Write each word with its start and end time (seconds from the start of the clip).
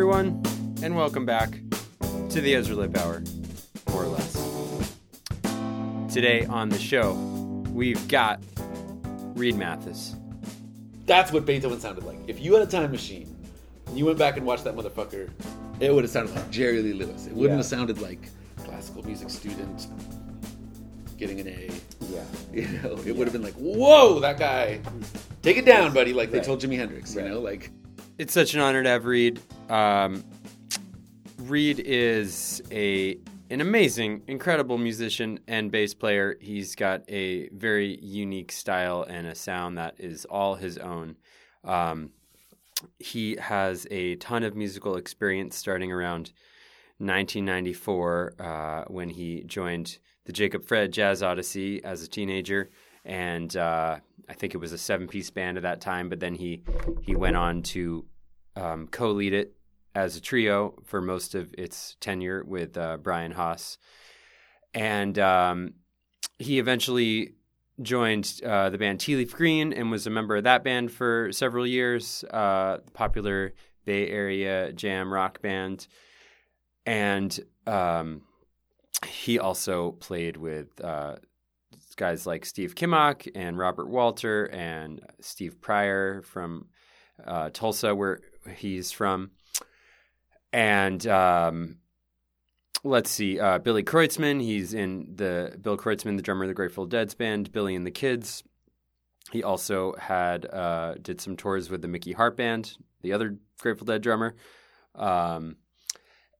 everyone, 0.00 0.42
and 0.82 0.94
welcome 0.94 1.24
back 1.24 1.58
to 2.28 2.42
the 2.42 2.54
Ezra 2.54 2.76
Lipp 2.76 2.98
Hour, 2.98 3.22
more 3.88 4.04
or 4.04 4.08
less. 4.08 4.34
Today 6.12 6.44
on 6.44 6.68
the 6.68 6.78
show, 6.78 7.14
we've 7.72 8.06
got 8.06 8.42
Reed 9.34 9.56
Mathis. 9.56 10.14
That's 11.06 11.32
what 11.32 11.46
Beethoven 11.46 11.80
sounded 11.80 12.04
like. 12.04 12.18
If 12.26 12.42
you 12.42 12.52
had 12.52 12.62
a 12.62 12.70
time 12.70 12.90
machine 12.90 13.34
and 13.86 13.96
you 13.96 14.04
went 14.04 14.18
back 14.18 14.36
and 14.36 14.44
watched 14.44 14.64
that 14.64 14.76
motherfucker, 14.76 15.30
it 15.80 15.94
would 15.94 16.04
have 16.04 16.10
sounded 16.10 16.34
like 16.34 16.50
Jerry 16.50 16.82
Lee 16.82 16.92
Lewis. 16.92 17.26
It 17.26 17.32
wouldn't 17.32 17.52
Yeah. 17.52 17.56
have 17.56 17.64
sounded 17.64 18.02
like 18.02 18.28
classical 18.66 19.02
music 19.02 19.30
student 19.30 19.86
getting 21.16 21.40
an 21.40 21.48
A. 21.48 21.70
Yeah. 22.10 22.22
You 22.52 22.68
know, 22.82 22.98
it 23.06 23.16
would 23.16 23.26
have 23.26 23.32
been 23.32 23.42
like, 23.42 23.54
whoa, 23.54 24.20
that 24.20 24.38
guy, 24.38 24.78
take 25.40 25.56
it 25.56 25.64
down, 25.64 25.94
buddy, 25.94 26.12
like 26.12 26.30
they 26.30 26.36
Right. 26.36 26.46
told 26.46 26.60
Jimi 26.60 26.76
Hendrix. 26.76 27.14
You 27.14 27.22
know, 27.22 27.40
like 27.40 27.70
It's 28.18 28.32
such 28.32 28.54
an 28.54 28.60
honor 28.60 28.82
to 28.82 28.88
have 28.88 29.04
Reed. 29.04 29.40
Um, 29.68 30.24
Reed 31.38 31.80
is 31.80 32.62
a 32.70 33.18
an 33.50 33.60
amazing, 33.60 34.22
incredible 34.26 34.78
musician 34.78 35.38
and 35.46 35.70
bass 35.70 35.92
player. 35.92 36.38
He's 36.40 36.74
got 36.74 37.02
a 37.08 37.50
very 37.50 37.98
unique 38.00 38.52
style 38.52 39.02
and 39.06 39.26
a 39.26 39.34
sound 39.34 39.76
that 39.76 39.96
is 39.98 40.24
all 40.24 40.54
his 40.54 40.78
own. 40.78 41.16
Um, 41.62 42.10
he 42.98 43.36
has 43.36 43.86
a 43.90 44.16
ton 44.16 44.44
of 44.44 44.56
musical 44.56 44.96
experience 44.96 45.54
starting 45.54 45.92
around 45.92 46.32
1994 46.98 48.34
uh, 48.38 48.84
when 48.88 49.10
he 49.10 49.42
joined 49.44 49.98
the 50.24 50.32
Jacob 50.32 50.64
Fred 50.64 50.90
Jazz 50.90 51.22
Odyssey 51.22 51.84
as 51.84 52.02
a 52.02 52.08
teenager, 52.08 52.70
and 53.06 53.56
uh, 53.56 53.98
I 54.28 54.34
think 54.34 54.54
it 54.54 54.58
was 54.58 54.72
a 54.72 54.78
seven-piece 54.78 55.30
band 55.30 55.56
at 55.56 55.62
that 55.62 55.80
time. 55.80 56.08
But 56.08 56.20
then 56.20 56.34
he 56.34 56.62
he 57.00 57.14
went 57.16 57.36
on 57.36 57.62
to 57.62 58.04
um, 58.56 58.88
co-lead 58.88 59.32
it 59.32 59.56
as 59.94 60.16
a 60.16 60.20
trio 60.20 60.74
for 60.84 61.00
most 61.00 61.34
of 61.34 61.54
its 61.56 61.96
tenure 62.00 62.44
with 62.44 62.76
uh, 62.76 62.98
Brian 62.98 63.32
Haas, 63.32 63.78
and 64.74 65.18
um, 65.18 65.74
he 66.38 66.58
eventually 66.58 67.34
joined 67.80 68.40
uh, 68.44 68.70
the 68.70 68.78
band 68.78 69.00
Tea 69.00 69.16
Leaf 69.16 69.34
Green 69.34 69.72
and 69.72 69.90
was 69.90 70.06
a 70.06 70.10
member 70.10 70.36
of 70.36 70.44
that 70.44 70.64
band 70.64 70.90
for 70.90 71.30
several 71.32 71.66
years. 71.66 72.24
Uh, 72.24 72.78
popular 72.92 73.54
Bay 73.84 74.08
Area 74.08 74.72
jam 74.72 75.12
rock 75.12 75.40
band, 75.40 75.86
and 76.84 77.38
um, 77.66 78.22
he 79.06 79.38
also 79.38 79.92
played 79.92 80.36
with 80.36 80.68
uh, 80.82 81.16
guys 81.96 82.26
like 82.26 82.44
Steve 82.44 82.74
Kimock 82.74 83.28
and 83.34 83.58
Robert 83.58 83.88
Walter 83.88 84.44
and 84.46 85.00
Steve 85.20 85.60
Pryor 85.60 86.22
from 86.22 86.66
uh, 87.24 87.50
Tulsa, 87.52 87.94
where 87.94 88.20
he's 88.56 88.92
from, 88.92 89.30
and 90.52 91.06
um, 91.06 91.78
let's 92.84 93.10
see, 93.10 93.40
uh, 93.40 93.58
Billy 93.58 93.82
Kreutzmann. 93.82 94.40
He's 94.40 94.74
in 94.74 95.14
the 95.16 95.56
Bill 95.60 95.76
Kreutzmann, 95.76 96.16
the 96.16 96.22
drummer 96.22 96.44
of 96.44 96.48
the 96.48 96.54
Grateful 96.54 96.86
Dead's 96.86 97.14
band, 97.14 97.52
Billy 97.52 97.74
and 97.74 97.86
the 97.86 97.90
Kids. 97.90 98.44
He 99.32 99.42
also 99.42 99.94
had 99.98 100.46
uh, 100.46 100.94
did 101.02 101.20
some 101.20 101.36
tours 101.36 101.68
with 101.68 101.82
the 101.82 101.88
Mickey 101.88 102.12
Hart 102.12 102.36
Band, 102.36 102.76
the 103.02 103.12
other 103.12 103.38
Grateful 103.58 103.86
Dead 103.86 104.02
drummer. 104.02 104.36
Um, 104.94 105.56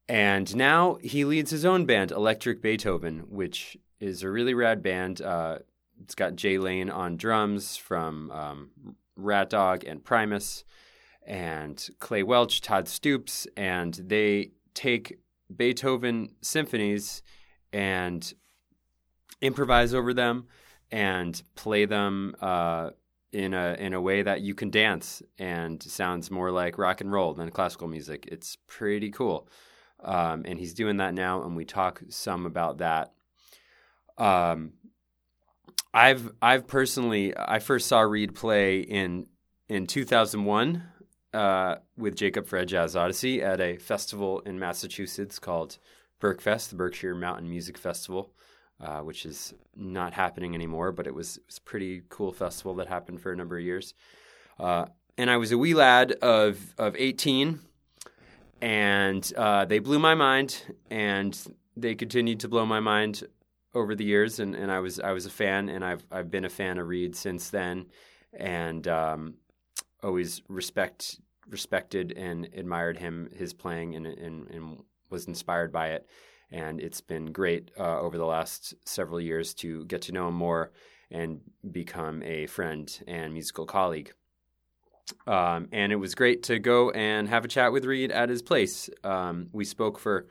and 0.08 0.54
now 0.54 0.98
he 1.02 1.24
leads 1.24 1.50
his 1.50 1.64
own 1.64 1.84
band, 1.84 2.12
Electric 2.12 2.62
Beethoven, 2.62 3.24
which 3.28 3.76
is 4.00 4.22
a 4.22 4.30
really 4.30 4.54
rad 4.54 4.82
band. 4.82 5.22
Uh, 5.22 5.58
it's 6.02 6.14
got 6.14 6.36
Jay 6.36 6.58
Lane 6.58 6.90
on 6.90 7.16
drums 7.16 7.76
from 7.76 8.30
um, 8.30 8.70
Rat 9.16 9.50
Dog 9.50 9.84
and 9.84 10.04
Primus, 10.04 10.64
and 11.26 11.88
Clay 11.98 12.22
Welch, 12.22 12.60
Todd 12.60 12.88
Stoops, 12.88 13.46
and 13.56 13.94
they 13.94 14.52
take 14.74 15.18
Beethoven 15.54 16.30
symphonies 16.42 17.22
and 17.72 18.32
improvise 19.40 19.94
over 19.94 20.14
them 20.14 20.46
and 20.90 21.42
play 21.54 21.84
them 21.84 22.34
uh, 22.40 22.90
in 23.32 23.54
a 23.54 23.76
in 23.78 23.92
a 23.92 24.00
way 24.00 24.22
that 24.22 24.40
you 24.40 24.54
can 24.54 24.70
dance 24.70 25.22
and 25.38 25.82
sounds 25.82 26.30
more 26.30 26.50
like 26.50 26.78
rock 26.78 27.00
and 27.00 27.12
roll 27.12 27.34
than 27.34 27.50
classical 27.50 27.88
music. 27.88 28.28
It's 28.30 28.56
pretty 28.66 29.10
cool, 29.10 29.48
um, 30.04 30.42
and 30.46 30.58
he's 30.58 30.74
doing 30.74 30.98
that 30.98 31.14
now, 31.14 31.42
and 31.42 31.56
we 31.56 31.64
talk 31.64 32.02
some 32.08 32.46
about 32.46 32.78
that. 32.78 33.12
Um, 34.18 34.72
I've 35.92 36.30
I've 36.42 36.66
personally 36.66 37.32
I 37.36 37.58
first 37.58 37.86
saw 37.86 38.00
Reed 38.00 38.34
play 38.34 38.80
in 38.80 39.26
in 39.68 39.86
2001 39.86 40.82
uh, 41.32 41.76
with 41.96 42.16
Jacob 42.16 42.46
Fred 42.46 42.68
Jazz 42.68 42.96
Odyssey 42.96 43.42
at 43.42 43.60
a 43.60 43.76
festival 43.76 44.40
in 44.40 44.58
Massachusetts 44.58 45.38
called 45.38 45.78
Berkfest, 46.20 46.70
the 46.70 46.76
Berkshire 46.76 47.14
Mountain 47.14 47.48
Music 47.48 47.76
Festival, 47.76 48.32
uh, 48.80 49.00
which 49.00 49.26
is 49.26 49.54
not 49.74 50.12
happening 50.14 50.54
anymore, 50.54 50.92
but 50.92 51.06
it 51.06 51.14
was, 51.14 51.36
it 51.36 51.44
was 51.46 51.58
a 51.58 51.62
pretty 51.62 52.02
cool 52.08 52.32
festival 52.32 52.74
that 52.74 52.88
happened 52.88 53.20
for 53.20 53.32
a 53.32 53.36
number 53.36 53.58
of 53.58 53.64
years. 53.64 53.92
Uh, 54.58 54.86
and 55.18 55.30
I 55.30 55.36
was 55.36 55.52
a 55.52 55.58
wee 55.58 55.74
lad 55.74 56.12
of 56.12 56.74
of 56.78 56.94
18, 56.96 57.58
and 58.60 59.32
uh, 59.36 59.64
they 59.64 59.78
blew 59.78 59.98
my 59.98 60.14
mind, 60.14 60.62
and 60.90 61.38
they 61.76 61.94
continued 61.94 62.40
to 62.40 62.48
blow 62.48 62.64
my 62.64 62.80
mind 62.80 63.24
over 63.74 63.94
the 63.94 64.04
years, 64.04 64.40
and, 64.40 64.54
and 64.54 64.70
I 64.70 64.80
was 64.80 65.00
I 65.00 65.12
was 65.12 65.26
a 65.26 65.30
fan, 65.30 65.68
and 65.68 65.84
I've 65.84 66.06
I've 66.10 66.30
been 66.30 66.44
a 66.44 66.50
fan 66.50 66.78
of 66.78 66.88
Reed 66.88 67.14
since 67.16 67.50
then, 67.50 67.86
and 68.32 68.86
um, 68.88 69.34
always 70.02 70.42
respect 70.48 71.20
respected 71.48 72.12
and 72.16 72.48
admired 72.56 72.98
him 72.98 73.28
his 73.36 73.52
playing 73.52 73.94
and 73.94 74.06
and, 74.06 74.50
and 74.50 74.82
was 75.10 75.26
inspired 75.26 75.72
by 75.72 75.88
it, 75.88 76.06
and 76.50 76.80
it's 76.80 77.00
been 77.00 77.32
great 77.32 77.70
uh, 77.78 78.00
over 78.00 78.18
the 78.18 78.26
last 78.26 78.74
several 78.84 79.20
years 79.20 79.54
to 79.54 79.84
get 79.86 80.02
to 80.02 80.12
know 80.12 80.28
him 80.28 80.34
more 80.34 80.72
and 81.10 81.40
become 81.70 82.22
a 82.22 82.46
friend 82.46 83.02
and 83.06 83.32
musical 83.32 83.64
colleague. 83.66 84.12
Um, 85.26 85.68
and 85.70 85.92
it 85.92 85.96
was 85.96 86.16
great 86.16 86.42
to 86.44 86.58
go 86.58 86.90
and 86.90 87.28
have 87.28 87.44
a 87.44 87.48
chat 87.48 87.70
with 87.72 87.84
Reed 87.84 88.10
at 88.10 88.28
his 88.28 88.42
place. 88.42 88.90
Um, 89.04 89.48
we 89.52 89.64
spoke 89.64 89.98
for 90.00 90.26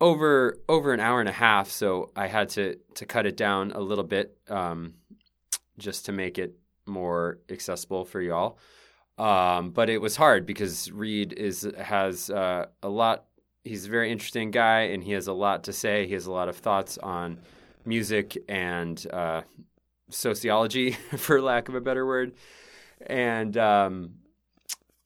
over 0.00 0.58
over 0.68 0.92
an 0.92 1.00
hour 1.00 1.20
and 1.20 1.28
a 1.28 1.32
half, 1.32 1.70
so 1.70 2.10
I 2.16 2.26
had 2.26 2.48
to 2.50 2.76
to 2.94 3.06
cut 3.06 3.26
it 3.26 3.36
down 3.36 3.72
a 3.72 3.80
little 3.80 4.04
bit 4.04 4.36
um, 4.48 4.94
just 5.78 6.06
to 6.06 6.12
make 6.12 6.38
it 6.38 6.54
more 6.86 7.38
accessible 7.48 8.04
for 8.04 8.20
y'all. 8.20 8.58
Um, 9.16 9.70
but 9.70 9.88
it 9.88 10.00
was 10.00 10.16
hard 10.16 10.44
because 10.44 10.90
Reed 10.90 11.32
is 11.32 11.68
has 11.78 12.30
uh, 12.30 12.66
a 12.82 12.88
lot. 12.88 13.24
He's 13.64 13.86
a 13.86 13.90
very 13.90 14.10
interesting 14.10 14.50
guy, 14.50 14.80
and 14.80 15.02
he 15.02 15.12
has 15.12 15.26
a 15.26 15.32
lot 15.32 15.64
to 15.64 15.72
say. 15.72 16.06
He 16.06 16.14
has 16.14 16.26
a 16.26 16.32
lot 16.32 16.48
of 16.48 16.56
thoughts 16.56 16.98
on 16.98 17.38
music 17.86 18.36
and 18.48 19.04
uh, 19.12 19.42
sociology, 20.10 20.92
for 21.16 21.40
lack 21.40 21.68
of 21.68 21.74
a 21.74 21.80
better 21.80 22.04
word, 22.04 22.32
and 23.06 23.56
um, 23.56 24.10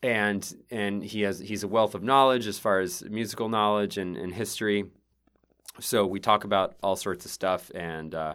and 0.02 0.54
and 0.70 1.02
he 1.02 1.22
has 1.22 1.38
he's 1.38 1.64
a 1.64 1.68
wealth 1.68 1.94
of 1.94 2.02
knowledge 2.02 2.46
as 2.46 2.58
far 2.58 2.80
as 2.80 3.02
musical 3.04 3.48
knowledge 3.48 3.98
and, 3.98 4.16
and 4.16 4.34
history. 4.34 4.84
So 5.80 6.06
we 6.06 6.20
talk 6.20 6.44
about 6.44 6.76
all 6.82 6.96
sorts 6.96 7.24
of 7.24 7.30
stuff, 7.30 7.70
and 7.74 8.14
uh, 8.14 8.34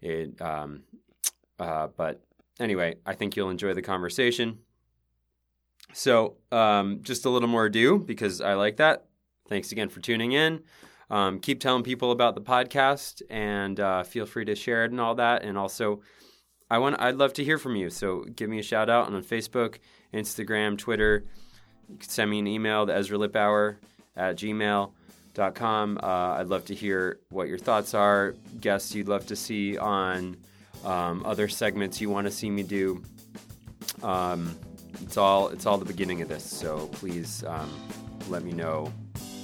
it. 0.00 0.40
Um, 0.40 0.82
uh, 1.58 1.88
but 1.96 2.22
anyway, 2.58 2.96
I 3.04 3.14
think 3.14 3.36
you'll 3.36 3.50
enjoy 3.50 3.74
the 3.74 3.82
conversation. 3.82 4.58
So 5.92 6.36
um, 6.52 7.00
just 7.02 7.24
a 7.24 7.30
little 7.30 7.48
more 7.48 7.66
ado 7.66 7.98
because 7.98 8.40
I 8.40 8.54
like 8.54 8.76
that. 8.76 9.06
Thanks 9.48 9.72
again 9.72 9.88
for 9.88 10.00
tuning 10.00 10.32
in. 10.32 10.60
Um, 11.10 11.40
keep 11.40 11.60
telling 11.60 11.82
people 11.82 12.12
about 12.12 12.36
the 12.36 12.40
podcast, 12.40 13.20
and 13.28 13.78
uh, 13.80 14.04
feel 14.04 14.26
free 14.26 14.44
to 14.44 14.54
share 14.54 14.84
it 14.84 14.92
and 14.92 15.00
all 15.00 15.16
that. 15.16 15.42
And 15.42 15.58
also, 15.58 16.02
I 16.70 16.78
want 16.78 17.00
I'd 17.00 17.16
love 17.16 17.32
to 17.34 17.44
hear 17.44 17.58
from 17.58 17.74
you. 17.74 17.90
So 17.90 18.24
give 18.36 18.48
me 18.48 18.60
a 18.60 18.62
shout 18.62 18.88
out 18.88 19.12
on 19.12 19.24
Facebook, 19.24 19.78
Instagram, 20.12 20.78
Twitter. 20.78 21.24
You 21.88 21.96
can 21.96 22.08
send 22.08 22.30
me 22.30 22.38
an 22.38 22.46
email 22.46 22.86
to 22.86 22.94
Ezra 22.94 23.18
Lipauer 23.18 23.76
at 24.16 24.36
gmail.com. 24.36 25.98
Uh, 26.02 26.06
I'd 26.06 26.48
love 26.48 26.64
to 26.66 26.74
hear 26.74 27.18
what 27.30 27.48
your 27.48 27.58
thoughts 27.58 27.94
are, 27.94 28.34
guests 28.60 28.94
you'd 28.94 29.08
love 29.08 29.26
to 29.26 29.36
see 29.36 29.76
on 29.78 30.36
um, 30.84 31.24
other 31.24 31.48
segments 31.48 32.00
you 32.00 32.10
want 32.10 32.26
to 32.26 32.30
see 32.30 32.50
me 32.50 32.62
do. 32.62 33.02
Um, 34.02 34.56
it's 35.02 35.16
all 35.16 35.48
it's 35.48 35.66
all 35.66 35.78
the 35.78 35.84
beginning 35.84 36.22
of 36.22 36.28
this, 36.28 36.44
so 36.44 36.88
please 36.92 37.44
um, 37.44 37.70
let 38.28 38.44
me 38.44 38.52
know 38.52 38.92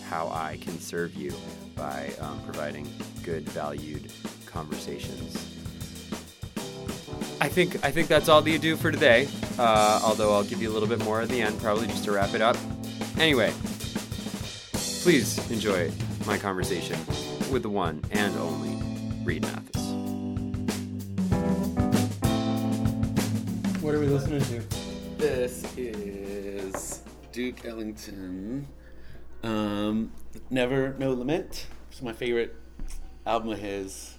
how 0.09 0.29
I 0.29 0.59
can 0.61 0.79
serve 0.79 1.15
you 1.15 1.33
by 1.75 2.13
um, 2.21 2.41
providing 2.45 2.89
good, 3.23 3.49
valued 3.49 4.13
conversations. 4.47 5.56
I 7.47 7.49
think 7.49 7.85
I 7.85 7.93
think 7.93 8.09
that's 8.09 8.29
all 8.29 8.43
that 8.43 8.51
you 8.51 8.59
do 8.59 8.75
for 8.75 8.91
today. 8.91 9.29
Uh, 9.57 10.01
although 10.03 10.35
I'll 10.35 10.43
give 10.43 10.61
you 10.61 10.69
a 10.69 10.75
little 10.75 10.89
bit 10.89 10.99
more 11.05 11.21
at 11.21 11.29
the 11.29 11.41
end, 11.41 11.61
probably 11.61 11.87
just 11.87 12.03
to 12.07 12.11
wrap 12.11 12.35
it 12.35 12.41
up. 12.41 12.57
Anyway, 13.21 13.55
please 14.73 15.49
enjoy 15.49 15.93
my 16.27 16.39
conversation 16.39 16.99
with 17.53 17.63
the 17.63 17.69
one 17.69 18.03
and 18.11 18.37
only 18.39 18.83
Reed 19.25 19.43
Mathis. 19.43 19.81
What 23.81 23.95
are 23.95 24.01
we 24.01 24.09
listening 24.09 24.41
to? 24.41 24.61
This 25.17 25.65
is 25.77 27.03
Duke 27.31 27.65
Ellington. 27.65 28.67
Um, 29.45 30.11
Never 30.51 30.97
No 30.99 31.13
Lament. 31.13 31.69
It's 31.93 32.03
my 32.03 32.13
favorite 32.13 32.57
album 33.25 33.51
of 33.51 33.61
his, 33.61 34.16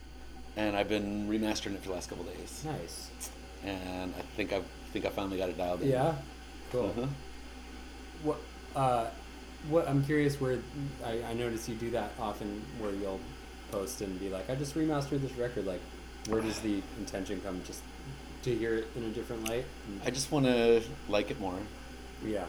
and 0.58 0.76
I've 0.76 0.90
been 0.90 1.28
remastering 1.30 1.76
it 1.76 1.82
for 1.82 1.88
the 1.90 1.94
last 1.94 2.10
couple 2.10 2.26
days. 2.26 2.64
Nice. 2.66 3.10
And 3.64 4.14
I 4.18 4.22
think 4.36 4.52
I 4.52 4.62
think 4.92 5.06
I 5.06 5.10
finally 5.10 5.38
got 5.38 5.50
it 5.50 5.58
dialed 5.58 5.82
in. 5.82 5.90
Yeah. 5.90 6.16
Cool. 6.72 6.88
Uh-huh. 6.98 7.08
What? 8.24 8.38
Uh, 8.76 9.08
what? 9.70 9.88
I'm 9.88 10.04
curious. 10.04 10.42
Where 10.42 10.60
I, 11.06 11.22
I 11.30 11.34
notice 11.34 11.70
you 11.70 11.76
do 11.76 11.90
that 11.92 12.12
often, 12.20 12.62
where 12.80 12.92
you'll 12.92 13.20
post 13.72 14.02
and 14.02 14.20
be 14.20 14.30
like, 14.30 14.50
"I 14.50 14.56
just 14.56 14.76
remastered 14.76 15.22
this 15.22 15.32
record." 15.34 15.66
Like, 15.66 15.82
where 16.28 16.42
does 16.42 16.60
the 16.60 16.82
intention 17.00 17.40
come? 17.42 17.62
Just 17.66 17.82
to 18.44 18.54
hear 18.56 18.76
it 18.76 18.88
in 18.96 19.04
a 19.04 19.10
different 19.10 19.48
light. 19.48 19.66
I 20.06 20.10
just 20.12 20.32
want 20.32 20.46
to 20.46 20.82
like 21.10 21.32
it 21.32 21.40
more. 21.40 21.56
yeah. 22.26 22.46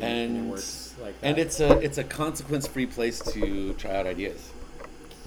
And- 0.00 0.36
it 0.46 0.50
works 0.50 0.94
like 1.02 1.20
that. 1.20 1.26
And 1.26 1.38
it's 1.38 1.60
a 1.60 1.78
it's 1.80 1.98
a 1.98 2.04
consequence 2.04 2.66
free 2.66 2.86
place 2.86 3.18
to 3.34 3.74
try 3.74 3.94
out 3.96 4.06
ideas, 4.06 4.50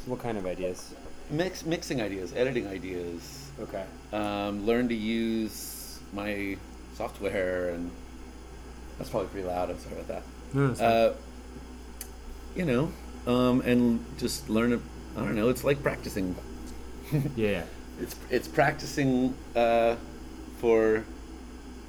what 0.06 0.20
kind 0.22 0.38
of 0.38 0.46
ideas? 0.46 0.94
mix 1.32 1.66
mixing 1.66 2.02
ideas, 2.02 2.34
editing 2.36 2.68
ideas, 2.68 3.50
Okay. 3.60 3.84
um, 4.14 4.64
learn 4.66 4.88
to 4.90 4.94
use 4.96 6.00
my 6.14 6.56
software, 6.94 7.70
and 7.70 7.90
that's 8.98 9.10
probably 9.10 9.30
pretty 9.30 9.48
loud. 9.48 9.70
I'm 9.72 9.80
sorry 9.80 9.96
about 9.96 10.08
that. 10.08 10.24
No. 10.54 10.72
Uh, 10.86 11.14
you 12.56 12.66
know, 12.66 12.92
um, 13.28 13.62
and 13.62 14.06
just 14.18 14.50
learn. 14.50 14.74
it- 14.74 14.82
I 15.18 15.22
don't 15.22 15.36
know. 15.36 15.50
It's 15.50 15.64
like 15.64 15.82
practicing. 15.82 16.36
yeah. 17.12 17.20
yeah. 17.36 17.64
It's 18.02 18.16
it's 18.30 18.48
practicing 18.48 19.34
uh, 19.56 19.96
for 20.60 21.06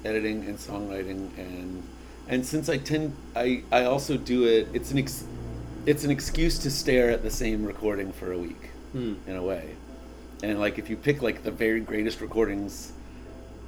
editing 0.05 0.45
and 0.45 0.57
songwriting 0.57 1.29
and 1.37 1.83
and 2.29 2.45
since 2.45 2.69
I 2.69 2.77
tend 2.77 3.15
I 3.35 3.63
I 3.71 3.83
also 3.83 4.15
do 4.17 4.45
it. 4.45 4.69
It's 4.73 4.91
an 4.91 4.97
ex, 4.99 5.25
it's 5.87 6.03
an 6.03 6.11
excuse 6.11 6.59
to 6.59 6.69
stare 6.69 7.09
at 7.09 7.23
the 7.23 7.31
same 7.31 7.65
recording 7.65 8.11
for 8.11 8.31
a 8.33 8.37
week 8.37 8.69
Hmm. 8.91 9.15
in 9.25 9.35
a 9.35 9.43
way. 9.43 9.75
And 10.43 10.59
like 10.59 10.77
if 10.77 10.89
you 10.89 10.95
pick 10.95 11.21
like 11.21 11.43
the 11.43 11.51
very 11.51 11.79
greatest 11.79 12.21
recordings 12.21 12.91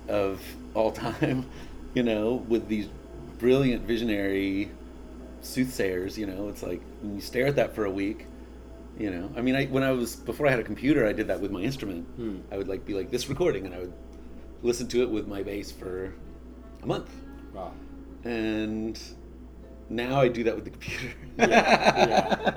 of 0.08 0.42
all 0.76 0.92
time, 0.92 1.46
you 1.96 2.04
know, 2.04 2.46
with 2.48 2.68
these 2.68 2.88
brilliant 3.40 3.84
visionary 3.88 4.70
soothsayers, 5.42 6.18
you 6.18 6.26
know, 6.26 6.50
it's 6.50 6.62
like 6.62 6.82
when 7.02 7.16
you 7.16 7.22
stare 7.22 7.48
at 7.48 7.56
that 7.56 7.74
for 7.74 7.86
a 7.86 7.92
week, 7.92 8.26
you 9.00 9.10
know. 9.10 9.32
I 9.36 9.42
mean, 9.42 9.56
I 9.56 9.66
when 9.66 9.84
I 9.84 9.92
was 9.92 10.16
before 10.16 10.48
I 10.48 10.52
had 10.52 10.60
a 10.60 10.64
computer, 10.64 11.08
I 11.08 11.14
did 11.14 11.28
that 11.28 11.40
with 11.42 11.52
my 11.52 11.62
instrument. 11.62 12.06
Hmm. 12.16 12.38
I 12.52 12.58
would 12.58 12.68
like 12.68 12.86
be 12.86 12.94
like 12.94 13.10
this 13.12 13.30
recording 13.30 13.66
and 13.66 13.74
I 13.74 13.80
would 13.80 13.94
listen 14.62 14.88
to 14.90 15.02
it 15.04 15.10
with 15.10 15.28
my 15.28 15.42
bass 15.42 15.72
for 15.72 16.14
a 16.84 16.86
month. 16.86 17.10
Wow. 17.54 17.72
And 18.26 19.00
now 19.90 20.20
I 20.22 20.28
do 20.28 20.44
that 20.44 20.56
with 20.56 20.66
the 20.66 20.72
computer. 20.72 21.14
Yeah, 21.38 22.56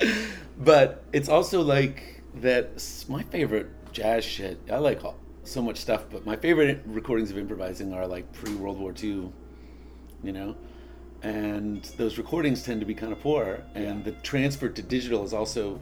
but 0.58 1.04
it's 1.12 1.28
also 1.28 1.62
like 1.62 2.22
that. 2.36 3.04
My 3.08 3.22
favorite 3.24 3.68
jazz 3.92 4.24
shit. 4.24 4.58
I 4.70 4.78
like 4.78 5.04
all, 5.04 5.16
so 5.44 5.60
much 5.62 5.78
stuff, 5.78 6.04
but 6.10 6.24
my 6.26 6.36
favorite 6.36 6.82
recordings 6.86 7.30
of 7.30 7.38
improvising 7.38 7.92
are 7.92 8.06
like 8.06 8.32
pre 8.32 8.54
World 8.54 8.78
War 8.78 8.92
II. 9.02 9.30
You 10.22 10.32
know, 10.32 10.56
and 11.22 11.82
those 11.96 12.16
recordings 12.18 12.62
tend 12.62 12.80
to 12.80 12.86
be 12.86 12.94
kind 12.94 13.12
of 13.12 13.20
poor, 13.20 13.62
and 13.74 13.98
Yeah. 13.98 14.04
the 14.04 14.12
transfer 14.22 14.68
to 14.68 14.82
digital 14.82 15.24
is 15.24 15.32
also 15.32 15.80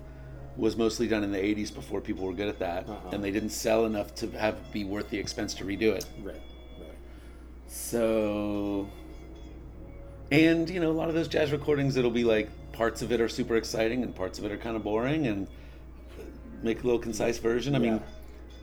was 0.57 0.77
mostly 0.77 1.07
done 1.07 1.23
in 1.25 1.31
the 1.31 1.39
80s 1.39 1.71
before 1.73 2.01
people 2.01 2.25
were 2.27 2.33
good 2.35 2.49
at 2.49 2.59
that 2.59 2.87
Uh-huh. 2.89 3.11
and 3.13 3.23
they 3.25 3.31
didn't 3.31 3.51
sell 3.51 3.87
enough 3.87 4.15
to 4.17 4.29
have 4.33 4.57
be 4.73 4.85
worth 4.85 5.09
the 5.09 5.17
expense 5.19 5.55
to 5.55 5.65
redo 5.65 5.95
it 5.95 6.05
Right. 6.23 6.35
Right. 6.79 6.89
so, 7.69 8.87
and 10.31 10.69
you 10.71 10.81
know, 10.81 10.91
a 10.91 10.93
lot 10.93 11.09
of 11.09 11.15
those 11.15 11.29
jazz 11.29 11.53
recordings, 11.53 11.97
it'll 11.97 12.11
be 12.11 12.25
like 12.25 12.49
parts 12.73 13.03
of 13.03 13.13
it 13.13 13.21
are 13.21 13.29
super 13.29 13.57
exciting 13.57 14.03
and 14.03 14.15
parts 14.15 14.39
of 14.39 14.45
it 14.45 14.53
are 14.53 14.57
kind 14.57 14.77
of 14.77 14.83
boring, 14.85 15.27
and 15.27 15.47
make 16.63 16.83
a 16.83 16.85
little 16.85 16.99
concise 17.01 17.39
version. 17.39 17.75
I 17.75 17.79
mean, 17.79 18.01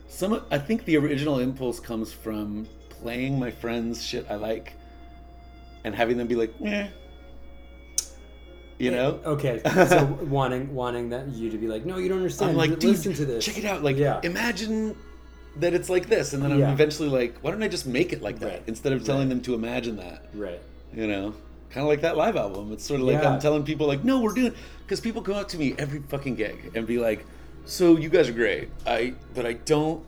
some 0.08 0.32
of, 0.32 0.44
I 0.50 0.58
think 0.58 0.84
the 0.84 0.96
original 0.96 1.38
impulse 1.40 1.80
comes 1.80 2.12
from 2.12 2.66
playing 2.88 3.38
my 3.38 3.50
friends 3.50 4.02
shit 4.04 4.26
I 4.30 4.36
like, 4.36 4.72
and 5.84 5.94
having 5.94 6.16
them 6.16 6.26
be 6.26 6.34
like, 6.36 6.52
eh, 6.64 6.88
you 8.78 8.90
know. 8.90 9.20
Okay. 9.24 9.60
So 9.88 10.04
wanting 10.28 10.74
wanting 10.74 11.10
that 11.10 11.28
you 11.28 11.50
to 11.50 11.58
be 11.58 11.66
like, 11.68 11.84
no, 11.84 11.98
you 11.98 12.08
don't 12.08 12.18
understand. 12.18 12.52
I'm 12.52 12.56
like, 12.56 12.82
listen 12.82 13.12
to 13.14 13.24
this. 13.26 13.44
check 13.44 13.58
it 13.58 13.64
out. 13.64 13.82
Like, 13.82 13.96
Yeah. 13.96 14.20
imagine 14.22 14.96
that 15.56 15.74
it's 15.74 15.90
like 15.90 16.08
this, 16.08 16.32
and 16.34 16.42
then 16.42 16.52
I'm 16.52 16.60
Yeah. 16.60 16.72
eventually 16.72 17.08
like, 17.08 17.36
why 17.42 17.50
don't 17.50 17.62
I 17.62 17.68
just 17.68 17.86
make 17.86 18.12
it 18.12 18.22
like 18.22 18.38
that 18.40 18.46
Right. 18.46 18.62
instead 18.68 18.92
of 18.92 19.04
telling 19.04 19.22
Right. 19.22 19.28
them 19.30 19.40
to 19.42 19.54
imagine 19.54 19.96
that? 19.96 20.24
Right. 20.34 20.60
you 20.94 21.06
know 21.06 21.34
kind 21.70 21.82
of 21.84 21.88
like 21.88 22.00
that 22.02 22.16
live 22.16 22.36
album. 22.36 22.72
It's 22.72 22.84
sort 22.84 23.00
of 23.00 23.06
like 23.06 23.20
Yeah. 23.22 23.32
i'm 23.34 23.40
telling 23.40 23.62
people 23.64 23.86
like 23.86 24.04
no 24.04 24.20
we're 24.20 24.32
doing 24.32 24.54
because 24.84 25.00
people 25.00 25.20
come 25.22 25.34
up 25.34 25.48
to 25.48 25.58
me 25.58 25.74
every 25.78 26.00
fucking 26.00 26.34
gig 26.36 26.72
and 26.74 26.86
be 26.86 26.98
like 26.98 27.24
so 27.64 27.96
you 27.96 28.08
guys 28.08 28.28
are 28.28 28.32
great. 28.32 28.68
I 28.86 29.14
but 29.34 29.44
i 29.46 29.52
don't 29.54 30.02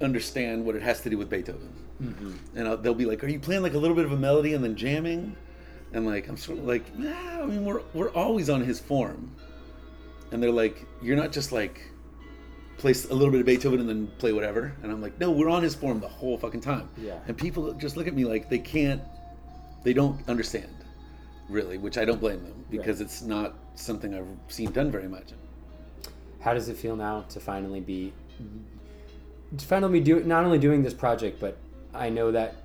understand 0.00 0.64
what 0.64 0.76
it 0.76 0.82
has 0.82 1.00
to 1.02 1.10
do 1.10 1.16
with 1.18 1.30
beethoven. 1.30 1.72
Mm-hmm. 2.02 2.32
and 2.58 2.68
I'll, 2.68 2.76
they'll 2.76 2.92
be 2.94 3.06
like 3.06 3.24
are 3.24 3.28
you 3.28 3.38
playing 3.40 3.62
like 3.62 3.72
a 3.72 3.78
little 3.78 3.96
bit 3.96 4.04
of 4.04 4.12
a 4.12 4.16
melody 4.18 4.52
and 4.54 4.62
then 4.62 4.76
jamming? 4.76 5.34
And 5.94 6.04
like 6.04 6.28
i'm 6.28 6.36
sort 6.36 6.58
of 6.58 6.66
like 6.66 6.96
nah, 6.98 7.42
i 7.42 7.46
mean 7.46 7.64
we're, 7.64 7.80
we're 7.94 8.10
always 8.10 8.50
on 8.50 8.60
his 8.60 8.78
form. 8.80 9.30
And 10.32 10.42
they're 10.42 10.50
like 10.50 10.84
you're 11.00 11.16
not 11.16 11.32
just 11.32 11.52
like 11.52 11.80
play 12.76 12.92
a 13.10 13.14
little 13.14 13.30
bit 13.30 13.40
of 13.40 13.46
beethoven 13.46 13.80
and 13.80 13.88
then 13.88 14.08
play 14.18 14.32
whatever. 14.34 14.74
And 14.82 14.92
i'm 14.92 15.00
like 15.00 15.18
no 15.18 15.30
we're 15.30 15.48
on 15.48 15.62
his 15.62 15.74
form 15.74 16.00
the 16.00 16.08
whole 16.08 16.36
fucking 16.36 16.60
time. 16.60 16.88
Yeah. 16.98 17.18
and 17.28 17.38
people 17.38 17.72
just 17.74 17.96
look 17.96 18.06
at 18.06 18.14
me 18.14 18.24
like 18.26 18.50
they 18.50 18.58
can't 18.58 19.00
they 19.86 19.94
don't 19.94 20.20
understand 20.28 20.74
really 21.48 21.78
which 21.78 21.96
i 21.96 22.04
don't 22.04 22.20
blame 22.20 22.42
them 22.42 22.64
because 22.68 23.00
it's 23.00 23.22
not 23.22 23.54
something 23.76 24.14
i've 24.16 24.26
seen 24.48 24.70
done 24.72 24.90
very 24.90 25.06
much 25.08 25.28
How 26.40 26.52
does 26.54 26.68
it 26.68 26.76
feel 26.76 26.96
now 26.96 27.24
to 27.34 27.38
finally 27.40 27.80
be 27.80 28.12
to 29.56 29.64
finally 29.64 30.00
be 30.00 30.04
do 30.04 30.24
not 30.24 30.44
only 30.44 30.58
doing 30.58 30.82
this 30.82 30.92
project, 30.94 31.38
but 31.40 31.56
I 31.94 32.08
know 32.10 32.32
that 32.32 32.56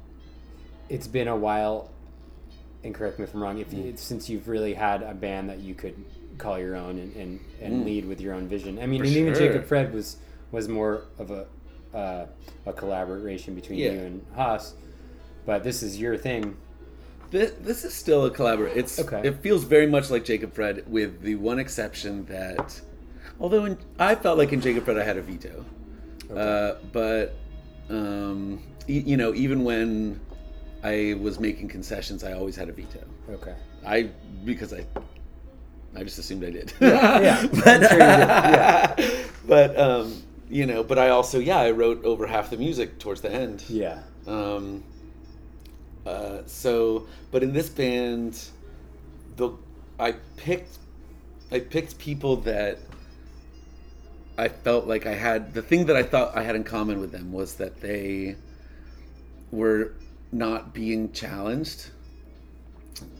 it's 0.89 1.07
been 1.07 1.27
a 1.27 1.35
while. 1.35 1.89
And 2.83 2.93
correct 2.93 3.19
me 3.19 3.23
if 3.25 3.33
I'm 3.35 3.41
wrong. 3.43 3.59
If 3.59 3.69
Mm. 3.69 3.85
you, 3.85 3.93
since 3.97 4.29
you've 4.29 4.47
really 4.47 4.73
had 4.73 5.03
a 5.03 5.13
band 5.13 5.47
that 5.51 5.59
you 5.59 5.73
could 5.75 5.95
call 6.39 6.57
your 6.59 6.75
own 6.75 6.97
and, 7.03 7.15
and, 7.15 7.39
and 7.61 7.73
Mm. 7.75 7.85
lead 7.85 8.05
with 8.07 8.19
your 8.19 8.33
own 8.33 8.47
vision. 8.47 8.79
I 8.79 8.87
mean, 8.87 9.01
For 9.01 9.05
and 9.07 9.15
even. 9.15 9.35
Jacob 9.35 9.63
Fred 9.65 9.93
was 9.93 10.17
was 10.51 10.67
more 10.67 11.03
of 11.19 11.29
a 11.31 11.45
uh, 11.93 12.25
a 12.65 12.73
collaboration 12.73 13.53
between 13.55 13.79
Yeah. 13.79 13.91
you 13.93 13.99
and 14.09 14.25
Haas. 14.35 14.73
But 15.45 15.63
this 15.63 15.83
is 15.83 15.99
your 15.99 16.17
thing. 16.17 16.57
This, 17.31 17.51
this 17.61 17.83
is 17.85 17.93
still 17.93 18.25
a 18.25 18.29
collaboration 18.31 18.77
it's 18.77 18.99
Okay. 18.99 19.21
it 19.27 19.37
feels 19.41 19.63
very 19.63 19.87
much 19.87 20.09
like 20.09 20.23
jacob 20.25 20.53
fred 20.53 20.83
with 20.87 21.21
the 21.21 21.35
one 21.35 21.59
exception 21.59 22.25
that 22.25 22.79
although 23.39 23.65
in, 23.65 23.77
i 23.99 24.13
felt 24.15 24.37
like 24.37 24.51
in 24.53 24.61
jacob 24.61 24.83
fred 24.85 24.97
i 24.97 25.03
had 25.03 25.17
a 25.17 25.21
veto 25.21 25.65
uh, 26.35 26.75
but 26.93 27.35
um, 27.89 28.61
e- 28.87 29.03
you 29.05 29.17
know 29.17 29.33
even 29.33 29.63
when 29.63 30.19
i 30.83 31.15
was 31.21 31.39
making 31.39 31.67
concessions 31.67 32.23
i 32.23 32.33
always 32.33 32.55
had 32.55 32.69
a 32.69 32.73
veto 32.73 32.99
Okay. 33.29 33.55
I 33.85 34.09
because 34.43 34.73
I 34.73 34.85
I 35.95 36.03
just 36.03 36.17
assumed 36.19 36.43
I 36.43 36.49
did. 36.51 36.73
yeah. 36.81 37.47
but 37.53 37.67
I'm 37.67 37.81
sure 37.89 39.01
you 39.01 39.07
did, 39.07 39.29
but 39.47 39.79
um, 39.79 40.21
you 40.49 40.65
know, 40.65 40.83
but 40.83 40.97
I 40.99 41.09
also 41.09 41.39
yeah, 41.39 41.57
I 41.59 41.71
wrote 41.71 42.03
over 42.03 42.27
half 42.27 42.49
the 42.49 42.57
music 42.57 42.99
towards 42.99 43.21
the 43.21 43.31
end. 43.31 43.63
Yeah. 43.69 43.99
Um, 44.27 44.83
uh, 46.05 46.39
so, 46.45 47.07
but 47.31 47.43
in 47.43 47.53
this 47.53 47.69
band, 47.69 48.39
the 49.37 49.51
I 49.99 50.13
picked 50.37 50.77
I 51.51 51.59
picked 51.59 51.97
people 51.99 52.37
that 52.37 52.79
I 54.37 54.47
felt 54.47 54.87
like 54.87 55.05
I 55.05 55.13
had 55.13 55.53
the 55.53 55.61
thing 55.61 55.85
that 55.85 55.95
I 55.95 56.03
thought 56.03 56.35
I 56.35 56.43
had 56.43 56.55
in 56.55 56.63
common 56.63 56.99
with 56.99 57.11
them 57.11 57.31
was 57.31 57.55
that 57.55 57.81
they 57.81 58.35
were 59.51 59.93
not 60.31 60.73
being 60.73 61.11
challenged 61.11 61.89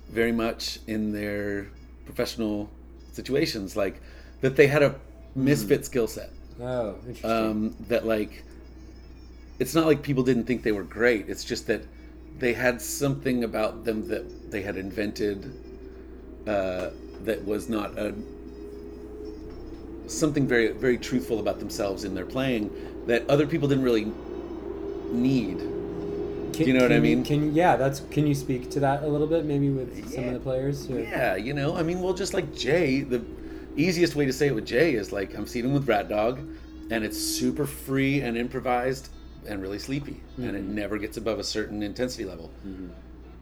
very 0.10 0.32
much 0.32 0.80
in 0.88 1.12
their 1.12 1.68
professional 2.06 2.70
situations 3.12 3.76
like 3.76 4.02
that 4.42 4.56
they 4.56 4.68
had 4.68 4.82
a 4.82 4.96
misfit 5.36 5.86
skill 5.86 6.08
set. 6.08 6.32
Oh, 6.60 6.96
interesting. 7.08 7.30
um, 7.30 7.76
that 7.90 8.06
like 8.06 8.44
it's 9.60 9.76
not 9.76 9.86
like 9.86 10.02
people 10.02 10.24
didn't 10.24 10.46
think 10.46 10.64
they 10.64 10.72
were 10.72 10.84
great. 10.84 11.30
It's 11.30 11.44
just 11.44 11.68
that 11.68 11.84
they 12.42 12.54
had 12.54 12.82
something 12.82 13.44
about 13.46 13.86
them 13.86 14.08
that 14.10 14.52
they 14.52 14.62
had 14.62 14.76
invented 14.76 15.54
uh, 16.48 16.90
that 17.24 17.46
was 17.46 17.70
not 17.70 17.98
a 17.98 18.14
something 20.08 20.46
very 20.48 20.74
very 20.74 20.98
truthful 20.98 21.40
about 21.40 21.60
themselves 21.60 22.04
in 22.04 22.14
their 22.14 22.26
playing 22.26 22.70
that 23.08 23.28
other 23.30 23.48
people 23.48 23.68
didn't 23.68 23.84
really 23.84 24.12
need 25.12 25.60
Can, 26.54 26.68
you 26.68 26.74
know 26.74 26.82
what 26.82 26.92
I 26.92 27.00
mean? 27.00 27.24
Can 27.24 27.54
yeah, 27.56 27.76
that's. 27.78 28.02
Can 28.12 28.28
you 28.28 28.36
speak 28.36 28.70
to 28.72 28.80
that 28.82 29.04
a 29.04 29.08
little 29.08 29.28
bit, 29.28 29.46
maybe 29.46 29.70
with 29.70 30.12
some 30.14 30.26
of 30.26 30.34
the 30.34 30.40
players? 30.40 30.90
or- 30.90 31.00
Yeah, 31.00 31.36
you 31.36 31.54
know, 31.54 31.76
I 31.76 31.84
mean, 31.84 32.02
well, 32.02 32.14
just 32.14 32.34
like 32.34 32.54
Jay, 32.54 33.02
the 33.02 33.24
easiest 33.78 34.16
way 34.16 34.26
to 34.26 34.34
say 34.34 34.48
it 34.48 34.56
with 34.56 34.66
Jay 34.66 34.94
is 34.96 35.12
like 35.14 35.34
I'm 35.36 35.46
him 35.46 35.74
with 35.74 35.88
Rat 35.88 36.10
Dog, 36.10 36.40
and 36.90 37.04
it's 37.06 37.18
super 37.18 37.66
free 37.66 38.22
and 38.22 38.38
improvised, 38.38 39.10
and 39.48 39.62
really 39.62 39.80
sleepy, 39.80 40.22
and 40.38 40.56
it 40.56 40.64
Mhm. 40.64 40.74
never 40.74 40.98
gets 40.98 41.18
above 41.18 41.40
a 41.40 41.44
certain 41.44 41.82
intensity 41.84 42.26
level. 42.26 42.50
Mm-hmm. 42.68 42.88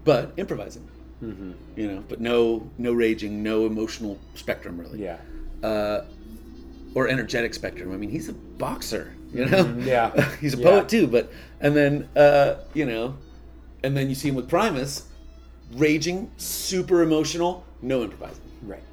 But 0.05 0.33
improvising, 0.37 0.87
Mm-hmm. 1.23 1.51
you 1.75 1.87
know, 1.87 2.03
but 2.07 2.21
no 2.21 2.69
no 2.77 2.93
raging, 2.93 3.43
no 3.43 3.65
emotional 3.65 4.17
spectrum 4.35 4.79
really. 4.79 5.01
Yeah. 5.03 5.17
Uh, 5.61 6.05
or 6.95 7.07
energetic 7.07 7.53
spectrum. 7.53 7.91
I 7.93 7.97
mean, 7.97 8.09
he's 8.09 8.29
a 8.29 8.33
boxer, 8.33 9.11
you 9.33 9.45
know. 9.45 9.65
Mhm, 9.65 9.85
yeah. 9.85 10.29
he's 10.41 10.53
a 10.53 10.57
Yeah. 10.57 10.63
poet 10.63 10.89
too. 10.89 11.07
But 11.07 11.31
and 11.59 11.75
then 11.75 12.07
uh, 12.15 12.55
you 12.73 12.85
know, 12.85 13.15
and 13.83 13.95
then 13.97 14.07
you 14.09 14.15
see 14.15 14.29
him 14.29 14.35
with 14.35 14.47
Primus, 14.47 15.03
raging, 15.75 16.31
super 16.37 17.01
emotional, 17.03 17.65
no 17.81 18.01
improvising. 18.03 18.43
Right. 18.63 18.83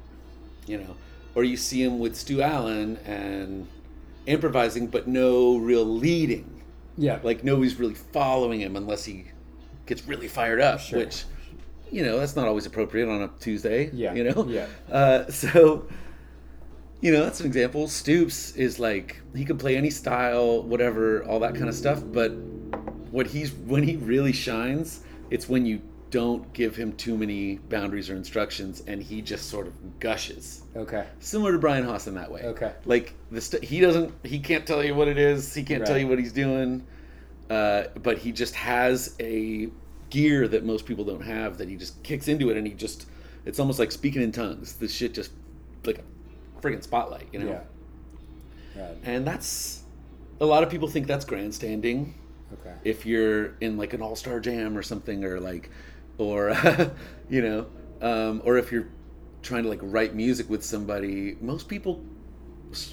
you 0.67 0.77
know, 0.77 0.95
or 1.35 1.43
you 1.45 1.55
see 1.55 1.81
him 1.81 1.97
with 1.99 2.15
Stu 2.17 2.41
Allen 2.41 2.97
and 3.05 3.67
improvising, 4.25 4.87
but 4.87 5.07
no 5.07 5.55
real 5.57 5.85
leading. 5.85 6.56
Yeah. 6.97 7.19
Like 7.23 7.43
nobody's 7.43 7.79
really 7.79 7.93
following 7.95 8.61
him 8.61 8.75
unless 8.75 9.05
he 9.05 9.25
gets 9.85 10.05
really 10.07 10.27
fired 10.27 10.59
up, 10.61 10.79
Sure. 10.79 10.99
which 10.99 11.23
you 11.91 12.03
know 12.03 12.19
that's 12.19 12.35
not 12.35 12.47
always 12.47 12.65
appropriate 12.65 13.07
on 13.07 13.21
a 13.21 13.29
Tuesday. 13.39 13.89
Yeah, 13.93 14.13
you 14.13 14.23
know. 14.25 14.45
yeah. 14.49 14.65
Uh, 14.91 15.29
so, 15.31 15.87
you 17.01 17.11
know, 17.13 17.23
that's 17.23 17.39
an 17.39 17.45
example. 17.45 17.87
Stoops 17.87 18.55
is 18.55 18.79
like 18.79 19.21
he 19.35 19.45
can 19.45 19.57
play 19.57 19.77
any 19.77 19.89
style, 19.89 20.63
whatever, 20.63 21.23
all 21.25 21.39
that 21.39 21.53
kind 21.53 21.69
of 21.69 21.75
stuff. 21.75 22.03
But 22.05 22.31
what 23.11 23.27
he's 23.27 23.51
when 23.53 23.83
he 23.83 23.95
really 23.97 24.33
shines, 24.33 25.01
it's 25.29 25.47
when 25.47 25.65
you 25.65 25.81
don't 26.09 26.51
give 26.53 26.75
him 26.75 26.93
too 26.93 27.17
many 27.17 27.55
boundaries 27.57 28.09
or 28.09 28.15
instructions, 28.15 28.81
and 28.87 29.01
he 29.03 29.21
just 29.21 29.49
sort 29.49 29.67
of 29.67 29.99
gushes 29.99 30.61
Okay. 30.75 31.05
similar 31.19 31.51
to 31.51 31.57
Brian 31.59 31.83
Haas 31.83 32.07
in 32.07 32.15
that 32.15 32.31
way. 32.31 32.41
Okay. 32.43 32.71
Like 32.85 33.13
the 33.31 33.41
st- 33.41 33.63
he 33.63 33.79
doesn't 33.79 34.13
he 34.23 34.39
can't 34.39 34.65
tell 34.65 34.83
you 34.83 34.95
what 34.95 35.07
it 35.07 35.17
is. 35.17 35.53
He 35.53 35.63
can't 35.63 35.85
tell 35.85 35.97
you 35.97 36.07
what 36.07 36.17
he's 36.19 36.31
doing. 36.33 36.85
Uh, 37.49 37.85
but 38.03 38.17
he 38.17 38.31
just 38.31 38.55
has 38.55 39.15
a 39.19 39.69
gear 40.09 40.47
that 40.47 40.63
most 40.65 40.85
people 40.85 41.03
don't 41.05 41.21
have 41.23 41.57
that 41.57 41.67
he 41.69 41.75
just 41.75 42.01
kicks 42.03 42.27
into 42.29 42.49
it 42.49 42.55
and 42.57 42.65
he 42.67 42.73
just 42.73 43.07
it's 43.45 43.59
almost 43.59 43.79
like 43.79 43.91
speaking 43.91 44.21
in 44.21 44.31
tongues. 44.31 44.73
This 44.73 44.93
shit 44.93 45.13
just 45.13 45.31
like 45.85 45.99
a 45.99 46.61
friggin' 46.61 46.83
spotlight, 46.83 47.27
you 47.31 47.39
know. 47.39 47.61
Yeah. 48.75 48.91
And 49.03 49.25
that's 49.25 49.81
a 50.39 50.45
lot 50.45 50.63
of 50.63 50.69
people 50.69 50.87
think 50.87 51.07
that's 51.07 51.25
grandstanding 51.25 52.13
Okay. 52.53 52.73
if 52.85 53.05
you're 53.05 53.55
in 53.59 53.77
like 53.77 53.93
an 53.93 54.01
all-star 54.01 54.39
jam 54.39 54.77
or 54.77 54.81
something 54.83 55.25
or 55.25 55.39
like 55.39 55.69
or 56.17 56.49
you 57.29 57.41
know 57.41 57.67
um, 58.01 58.41
or 58.45 58.57
if 58.57 58.71
you're 58.71 58.87
trying 59.41 59.63
to 59.63 59.69
like 59.69 59.79
write 59.81 60.13
music 60.15 60.49
with 60.49 60.63
somebody 60.63 61.35
most 61.41 61.67
people 61.67 62.03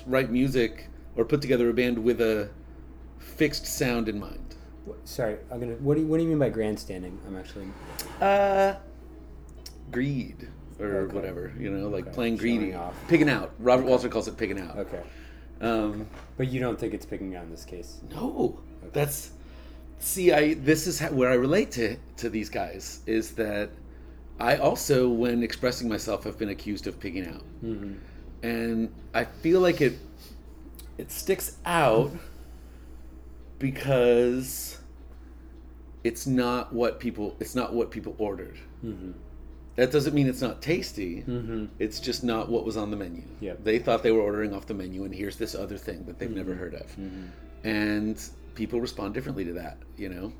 write 0.06 0.30
music 0.30 0.88
or 1.16 1.24
put 1.24 1.40
together 1.42 1.68
a 1.70 1.74
band 1.74 1.98
with 1.98 2.20
a 2.20 2.48
fixed 3.18 3.66
sound 3.66 4.08
in 4.08 4.18
mind 4.18 4.40
Sorry, 5.04 5.38
I'm 5.50 5.60
gonna. 5.60 5.72
What 5.76 5.94
do 5.94 6.02
you 6.02 6.06
What 6.06 6.18
do 6.18 6.24
you 6.24 6.28
mean 6.28 6.38
by 6.38 6.50
grandstanding? 6.50 7.18
I'm 7.26 7.36
actually. 7.38 7.66
uh 8.20 8.74
greed 9.90 10.48
or 10.78 10.86
Okay. 11.04 11.14
whatever 11.14 11.52
you 11.58 11.70
know 11.70 11.88
like 11.88 12.04
Okay. 12.06 12.14
playing 12.14 12.36
Showing 12.38 12.58
greedy 12.58 12.74
off. 12.74 12.94
pigging 13.08 13.28
out 13.30 13.52
robert 13.58 13.86
walter 13.86 14.08
calls 14.08 14.28
it 14.28 14.36
picking 14.36 14.58
out 14.60 14.76
Okay. 14.76 15.00
um, 15.60 16.06
But 16.36 16.48
you 16.48 16.60
don't 16.60 16.78
think 16.78 16.92
it's 16.94 17.06
picking 17.06 17.34
out 17.36 17.44
in 17.44 17.50
this 17.50 17.64
case? 17.64 18.00
No, 18.10 18.60
that's 18.92 19.30
see. 20.04 20.32
I 20.32 20.54
this 20.54 20.87
is 20.87 20.99
how, 20.99 21.11
where 21.11 21.30
I 21.30 21.34
relate 21.34 21.70
to 21.73 21.96
to 22.18 22.28
these 22.30 22.49
guys 22.49 23.00
is 23.06 23.32
that 23.32 23.70
I 24.40 24.56
also, 24.56 25.08
when 25.08 25.42
expressing 25.42 25.88
myself, 25.88 26.25
have 26.25 26.38
been 26.38 26.49
accused 26.50 26.87
of 26.87 26.99
pigging 27.00 27.26
out, 27.28 27.42
Mm-hmm. 27.64 27.94
and 28.42 28.92
I 29.14 29.25
feel 29.25 29.61
like 29.61 29.80
it 29.80 29.94
it 30.99 31.11
sticks 31.11 31.56
out 31.66 32.12
because 33.58 34.78
it's 36.02 36.26
not 36.26 36.73
what 36.73 37.00
people 37.00 37.37
it's 37.40 37.54
not 37.54 37.73
what 37.73 37.90
people 37.90 38.14
ordered. 38.18 38.58
Mm-hmm. 38.84 39.12
That 39.76 39.90
doesn't 39.90 40.14
mean 40.14 40.28
it's 40.28 40.40
not 40.40 40.62
tasty. 40.62 41.23
Mm-hmm. 41.23 41.66
It's 41.80 41.99
just 41.99 42.23
not 42.23 42.49
what 42.49 42.64
was 42.64 42.76
on 42.76 42.90
the 42.92 42.96
menu. 42.96 43.23
Yep. 43.40 43.64
They 43.64 43.78
thought 43.80 44.02
they 44.04 44.12
were 44.12 44.20
ordering 44.20 44.54
off 44.54 44.66
the 44.66 44.75
menu, 44.75 45.04
and 45.04 45.12
here's 45.12 45.37
this 45.37 45.54
other 45.56 45.76
thing 45.76 46.04
that 46.06 46.18
they've 46.18 46.30
never 46.30 46.52
Mm-hmm. 46.52 46.61
heard 46.61 46.75
of. 46.75 46.96
And 47.64 48.23
people 48.54 48.80
respond 48.80 49.14
differently 49.14 49.44
to 49.44 49.52
that, 49.54 49.78
you 49.96 50.08
know? 50.08 50.32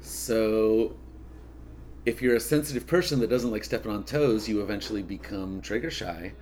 So 0.00 0.96
if 2.06 2.20
you're 2.20 2.36
a 2.36 2.40
sensitive 2.40 2.86
person 2.86 3.20
that 3.20 3.30
doesn't 3.30 3.50
like 3.50 3.64
stepping 3.64 3.90
on 3.90 4.04
toes, 4.04 4.48
you 4.48 4.60
eventually 4.60 5.02
become 5.02 5.60
trigger 5.60 5.90
shy. 5.90 6.32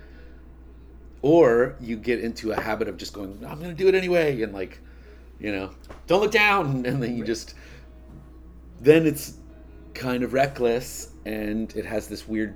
Or 1.21 1.75
you 1.79 1.95
get 1.95 2.19
into 2.19 2.51
a 2.51 2.59
habit 2.59 2.87
of 2.89 2.97
just 2.97 3.13
going, 3.13 3.31
I'm 3.47 3.59
going 3.59 3.75
to 3.75 3.81
do 3.81 3.87
it 3.87 3.95
anyway. 3.95 4.41
And 4.41 4.53
like, 4.53 4.79
you 5.39 5.51
know, 5.53 5.71
don't 6.07 6.21
look 6.21 6.31
down. 6.31 6.85
And 6.85 7.01
then 7.01 7.15
you 7.17 7.23
just, 7.23 7.55
then 8.81 9.05
it's 9.07 9.37
kind 9.93 10.23
of 10.23 10.33
reckless 10.33 11.11
and 11.25 11.73
it 11.75 11.85
has 11.85 12.07
this 12.07 12.27
weird 12.27 12.55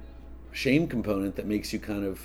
shame 0.52 0.88
component 0.88 1.36
that 1.36 1.46
makes 1.46 1.72
you 1.72 1.80
kind 1.80 2.04
of 2.04 2.20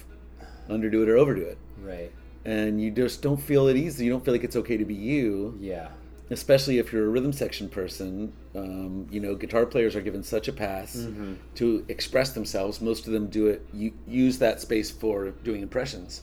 underdo 0.70 1.02
it 1.02 1.08
or 1.08 1.18
overdo 1.18 1.42
it 1.42 1.58
Right. 1.80 2.10
and 2.46 2.80
you 2.80 2.90
just 2.90 3.20
don't 3.20 3.36
feel 3.36 3.68
it 3.68 3.76
easy 3.76 4.06
you 4.06 4.10
don't 4.10 4.24
feel 4.24 4.32
like 4.32 4.42
it's 4.42 4.56
okay 4.56 4.78
to 4.78 4.86
be 4.86 4.94
you 4.94 5.56
Yeah. 5.60 5.88
Especially 6.30 6.78
if 6.78 6.92
you're 6.92 7.06
a 7.06 7.08
rhythm 7.08 7.32
section 7.32 7.68
person 7.68 8.32
um, 8.54 9.06
you 9.10 9.20
know 9.20 9.34
guitar 9.34 9.66
players 9.66 9.94
are 9.96 10.00
given 10.00 10.22
such 10.22 10.48
a 10.48 10.52
pass 10.52 10.96
Mhm. 10.96 11.36
to 11.56 11.84
express 11.88 12.32
themselves 12.32 12.80
most 12.80 13.06
of 13.06 13.12
them 13.12 13.26
do 13.28 13.46
it 13.48 13.66
you 13.72 13.92
use 14.06 14.38
that 14.38 14.60
space 14.60 14.90
for 14.90 15.30
doing 15.44 15.62
impressions 15.62 16.22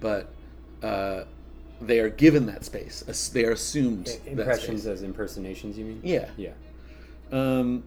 but 0.00 0.32
uh, 0.82 1.24
they 1.80 1.98
are 2.00 2.08
given 2.10 2.46
that 2.46 2.64
space 2.64 3.02
they 3.34 3.44
are 3.44 3.52
assumed 3.52 4.08
Impressions 4.26 4.86
as 4.86 5.02
impersonations, 5.02 5.76
you 5.78 5.84
mean? 5.84 6.00
yeah 6.04 6.28
Yeah. 6.36 6.52
um, 7.32 7.82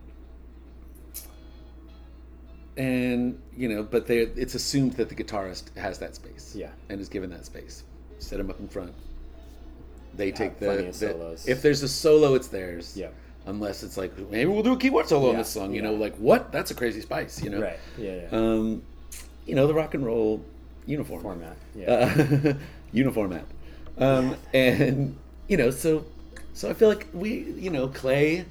and 2.75 3.39
you 3.55 3.69
know, 3.69 3.83
but 3.83 4.07
they 4.07 4.19
it's 4.21 4.55
assumed 4.55 4.93
that 4.93 5.07
the 5.09 5.15
guitarist 5.15 5.75
has 5.77 5.99
that 5.99 6.15
space, 6.15 6.55
Yeah. 6.55 6.71
and 6.89 6.99
is 6.99 7.07
given 7.07 7.29
that 7.29 7.45
space. 7.45 7.83
Set 8.17 8.39
him 8.39 8.49
up 8.49 8.59
in 8.59 8.67
front. 8.67 8.93
They 10.15 10.31
take 10.31 10.59
the, 10.59 10.91
the- 10.91 10.93
solos. 10.93 11.47
if 11.47 11.61
there's 11.61 11.83
a 11.83 11.87
solo, 11.87 12.35
it's 12.35 12.47
theirs. 12.47 12.95
Yeah. 12.95 13.09
Unless 13.45 13.83
it's 13.83 13.97
like 13.97 14.17
maybe 14.29 14.45
we'll 14.45 14.63
do 14.63 14.73
a 14.73 14.77
keyboard 14.77 15.07
solo 15.07 15.29
on 15.29 15.37
this 15.37 15.49
song. 15.49 15.73
You 15.73 15.81
yeah. 15.81 15.89
know, 15.89 15.95
like 15.95 16.15
what? 16.15 16.51
That's 16.51 16.71
a 16.71 16.75
crazy 16.75 17.01
spice. 17.01 17.43
You 17.43 17.49
know. 17.49 17.61
Right. 17.61 17.79
Yeah. 17.97 18.21
yeah. 18.21 18.27
Um, 18.31 18.83
you 19.45 19.55
know 19.55 19.67
the 19.67 19.73
rock 19.73 19.93
and 19.93 20.05
roll 20.05 20.45
uniform 20.85 21.21
Format. 21.21 21.57
Yeah. 21.75 21.91
uh, 21.91 22.53
uniformat. 22.93 23.43
Um, 23.97 24.37
and 24.53 25.17
you 25.47 25.57
know, 25.57 25.71
so 25.71 26.05
so 26.53 26.69
I 26.69 26.73
feel 26.73 26.87
like 26.87 27.07
we, 27.13 27.39
you 27.57 27.69
know, 27.69 27.87
Clay. 27.87 28.45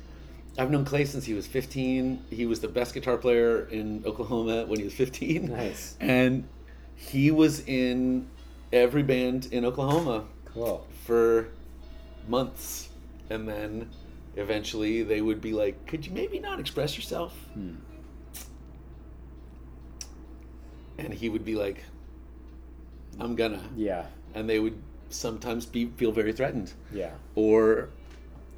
I've 0.58 0.70
known 0.70 0.84
Clay 0.84 1.06
since 1.06 1.24
he 1.24 1.32
was 1.32 1.46
15. 1.46 2.24
He 2.28 2.44
was 2.44 2.60
the 2.60 2.68
best 2.68 2.92
guitar 2.92 3.16
player 3.16 3.64
in 3.68 4.02
Oklahoma 4.04 4.66
when 4.66 4.78
he 4.78 4.84
was 4.84 4.92
15. 4.92 5.46
Nice. 5.46 5.96
And 5.98 6.46
he 6.94 7.30
was 7.30 7.66
in 7.66 8.28
every 8.70 9.02
band 9.02 9.48
in 9.50 9.64
Oklahoma 9.64 10.24
cool. 10.54 10.86
for 11.04 11.48
months, 12.28 12.88
and 13.30 13.48
then 13.48 13.88
eventually 14.36 15.02
they 15.02 15.20
would 15.20 15.40
be 15.40 15.52
like, 15.52 15.86
"Could 15.86 16.06
you 16.06 16.12
maybe 16.12 16.38
not 16.38 16.58
express 16.60 16.96
yourself?" 16.96 17.32
Hmm. 17.54 17.74
And 20.98 21.12
he 21.12 21.28
would 21.28 21.44
be 21.44 21.54
like, 21.54 21.82
"I'm 23.18 23.34
gonna." 23.34 23.62
Yeah. 23.76 24.06
and 24.34 24.48
they 24.48 24.58
would 24.58 24.78
sometimes 25.10 25.66
be 25.66 25.84
feel 25.96 26.10
very 26.10 26.32
threatened 26.32 26.72
Yeah. 26.90 27.10
or 27.34 27.90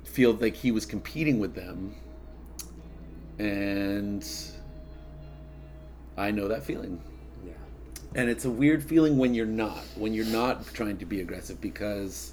feel 0.05 0.33
like 0.35 0.55
he 0.55 0.71
was 0.71 0.87
competing 0.87 1.41
with 1.41 1.57
them 1.57 1.97
and 3.41 4.25
i 6.17 6.31
know 6.31 6.47
that 6.47 6.63
feeling. 6.63 7.01
And 8.15 8.29
it's 8.31 8.45
a 8.45 8.51
weird 8.51 8.83
feeling 8.83 9.19
when 9.19 9.35
you're 9.35 9.47
not 9.47 9.79
when 9.97 10.15
you're 10.15 10.27
not 10.27 10.67
trying 10.73 10.97
to 10.99 11.05
be 11.05 11.21
aggressive 11.21 11.61
because 11.61 12.33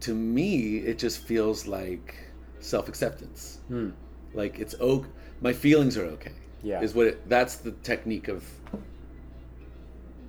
to 0.00 0.14
me 0.14 0.78
it 0.78 0.98
just 0.98 1.18
feels 1.20 1.66
like 1.66 2.14
self-acceptance 2.60 3.60
Hmm. 3.68 3.90
like 4.32 4.58
it's 4.58 4.74
okay 4.80 5.08
my 5.40 5.52
feelings 5.52 5.96
are 5.96 6.04
okay 6.06 6.32
Yeah. 6.62 6.80
is 6.82 6.94
what 6.94 7.06
it, 7.08 7.28
that's 7.28 7.56
the 7.56 7.72
technique 7.72 8.28
of 8.28 8.44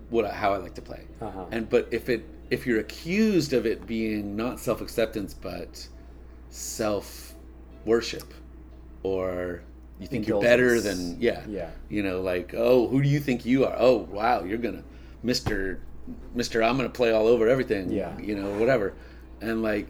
what 0.09 0.25
I, 0.25 0.31
how 0.33 0.53
i 0.53 0.57
like 0.57 0.75
to 0.75 0.81
play 0.81 1.03
Uh-huh. 1.21 1.45
and 1.51 1.69
but 1.69 1.87
if 1.91 2.09
it 2.09 2.25
if 2.51 2.67
you're 2.67 2.79
accused 2.79 3.53
of 3.53 3.65
it 3.65 3.87
being 3.87 4.35
not 4.35 4.59
self-acceptance 4.59 5.33
but 5.33 5.87
self 6.49 7.33
worship 7.85 8.33
or 9.03 9.61
you 9.99 10.07
think 10.07 10.27
you're 10.27 10.41
better 10.41 10.79
than 10.81 11.17
yeah 11.21 11.41
Yeah. 11.47 11.69
you 11.89 12.03
know 12.03 12.21
like 12.21 12.53
oh 12.55 12.87
who 12.87 13.01
do 13.01 13.07
you 13.09 13.19
think 13.19 13.45
you 13.45 13.65
are 13.65 13.75
oh 13.77 13.97
wow 14.11 14.43
you're 14.43 14.57
gonna 14.57 14.83
mr 15.23 15.79
mr 16.35 16.67
i'm 16.67 16.75
gonna 16.77 16.89
play 16.89 17.11
all 17.11 17.27
over 17.27 17.47
everything 17.47 17.91
Yeah. 17.91 18.17
you 18.19 18.35
know 18.35 18.57
whatever 18.59 18.93
and 19.41 19.61
like 19.63 19.89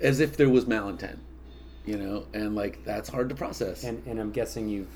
as 0.00 0.20
if 0.20 0.36
there 0.36 0.48
was 0.48 0.64
malintent 0.64 1.18
you 1.84 1.96
know 1.96 2.26
and 2.34 2.54
like 2.54 2.84
that's 2.84 3.08
hard 3.08 3.28
to 3.28 3.34
process 3.34 3.84
And 3.84 4.02
and 4.06 4.20
I'm 4.20 4.30
guessing 4.30 4.68
you've 4.68 4.90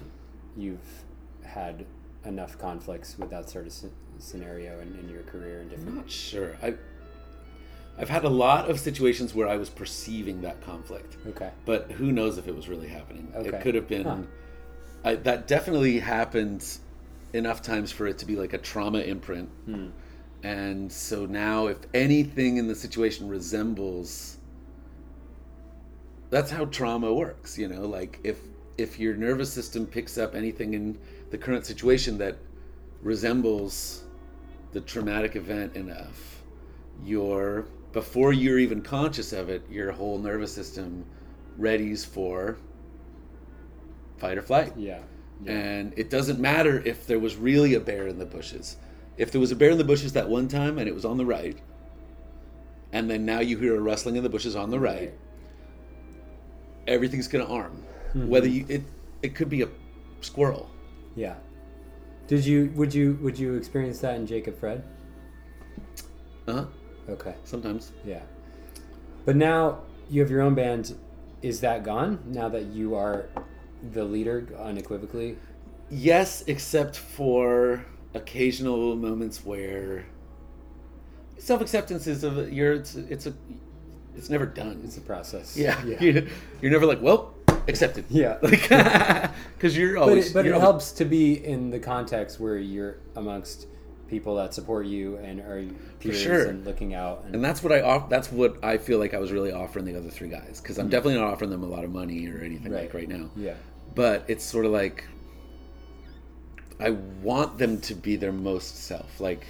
you've 0.57 1.05
had 1.45 1.85
enough 2.25 2.59
conflicts 2.59 3.19
with 3.19 3.31
that 3.31 3.49
sort 3.51 3.67
of 3.67 3.75
scenario 4.19 4.79
in, 4.81 4.97
in 4.99 5.09
your 5.09 5.23
career 5.23 5.61
and 5.61 5.71
I'm 5.73 5.77
different. 5.79 5.97
not 5.97 6.11
sure. 6.11 6.57
I 6.63 6.75
I've 7.99 8.09
had 8.09 8.25
a 8.25 8.29
lot 8.29 8.71
of 8.71 8.81
situations 8.81 9.35
where 9.35 9.47
I 9.47 9.57
was 9.57 9.69
perceiving 9.69 10.41
that 10.43 10.63
conflict, 10.65 11.17
Okay. 11.27 11.51
but 11.67 11.91
who 11.93 12.11
knows 12.11 12.39
if 12.39 12.49
it 12.49 12.57
was 12.57 12.69
really 12.69 12.89
happening? 12.89 13.31
Okay. 13.35 13.49
It 13.49 13.61
could 13.61 13.75
have 13.75 13.87
been. 13.87 14.05
Huh. 14.05 14.17
I, 15.05 15.15
that 15.17 15.47
definitely 15.47 15.99
happened 15.99 16.67
enough 17.33 17.61
times 17.63 17.93
for 17.93 18.07
it 18.07 18.19
to 18.19 18.27
be 18.27 18.37
like 18.37 18.53
a 18.53 18.59
trauma 18.59 19.01
imprint. 19.01 19.49
Hmm. 19.67 19.89
And 20.43 20.91
so 20.91 21.27
now, 21.27 21.67
if 21.67 21.79
anything 21.95 22.57
in 22.57 22.67
the 22.67 22.75
situation 22.75 23.29
resembles, 23.29 24.39
that's 26.31 26.51
how 26.51 26.65
trauma 26.67 27.13
works. 27.13 27.59
You 27.59 27.69
know, 27.69 27.87
like 27.87 28.19
if 28.25 28.39
if 28.79 28.99
your 28.99 29.15
nervous 29.15 29.53
system 29.53 29.87
picks 29.87 30.19
up 30.19 30.35
anything 30.35 30.75
in 30.75 30.99
the 31.31 31.39
current 31.39 31.67
situation 31.67 32.19
that 32.19 32.37
resembles 33.03 34.05
the 34.73 34.81
traumatic 34.81 35.37
event 35.37 35.77
enough, 35.77 36.43
your 37.05 37.67
before 37.93 38.33
you're 38.33 38.59
even 38.59 38.83
conscious 38.83 39.33
of 39.33 39.49
it, 39.49 39.63
your 39.71 39.93
whole 39.93 40.19
nervous 40.19 40.53
system 40.53 41.05
readies 41.59 42.07
for 42.07 42.57
fight 44.19 44.39
or 44.39 44.43
flight. 44.43 44.73
Yeah. 44.77 45.01
yeah. 45.43 45.53
And 45.53 45.93
it 45.97 46.09
doesn't 46.09 46.41
matter 46.41 46.83
if 46.85 47.07
there 47.07 47.19
was 47.19 47.37
really 47.37 47.75
a 47.75 47.81
bear 47.81 48.07
in 48.07 48.19
the 48.19 48.27
bushes. 48.27 48.77
If 49.19 49.31
there 49.31 49.41
was 49.41 49.53
a 49.53 49.57
bear 49.57 49.71
in 49.71 49.79
the 49.79 49.85
bushes 49.85 50.13
that 50.15 50.29
one 50.29 50.49
time 50.49 50.79
and 50.79 50.89
it 50.89 50.95
was 50.95 51.05
on 51.05 51.19
the 51.19 51.27
right, 51.27 51.59
and 52.93 53.11
then 53.11 53.25
now 53.25 53.41
you 53.41 53.59
hear 53.59 53.77
a 53.77 53.81
rustling 53.81 54.17
in 54.17 54.23
the 54.23 54.29
bushes 54.29 54.57
on 54.57 54.71
the 54.71 54.79
right, 54.79 55.13
everything's 56.87 57.29
gonna 57.29 57.47
arm. 57.47 57.85
Whether 58.15 58.49
you 58.49 58.67
it 58.69 58.83
it 59.23 59.35
could 59.35 59.49
be 59.49 59.63
a 59.63 59.69
squirrel. 60.21 60.69
Yeah. 61.15 61.37
Did 62.27 62.45
you 62.45 62.71
would 62.75 62.95
you 62.95 63.19
would 63.23 63.39
you 63.39 63.55
experience 63.55 64.01
that 64.01 64.17
in 64.17 64.27
Jacob 64.27 64.59
Fred? 64.59 64.85
Uh 66.47 66.53
huh. 66.53 66.65
Okay. 67.09 67.35
Sometimes. 67.45 67.93
Yeah. 68.05 68.21
But 69.25 69.37
now 69.37 69.81
you 70.11 70.21
have 70.21 70.31
your 70.31 70.41
own 70.43 70.55
band. 70.55 70.95
Is 71.43 71.61
that 71.61 71.83
gone 71.85 72.21
now 72.27 72.49
that 72.49 72.67
you 72.67 72.95
are 72.95 73.27
the 73.93 74.05
leader 74.05 74.47
unequivocally? 74.59 75.37
Yes, 75.91 76.45
except 76.47 76.97
for 76.97 77.85
occasional 78.15 78.95
moments 78.95 79.45
where 79.45 80.05
self 81.39 81.61
acceptance 81.61 82.07
is 82.07 82.23
a 82.25 82.49
you're 82.53 82.75
it's, 82.75 82.95
it's 82.95 83.27
a 83.27 83.35
it's 84.17 84.31
never 84.31 84.47
done. 84.47 84.81
It's 84.85 84.97
a 84.97 85.01
process. 85.01 85.57
yeah. 85.57 85.83
Yeah. 85.85 85.97
You're, 86.01 86.23
you're 86.61 86.71
never 86.71 86.85
like, 86.87 87.01
well, 87.01 87.35
accepted. 87.67 88.05
Yeah. 88.11 88.37
Like, 88.43 88.69
because 89.57 89.77
you're 89.77 89.95
but 89.95 90.03
always. 90.03 90.31
it, 90.31 90.35
but 90.35 90.45
it 90.47 90.51
always- 90.53 90.61
helps 90.63 90.93
to 90.93 91.05
be 91.07 91.45
in 91.45 91.71
the 91.71 91.79
context 91.79 92.39
where 92.39 92.59
you're 92.59 92.97
amongst 93.17 93.67
people 94.13 94.37
that 94.37 94.53
support 94.53 94.85
you 94.85 95.17
and 95.17 95.41
are 95.41 95.65
peers 95.99 96.21
sure. 96.21 96.45
and 96.45 96.67
looking 96.67 96.93
out. 96.93 97.23
And, 97.25 97.37
And 97.37 97.43
that's 97.43 97.63
what 97.63 97.73
I 97.73 97.81
off. 97.81 98.11
That's 98.11 98.31
what 98.31 98.63
I 98.63 98.77
feel 98.77 98.99
like 98.99 99.15
I 99.15 99.19
was 99.19 99.33
really 99.33 99.53
offering 99.53 99.87
the 99.87 99.97
other 99.97 100.11
three 100.11 100.29
guys 100.29 100.61
because 100.61 100.79
I'm 100.79 100.89
mm. 100.89 100.91
definitely 100.91 101.19
not 101.19 101.33
offering 101.33 101.49
them 101.49 101.63
a 101.63 101.67
lot 101.67 101.83
of 101.83 101.91
money 101.91 102.29
or 102.29 102.39
anything 102.39 102.71
Right. 102.71 102.83
like 102.83 102.95
right 102.95 103.09
now. 103.09 103.31
yeah. 103.35 103.55
But 103.95 104.25
it's 104.29 104.45
sort 104.45 104.67
of 104.67 104.73
like 104.73 105.05
I 106.79 106.91
want 107.23 107.57
them 107.57 107.81
to 107.81 107.95
be 107.95 108.17
their 108.17 108.33
most 108.33 108.85
self. 108.85 109.19
Like, 109.19 109.47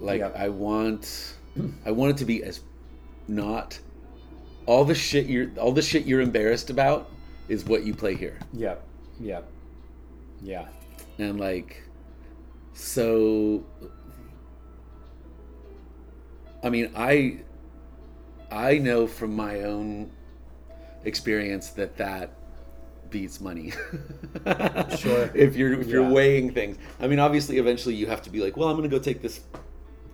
like 0.00 0.20
Yeah. 0.20 0.30
I 0.36 0.50
want, 0.50 1.34
I 1.84 1.90
want 1.90 2.12
it 2.12 2.18
to 2.18 2.24
be 2.24 2.44
as 2.44 2.60
not 3.26 3.80
all 4.66 4.84
the 4.84 4.94
shit 4.94 5.26
you're 5.26 5.50
all 5.58 5.72
the 5.72 5.82
shit 5.82 6.06
you're 6.06 6.20
embarrassed 6.20 6.70
about 6.70 7.10
is 7.48 7.64
what 7.64 7.82
you 7.84 7.92
play 7.92 8.14
here. 8.14 8.38
Yep. 8.52 8.86
Yep. 9.18 9.48
Yeah. 10.42 10.68
and 11.18 11.40
like 11.40 11.82
so 12.72 13.64
i 16.62 16.68
mean 16.70 16.90
i 16.96 17.38
i 18.50 18.78
know 18.78 19.06
from 19.06 19.34
my 19.34 19.62
own 19.62 20.10
experience 21.04 21.70
that 21.70 21.96
that 21.96 22.34
beats 23.10 23.40
money 23.40 23.72
Sure. 24.98 25.30
if 25.34 25.56
you're 25.56 25.72
if 25.80 25.88
you're 25.88 26.08
weighing 26.08 26.52
things 26.52 26.76
i 27.00 27.06
mean 27.08 27.18
obviously 27.18 27.58
eventually 27.58 27.94
you 27.94 28.06
have 28.06 28.22
to 28.22 28.30
be 28.30 28.40
like 28.42 28.56
well 28.56 28.68
i'm 28.68 28.76
gonna 28.76 28.88
go 28.88 28.98
take 28.98 29.20
this 29.20 29.40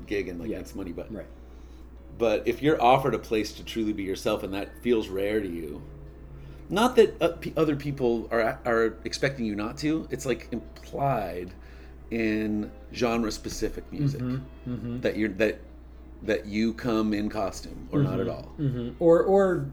gig 0.07 0.29
and 0.29 0.41
like 0.41 0.49
Yeah. 0.49 0.59
that's 0.59 0.75
money 0.75 0.93
but 0.93 1.13
Right. 1.13 1.27
but 2.19 2.43
if 2.47 2.63
you're 2.63 2.81
offered 2.81 3.15
a 3.15 3.19
place 3.19 3.53
to 3.55 3.65
truly 3.65 3.93
be 3.93 4.03
yourself 4.03 4.43
and 4.45 4.55
that 4.55 4.83
feels 4.83 5.09
rare 5.09 5.41
to 5.41 5.49
you 5.49 5.83
not 6.71 6.97
that 6.97 7.21
uh, 7.21 7.33
other 7.57 7.77
people 7.77 8.29
are 8.31 8.59
are 8.65 8.97
expecting 9.05 9.45
you 9.45 9.55
not 9.55 9.77
to 9.79 10.07
it's 10.11 10.25
like 10.25 10.49
implied 10.53 11.53
in 12.11 12.71
genre 12.93 13.31
specific 13.33 13.85
music 13.93 14.21
Mm-hmm. 14.23 15.01
that 15.01 15.17
you're 15.17 15.29
that 15.31 15.61
that 16.23 16.47
you 16.47 16.73
come 16.73 17.13
in 17.13 17.29
costume 17.29 17.89
or 17.93 18.03
not 18.03 18.21
at 18.21 18.29
all 18.29 18.53
hmm 18.57 18.91
Or 18.99 19.23
or 19.23 19.67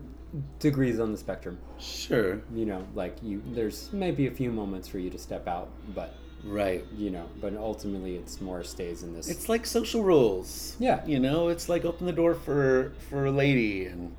degrees 0.59 0.99
on 0.99 1.11
the 1.11 1.17
spectrum. 1.17 1.57
sure 1.79 2.41
You 2.53 2.65
know, 2.65 2.85
like 2.95 3.15
you. 3.21 3.41
There's 3.53 3.91
maybe 3.93 4.25
a 4.27 4.31
few 4.31 4.51
moments 4.51 4.87
for 4.87 4.97
you 4.99 5.09
to 5.11 5.17
step 5.17 5.47
out, 5.47 5.69
but 5.93 6.15
right 6.43 6.83
you 6.97 7.09
know, 7.11 7.25
but 7.39 7.55
ultimately 7.55 8.15
it's 8.15 8.41
more 8.41 8.63
stays 8.63 9.03
in 9.03 9.13
this. 9.13 9.29
it's 9.29 9.47
like 9.47 9.65
social 9.65 10.03
rules 10.03 10.75
Yeah. 10.79 11.05
you 11.05 11.19
know 11.19 11.47
it's 11.49 11.69
like 11.69 11.85
open 11.85 12.05
the 12.07 12.11
door 12.13 12.33
for 12.35 12.91
for 13.09 13.25
a 13.25 13.31
lady 13.31 13.85
and 13.85 14.13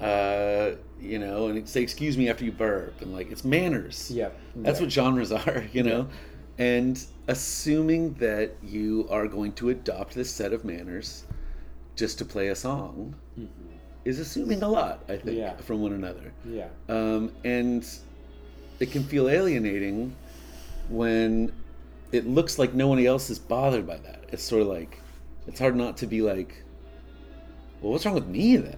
uh 0.00 0.76
you 1.00 1.18
know 1.18 1.48
and 1.48 1.68
say 1.68 1.82
excuse 1.82 2.16
me 2.16 2.28
after 2.28 2.44
you 2.44 2.52
burp 2.52 3.00
and 3.02 3.12
like 3.12 3.30
it's 3.32 3.44
manners 3.44 4.10
yeah 4.10 4.28
That's 4.56 4.78
Yeah. 4.80 4.84
what 4.86 4.92
genres 4.92 5.32
are, 5.40 5.64
you 5.72 5.82
know? 5.82 6.08
And 6.58 7.04
assuming 7.28 8.14
that 8.14 8.52
you 8.62 9.06
are 9.10 9.26
going 9.26 9.52
to 9.54 9.70
adopt 9.70 10.14
this 10.14 10.30
set 10.30 10.52
of 10.52 10.64
manners 10.64 11.24
just 11.96 12.18
to 12.18 12.24
play 12.24 12.48
a 12.48 12.56
song 12.56 13.14
is 14.04 14.18
assuming 14.18 14.62
a 14.62 14.68
lot, 14.68 15.02
I 15.08 15.16
think, 15.16 15.38
Yeah. 15.38 15.56
from 15.56 15.80
one 15.80 15.92
another. 15.92 16.32
Yeah. 16.44 16.68
Um, 16.88 17.32
and 17.44 17.84
it 18.78 18.90
can 18.92 19.02
feel 19.04 19.28
alienating 19.28 20.14
when 20.88 21.52
it 22.12 22.26
looks 22.26 22.58
like 22.58 22.74
no 22.74 22.86
one 22.88 23.04
else 23.04 23.30
is 23.30 23.38
bothered 23.38 23.86
by 23.86 23.96
that. 23.98 24.24
It's 24.30 24.42
sort 24.42 24.62
of 24.62 24.68
like, 24.68 25.00
it's 25.46 25.58
hard 25.58 25.74
not 25.74 25.96
to 25.98 26.06
be 26.06 26.20
like, 26.22 26.62
well, 27.80 27.92
what's 27.92 28.04
wrong 28.06 28.14
with 28.14 28.26
me 28.28 28.56
then? 28.56 28.76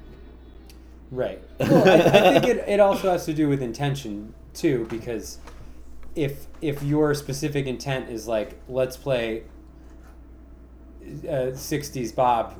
Right. 1.11 1.41
Well, 1.61 1.89
I, 1.89 1.95
I 2.37 2.41
think 2.41 2.45
it, 2.47 2.69
it 2.69 2.81
also 2.81 3.11
has 3.11 3.25
to 3.27 3.35
do 3.35 3.49
with 3.49 3.63
intention 3.63 4.35
too, 4.55 4.87
because 4.91 5.39
if 6.17 6.47
if 6.61 6.83
your 6.83 7.15
specific 7.15 7.67
intent 7.67 8.11
is 8.11 8.27
like 8.27 8.59
let's 8.69 8.97
play 8.97 9.45
uh, 11.05 11.53
'60s 11.55 12.15
Bob, 12.15 12.57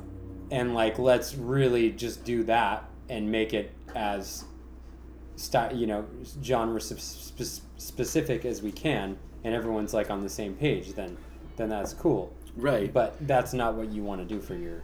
and 0.51 0.73
like 0.73 0.97
let's 0.97 1.35
really 1.35 1.91
just 1.91 2.23
do 2.23 2.43
that 2.43 2.85
and 3.09 3.29
make 3.29 3.53
it 3.53 3.73
as 3.95 4.45
sty- 5.35 5.71
you 5.71 5.87
know 5.87 6.05
genre 6.41 6.79
sp- 6.79 7.01
sp- 7.01 7.65
specific 7.77 8.45
as 8.45 8.61
we 8.61 8.71
can, 8.71 9.17
and 9.43 9.53
everyone's 9.53 9.93
like 9.93 10.09
on 10.09 10.21
the 10.21 10.29
same 10.29 10.53
page, 10.53 10.93
then 10.93 11.17
then 11.57 11.69
that's 11.69 11.93
cool. 11.93 12.31
Right. 12.55 12.91
But 12.91 13.15
that's 13.27 13.53
not 13.53 13.75
what 13.75 13.89
you 13.89 14.03
want 14.03 14.21
to 14.21 14.25
do 14.25 14.39
for 14.39 14.55
your 14.55 14.83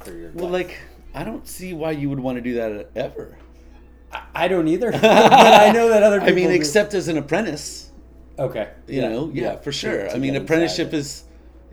for 0.00 0.12
your. 0.12 0.30
well, 0.32 0.48
life. 0.48 0.68
like, 0.68 0.78
I 1.14 1.24
don't 1.24 1.46
see 1.46 1.72
why 1.72 1.92
you 1.92 2.10
would 2.10 2.20
want 2.20 2.36
to 2.36 2.42
do 2.42 2.54
that 2.54 2.90
ever. 2.94 3.38
I, 4.34 4.48
don't 4.48 4.68
either, 4.68 4.92
but 5.00 5.04
I 5.04 5.72
know 5.72 5.88
that 5.88 6.02
other 6.02 6.20
people. 6.20 6.32
I 6.32 6.36
mean, 6.36 6.48
do. 6.48 6.54
except 6.54 6.94
as 6.94 7.08
an 7.08 7.18
apprentice, 7.18 7.90
okay, 8.38 8.70
you 8.86 9.02
know, 9.02 9.30
yeah, 9.32 9.56
for 9.56 9.72
sure. 9.72 10.08
to 10.08 10.14
I 10.14 10.18
mean, 10.18 10.36
apprenticeship 10.36 10.92
is 10.92 11.24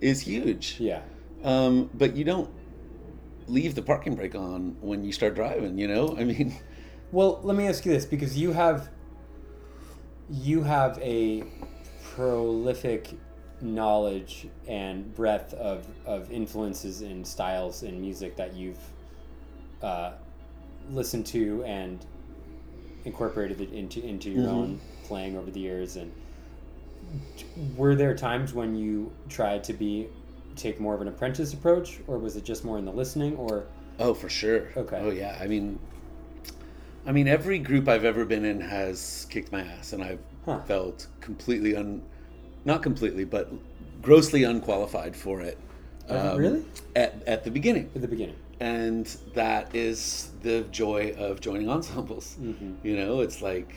is 0.02 0.22
huge. 0.22 0.78
yeah, 0.80 1.02
Um, 1.44 1.90
but 1.94 2.16
you 2.16 2.24
don't 2.24 2.50
leave 3.48 3.76
the 3.76 3.82
parking 3.82 4.16
brake 4.16 4.36
on 4.36 4.76
when 4.82 5.04
you 5.04 5.12
start 5.12 5.36
driving. 5.36 5.78
You 5.78 5.88
know, 5.88 6.16
I 6.18 6.24
mean, 6.24 6.56
Well, 7.12 7.40
let 7.44 7.56
me 7.56 7.68
ask 7.68 7.86
you 7.86 7.92
this 7.92 8.06
because 8.06 8.38
you 8.38 8.52
have 8.54 8.90
you 10.30 10.64
have 10.64 10.98
a 11.00 11.44
prolific 12.16 13.14
knowledge 13.62 14.48
and 14.68 15.14
breadth 15.16 15.54
of, 15.54 15.86
of 16.06 16.32
influences 16.32 17.02
and 17.02 17.26
styles 17.26 17.84
in 17.84 18.02
music 18.02 18.36
that 18.36 18.54
you've 18.54 18.80
uh, 19.82 20.12
listened 20.90 21.26
to 21.28 21.64
and 21.66 22.06
incorporated 23.06 23.62
it 23.62 23.72
into 23.74 24.04
into 24.04 24.30
your 24.30 24.46
Mhm. 24.46 24.52
own 24.54 24.80
playing 25.04 25.38
over 25.38 25.52
the 25.52 25.60
years 25.60 25.98
and 25.98 26.12
were 27.76 27.96
there 27.96 28.16
times 28.16 28.54
when 28.54 28.76
you 28.76 29.12
tried 29.30 29.64
to 29.66 29.74
be 29.74 30.08
take 30.56 30.80
more 30.80 30.94
of 30.94 31.02
an 31.02 31.08
apprentice 31.08 31.54
approach 31.54 32.00
or 32.08 32.18
was 32.20 32.36
it 32.36 32.44
just 32.44 32.64
more 32.64 32.78
in 32.78 32.86
the 32.86 32.92
listening 32.92 33.36
or 33.38 33.66
oh, 34.00 34.14
for 34.14 34.30
sure. 34.30 34.70
Okay. 34.78 35.00
Oh 35.02 35.10
yeah. 35.12 35.38
I 35.42 35.48
mean, 35.48 35.80
I 37.06 37.12
mean, 37.12 37.28
every 37.28 37.60
group 37.60 37.88
I've 37.88 38.06
ever 38.06 38.24
been 38.26 38.46
in 38.46 38.62
has 38.62 39.28
kicked 39.30 39.52
my 39.52 39.62
ass, 39.62 39.94
and 39.94 40.04
I've 40.04 40.20
Huh. 40.46 40.60
felt 40.68 41.08
completely 41.22 41.74
un, 41.76 42.02
not 42.66 42.84
completely, 42.84 43.24
but 43.24 43.50
grossly 44.02 44.44
unqualified 44.44 45.16
for 45.16 45.40
it. 45.42 45.58
Um, 46.10 46.18
Uh, 46.18 46.36
really? 46.38 46.66
At 46.96 47.24
at 47.28 47.44
the 47.46 47.52
beginning. 47.52 47.90
at 47.96 48.02
the 48.02 48.08
beginning 48.08 48.36
and 48.60 49.06
that 49.34 49.76
is 49.76 50.30
the 50.42 50.62
joy 50.72 51.14
of 51.18 51.42
joining 51.42 51.70
ensembles. 51.76 52.38
Mhm. 52.42 52.76
You 52.84 52.96
know, 52.96 53.20
it's 53.22 53.42
like, 53.42 53.74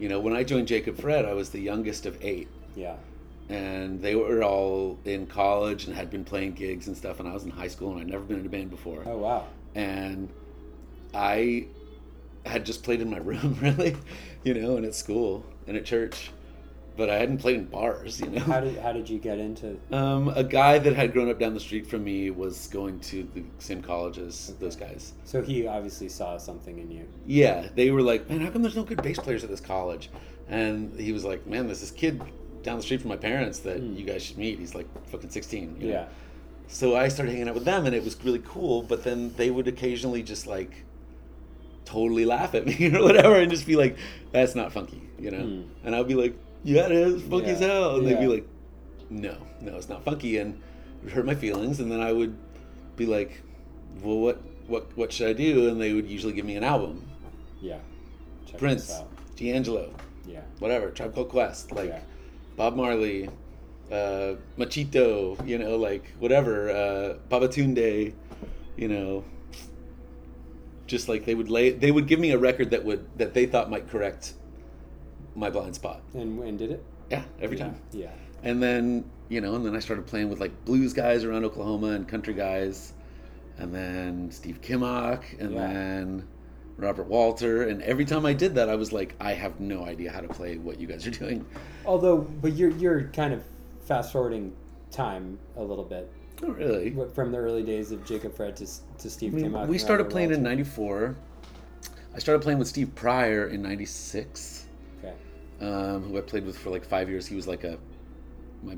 you 0.00 0.08
know, 0.08 0.18
when 0.18 0.34
I 0.34 0.42
joined 0.42 0.66
Jacob 0.66 0.98
Fred, 0.98 1.24
I 1.24 1.34
was 1.34 1.50
the 1.50 1.60
youngest 1.60 2.06
of 2.06 2.16
eight, 2.24 2.48
yeah. 2.74 2.96
And 3.48 4.00
they 4.00 4.14
were 4.14 4.42
all 4.44 4.98
in 5.04 5.26
college 5.26 5.86
and 5.86 5.94
had 5.94 6.08
been 6.10 6.24
playing 6.24 6.52
gigs 6.52 6.86
and 6.86 6.96
stuff, 6.96 7.20
and 7.20 7.28
I 7.28 7.32
was 7.34 7.44
in 7.44 7.50
high 7.50 7.68
school 7.68 7.92
and 7.92 8.00
I'd 8.00 8.06
never 8.06 8.22
been 8.22 8.40
in 8.40 8.46
a 8.46 8.48
band 8.48 8.70
before. 8.70 9.02
oh 9.06 9.18
wow. 9.18 9.46
And 9.74 10.28
I 11.12 11.66
had 12.46 12.64
just 12.64 12.82
played 12.82 13.00
in 13.00 13.10
my 13.10 13.18
room, 13.30 13.58
really, 13.60 13.96
you 14.44 14.54
know, 14.54 14.76
and 14.76 14.86
at 14.86 14.94
school 14.94 15.44
and 15.66 15.76
at 15.76 15.84
church, 15.84 16.30
but 16.96 17.08
I 17.08 17.16
hadn't 17.16 17.38
played 17.38 17.56
in 17.56 17.64
bars, 17.66 18.20
you 18.20 18.28
know. 18.30 18.40
How 18.40 18.60
did 18.60 18.76
how 18.78 18.92
did 18.92 19.08
you 19.08 19.18
get 19.18 19.38
into? 19.38 19.78
Um, 19.92 20.28
a 20.28 20.44
guy 20.44 20.78
that 20.78 20.94
had 20.94 21.12
grown 21.12 21.30
up 21.30 21.38
down 21.38 21.54
the 21.54 21.60
street 21.60 21.86
from 21.86 22.04
me 22.04 22.30
was 22.30 22.66
going 22.68 23.00
to 23.00 23.26
the 23.34 23.42
same 23.58 23.80
college 23.82 24.18
as 24.18 24.54
those 24.60 24.76
guys. 24.76 25.12
So 25.24 25.42
he 25.42 25.66
obviously 25.66 26.08
saw 26.08 26.36
something 26.36 26.78
in 26.78 26.90
you. 26.90 27.06
Yeah, 27.26 27.68
they 27.74 27.90
were 27.90 28.02
like, 28.02 28.28
"Man, 28.28 28.40
how 28.40 28.50
come 28.50 28.62
there's 28.62 28.76
no 28.76 28.84
good 28.84 29.02
bass 29.02 29.18
players 29.18 29.44
at 29.44 29.50
this 29.50 29.60
college?" 29.60 30.10
And 30.48 30.98
he 30.98 31.12
was 31.12 31.24
like, 31.24 31.46
"Man, 31.46 31.66
there's 31.66 31.80
this 31.80 31.90
kid 31.92 32.20
down 32.62 32.76
the 32.76 32.82
street 32.82 33.00
from 33.00 33.08
my 33.08 33.16
parents 33.16 33.60
that 33.60 33.78
Hmm. 33.78 33.96
you 33.96 34.04
guys 34.04 34.22
should 34.22 34.36
meet. 34.38 34.58
He's 34.58 34.74
like 34.74 34.86
fucking 35.08 35.30
16." 35.30 35.76
you 35.80 35.86
know? 35.86 35.92
Yeah. 35.94 36.06
So 36.68 36.94
I 36.96 37.08
started 37.08 37.32
hanging 37.32 37.48
out 37.48 37.54
with 37.54 37.64
them, 37.64 37.86
and 37.86 37.94
it 37.94 38.04
was 38.04 38.16
really 38.24 38.42
cool. 38.44 38.82
But 38.82 39.02
then 39.04 39.32
they 39.36 39.50
would 39.50 39.66
occasionally 39.68 40.22
just 40.22 40.46
like 40.46 40.84
totally 41.84 42.24
laugh 42.24 42.54
at 42.54 42.66
me 42.66 42.86
or 42.94 43.02
whatever, 43.02 43.36
and 43.36 43.50
just 43.50 43.66
be 43.66 43.76
like, 43.76 43.96
"That's 44.32 44.54
not 44.54 44.72
funky," 44.72 45.02
you 45.18 45.30
know. 45.30 45.38
Hmm. 45.44 45.62
And 45.84 45.96
I'd 45.96 46.06
be 46.08 46.14
like, 46.14 46.34
"Yeah, 46.64 46.86
it 46.86 46.92
is 46.92 47.22
funky 47.22 47.50
as 47.50 47.60
hell," 47.60 47.96
and 47.96 48.06
they'd 48.06 48.18
be 48.20 48.26
like, 48.26 48.46
"No, 49.08 49.36
no, 49.60 49.76
it's 49.76 49.88
not 49.88 50.04
funky," 50.04 50.38
and 50.38 50.54
it 50.54 51.04
would 51.04 51.12
hurt 51.12 51.26
my 51.26 51.34
feelings. 51.34 51.80
And 51.80 51.90
then 51.90 52.00
I 52.00 52.12
would 52.12 52.36
be 52.96 53.06
like, 53.06 53.42
"Well, 54.02 54.18
what, 54.18 54.40
what, 54.66 54.96
what 54.96 55.12
should 55.12 55.28
I 55.28 55.32
do?" 55.32 55.68
And 55.68 55.80
they 55.80 55.92
would 55.92 56.06
usually 56.08 56.32
give 56.32 56.44
me 56.44 56.56
an 56.56 56.64
album, 56.64 57.08
Yeah. 57.60 57.78
Check 58.46 58.58
Prince. 58.58 59.02
D'Angelo, 59.36 59.90
Yeah. 60.28 60.42
whatever, 60.58 60.90
Tribe 60.90 61.14
Called 61.14 61.30
Quest, 61.30 61.72
like 61.72 61.88
Yeah. 61.88 62.00
Bob 62.56 62.76
Marley, 62.76 63.28
uh, 63.90 64.34
Machito, 64.58 65.36
you 65.48 65.56
know, 65.58 65.76
like 65.76 66.04
whatever, 66.18 66.70
uh, 66.70 67.14
Babatunde, 67.30 68.12
you 68.76 68.88
know, 68.88 69.24
just 70.86 71.08
like 71.08 71.24
they 71.24 71.34
would 71.34 71.48
lay, 71.48 71.70
they 71.70 71.90
would 71.90 72.06
give 72.06 72.20
me 72.20 72.32
a 72.32 72.38
record 72.38 72.70
that 72.70 72.84
would 72.84 73.06
that 73.16 73.32
they 73.32 73.46
thought 73.46 73.70
might 73.70 73.88
correct 73.88 74.34
my 75.34 75.50
blind 75.50 75.74
spot. 75.74 76.02
And 76.14 76.38
when 76.38 76.56
did 76.56 76.70
it? 76.70 76.84
Yeah, 77.10 77.22
every 77.40 77.56
time. 77.56 77.76
Yeah. 77.92 78.10
And 78.42 78.62
then 78.62 79.04
you 79.28 79.40
know, 79.40 79.54
and 79.54 79.64
then 79.64 79.76
I 79.76 79.78
started 79.78 80.06
playing 80.06 80.28
with 80.28 80.40
like 80.40 80.64
blues 80.64 80.92
guys 80.92 81.24
around 81.24 81.44
Oklahoma 81.44 81.88
and 81.88 82.06
country 82.08 82.34
guys, 82.34 82.92
and 83.58 83.72
then 83.74 84.30
Steve 84.30 84.60
Kimock, 84.60 85.22
and 85.40 85.52
Yeah. 85.54 85.72
then 85.72 86.28
Robert 86.76 87.06
Walter, 87.06 87.64
and 87.64 87.82
every 87.82 88.04
time 88.04 88.24
I 88.26 88.32
did 88.32 88.54
that, 88.54 88.68
I 88.70 88.74
was 88.74 88.92
like, 88.92 89.14
I 89.20 89.34
have 89.34 89.60
no 89.60 89.84
idea 89.84 90.10
how 90.10 90.20
to 90.20 90.28
play 90.28 90.56
what 90.56 90.80
you 90.80 90.86
guys 90.86 91.06
are 91.06 91.10
doing. 91.10 91.44
Although, 91.84 92.18
but 92.18 92.54
you're 92.54 92.70
you're 92.70 93.04
kind 93.12 93.32
of 93.34 93.42
fast 93.82 94.12
forwarding 94.12 94.52
time 94.90 95.38
a 95.56 95.62
little 95.62 95.84
bit 95.84 96.10
Not 96.42 96.56
really. 96.56 96.96
From 97.14 97.30
the 97.32 97.38
early 97.38 97.62
days 97.62 97.92
of 97.92 98.04
Jacob 98.04 98.34
Fred 98.34 98.56
to 98.56 98.66
to 98.98 99.10
Steve 99.10 99.34
I 99.34 99.36
mean, 99.36 99.50
Kimock 99.52 99.68
we 99.68 99.78
started 99.78 100.04
Robert 100.04 100.12
playing 100.12 100.32
in 100.32 100.42
'94. 100.42 101.14
I 102.14 102.18
started 102.18 102.42
playing 102.42 102.58
with 102.58 102.66
Steve 102.68 102.92
Pryor 102.96 103.46
in 103.48 103.62
'96, 103.62 104.59
Okay. 104.59 104.59
Um, 105.60 106.04
who 106.04 106.18
I 106.18 106.20
played 106.20 106.44
with 106.44 106.58
for 106.58 106.70
like 106.70 106.84
five 106.84 107.08
years. 107.08 107.26
He 107.26 107.36
was 107.36 107.46
like 107.46 107.64
a 107.64 107.78
my 108.62 108.76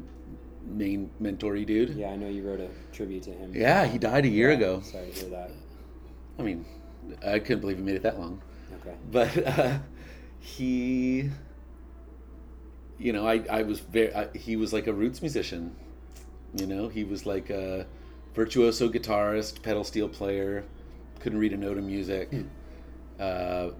main 0.67 1.11
mentory 1.21 1.67
dude. 1.67 1.91
Yeah, 1.91 2.11
I 2.11 2.17
know 2.17 2.29
you 2.29 2.43
wrote 2.43 2.61
a 2.61 2.69
tribute 2.93 3.23
to 3.25 3.33
him. 3.33 3.53
Yeah, 3.55 3.87
he 3.87 3.99
died 3.99 4.25
a 4.25 4.29
year 4.29 4.51
Yeah, 4.51 4.57
ago. 4.57 4.81
Sorry 4.83 5.11
to 5.11 5.21
hear 5.21 5.31
that. 5.31 5.51
I 6.39 6.43
mean, 6.43 6.65
I 7.27 7.39
couldn't 7.39 7.61
believe 7.61 7.79
he 7.79 7.83
made 7.83 7.97
it 7.97 8.03
that 8.03 8.19
long. 8.19 8.41
Okay. 8.81 8.97
But 9.11 9.47
uh, 9.59 9.79
he, 10.41 11.31
you 12.99 13.13
know, 13.13 13.27
I, 13.27 13.45
I 13.51 13.63
was 13.63 13.81
very, 13.81 14.15
I, 14.15 14.29
he 14.37 14.57
was 14.57 14.73
like 14.73 14.87
a 14.87 14.93
roots 14.93 15.21
musician. 15.23 15.75
You 16.55 16.67
know, 16.67 16.89
he 16.89 17.05
was 17.05 17.27
like 17.27 17.51
a 17.51 17.87
virtuoso 18.35 18.89
guitarist, 18.89 19.63
pedal 19.63 19.85
steel 19.85 20.09
player, 20.09 20.65
couldn't 21.21 21.39
read 21.39 21.53
a 21.53 21.57
note 21.57 21.79
of 21.79 21.85
music, 21.85 22.33
uh, 23.19 23.71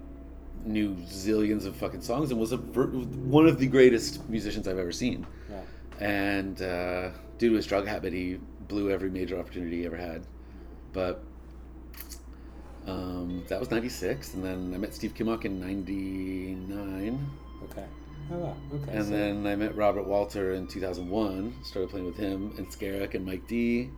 knew 0.65 0.95
zillions 0.95 1.65
of 1.65 1.75
fucking 1.75 2.01
songs, 2.01 2.31
and 2.31 2.39
was 2.39 2.51
a 2.51 2.57
one 2.57 3.47
of 3.47 3.59
the 3.59 3.67
greatest 3.67 4.27
musicians 4.29 4.67
I've 4.67 4.79
ever 4.79 4.91
seen. 4.91 5.25
Yeah. 5.49 5.61
And 6.05 6.61
uh, 6.61 7.09
due 7.37 7.49
to 7.49 7.55
his 7.55 7.65
drug 7.67 7.87
habit, 7.87 8.13
he 8.13 8.39
blew 8.67 8.89
every 8.89 9.09
major 9.09 9.39
opportunity 9.39 9.79
he 9.79 9.85
ever 9.85 9.97
had. 9.97 10.25
But 10.93 11.23
um, 12.87 13.43
that 13.47 13.59
was 13.59 13.71
96. 13.71 14.33
And 14.33 14.43
then 14.43 14.71
I 14.73 14.77
met 14.77 14.93
Steve 14.93 15.13
Kimock 15.13 15.45
in 15.45 15.59
99. 15.59 17.29
Okay. 17.63 17.85
Oh 18.31 18.37
wow. 18.37 18.57
Okay. 18.73 18.91
And 18.91 19.05
so- 19.05 19.11
then 19.11 19.47
I 19.47 19.55
met 19.55 19.75
Robert 19.75 20.05
Walter 20.05 20.53
in 20.53 20.67
2001. 20.67 21.63
Started 21.63 21.89
playing 21.89 22.05
with 22.05 22.17
him 22.17 22.53
and 22.57 22.67
Skerik 22.67 23.13
and 23.15 23.25
Mike 23.25 23.47
D 23.47 23.89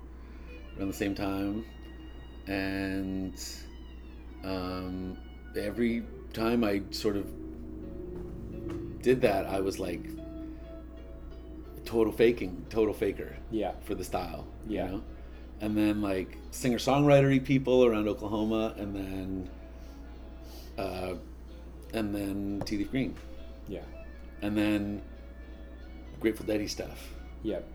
around 0.78 0.88
the 0.88 0.94
same 0.94 1.16
time. 1.16 1.66
And 2.48 3.34
um, 4.44 5.18
every 5.58 6.04
time 6.36 6.64
I 6.64 6.82
sort 6.92 7.16
of 7.16 7.26
did 9.02 9.22
that, 9.22 9.46
I 9.46 9.60
was 9.60 9.80
like 9.80 10.02
total 11.86 12.12
faking, 12.12 12.66
total 12.70 12.94
faker 12.94 13.36
yeah. 13.52 13.74
for 13.84 13.96
the 13.96 14.04
style. 14.04 14.46
Yeah. 14.68 14.86
You 14.86 14.92
know? 14.92 15.04
And 15.62 15.78
then 15.78 16.02
like 16.02 16.38
singer 16.52 16.78
songwritery 16.78 17.44
people 17.44 17.86
around 17.86 18.08
Oklahoma, 18.08 18.76
and 18.78 18.94
then 18.96 19.50
uh, 20.78 21.14
and 21.94 22.14
then 22.14 22.62
Tea 22.66 22.78
Leaf 22.80 22.92
Green, 22.92 23.16
Yeah. 23.70 23.80
and 24.42 24.58
then 24.58 25.02
Grateful 26.20 26.46
Dead 26.46 26.70
stuff. 26.70 27.14
Yep. 27.44 27.66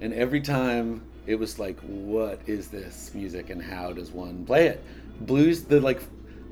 And 0.00 0.12
every 0.12 0.40
time 0.40 1.02
it 1.26 1.36
was 1.36 1.58
like, 1.58 1.78
what 1.80 2.40
is 2.46 2.68
this 2.68 3.12
music, 3.14 3.48
and 3.48 3.62
how 3.62 3.92
does 3.92 4.10
one 4.10 4.44
play 4.44 4.66
it? 4.66 4.84
Blues, 5.20 5.62
the 5.62 5.80
like 5.80 6.02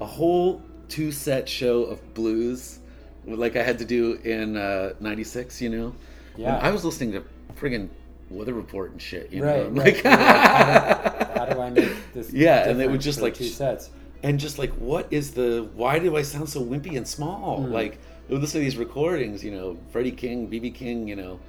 a 0.00 0.06
whole 0.06 0.62
two 0.90 1.11
set 1.12 1.48
show 1.48 1.85
of 1.85 2.14
blues, 2.14 2.79
like 3.26 3.57
I 3.57 3.62
had 3.62 3.79
to 3.79 3.85
do 3.87 4.14
in 4.24 4.55
'96. 5.00 5.62
you 5.62 5.68
know, 5.70 5.94
Yeah. 6.37 6.57
When 6.57 6.64
I 6.66 6.70
was 6.70 6.85
listening 6.85 7.12
to 7.12 7.22
friggin' 7.59 7.88
Weather 8.31 8.55
Report 8.55 8.92
and 8.92 9.00
shit. 9.03 9.33
You 9.33 9.44
Right. 9.44 9.66
I'm 9.66 9.74
right. 9.74 9.94
like- 9.94 10.05
how, 11.37 11.46
do, 11.46 11.61
I 11.61 11.70
make 11.70 12.12
this? 12.14 12.33
Yeah, 12.33 12.68
and 12.68 12.79
they 12.79 12.87
would 12.87 13.00
just, 13.00 13.20
like, 13.20 13.35
two 13.35 13.44
sets. 13.44 13.90
and 14.22 14.38
just 14.38 14.59
like 14.59 14.70
what 14.74 15.07
is 15.11 15.31
the 15.33 15.66
why 15.74 15.98
do 15.98 16.14
i 16.14 16.20
sound 16.22 16.46
so 16.46 16.61
wimpy 16.62 16.94
and 16.98 17.09
small 17.09 17.61
Mm. 17.61 17.70
like 17.72 17.98
listen 18.29 18.61
to 18.61 18.64
these 18.64 18.76
recordings 18.76 19.42
you 19.42 19.50
know 19.50 19.79
freddie 19.92 20.12
king 20.12 20.46
bb 20.46 20.74
king 20.74 21.09
you 21.09 21.16
know 21.16 21.40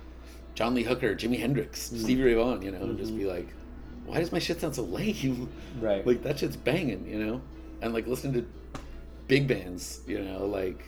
john 0.55 0.73
lee 0.73 0.83
hooker 0.83 1.13
jimi 1.13 1.37
hendrix 1.37 1.89
Mm. 1.89 1.99
stevie 2.01 2.23
ray 2.23 2.33
vaughan 2.33 2.61
you 2.61 2.71
know 2.71 2.77
and 2.79 2.91
Mm-hmm. 2.91 2.97
just 3.03 3.13
be 3.17 3.25
like 3.25 3.49
why 4.05 4.19
does 4.21 4.31
my 4.31 4.39
shit 4.39 4.61
sound 4.61 4.73
so 4.73 4.83
lame 4.83 5.49
Right. 5.81 6.07
like 6.07 6.23
that 6.23 6.39
shit's 6.39 6.55
banging 6.55 7.05
you 7.13 7.19
know 7.23 7.41
and 7.81 7.93
like 7.93 8.07
listening 8.07 8.33
to 8.39 8.45
big 9.31 9.47
bands 9.47 10.01
you 10.05 10.19
know 10.19 10.45
like 10.45 10.83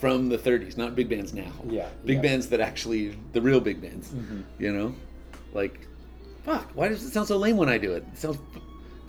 from 0.00 0.28
the 0.28 0.36
30s 0.36 0.76
not 0.76 0.96
big 0.96 1.08
bands 1.08 1.32
now 1.32 1.52
Yeah, 1.68 1.88
big 2.04 2.16
yeah. 2.16 2.22
bands 2.22 2.48
that 2.48 2.60
actually 2.60 3.16
the 3.34 3.40
real 3.40 3.60
big 3.60 3.80
bands 3.80 4.06
Mhm. 4.10 4.42
you 4.58 4.72
know 4.76 4.88
like 5.52 5.76
fuck 6.44 6.66
why 6.74 6.88
does 6.88 7.04
it 7.04 7.10
sound 7.12 7.28
so 7.28 7.36
lame 7.36 7.56
when 7.56 7.68
i 7.68 7.78
do 7.78 7.92
it 7.92 8.02
it 8.12 8.18
sounds 8.18 8.38